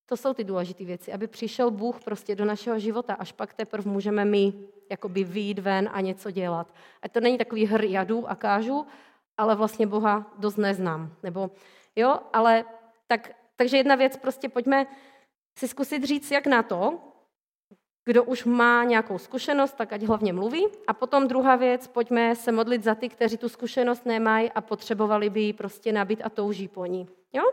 to 0.05 0.17
jsou 0.17 0.33
ty 0.33 0.43
důležité 0.43 0.85
věci, 0.85 1.13
aby 1.13 1.27
přišel 1.27 1.71
Bůh 1.71 1.99
prostě 2.03 2.35
do 2.35 2.45
našeho 2.45 2.79
života, 2.79 3.13
až 3.13 3.31
pak 3.31 3.53
teprve 3.53 3.91
můžeme 3.91 4.25
my 4.25 4.53
jakoby 4.91 5.23
výjít 5.23 5.59
ven 5.59 5.89
a 5.93 6.01
něco 6.01 6.31
dělat. 6.31 6.73
A 7.01 7.09
to 7.09 7.19
není 7.19 7.37
takový 7.37 7.65
hr 7.65 7.83
jadu 7.83 8.29
a 8.29 8.35
kážu, 8.35 8.85
ale 9.37 9.55
vlastně 9.55 9.87
Boha 9.87 10.31
dost 10.37 10.57
neznám. 10.57 11.13
Nebo, 11.23 11.51
jo, 11.95 12.19
ale 12.33 12.65
tak, 13.07 13.31
takže 13.55 13.77
jedna 13.77 13.95
věc, 13.95 14.17
prostě 14.17 14.49
pojďme 14.49 14.87
si 15.59 15.67
zkusit 15.67 16.03
říct, 16.03 16.31
jak 16.31 16.47
na 16.47 16.63
to, 16.63 16.99
kdo 18.05 18.23
už 18.23 18.45
má 18.45 18.83
nějakou 18.83 19.17
zkušenost, 19.17 19.73
tak 19.73 19.93
ať 19.93 20.03
hlavně 20.03 20.33
mluví. 20.33 20.67
A 20.87 20.93
potom 20.93 21.27
druhá 21.27 21.55
věc, 21.55 21.87
pojďme 21.87 22.35
se 22.35 22.51
modlit 22.51 22.83
za 22.83 22.95
ty, 22.95 23.09
kteří 23.09 23.37
tu 23.37 23.49
zkušenost 23.49 24.05
nemají 24.05 24.51
a 24.51 24.61
potřebovali 24.61 25.29
by 25.29 25.41
ji 25.41 25.53
prostě 25.53 25.91
nabít 25.91 26.21
a 26.23 26.29
touží 26.29 26.67
po 26.67 26.85
ní. 26.85 27.07
Jo? 27.33 27.43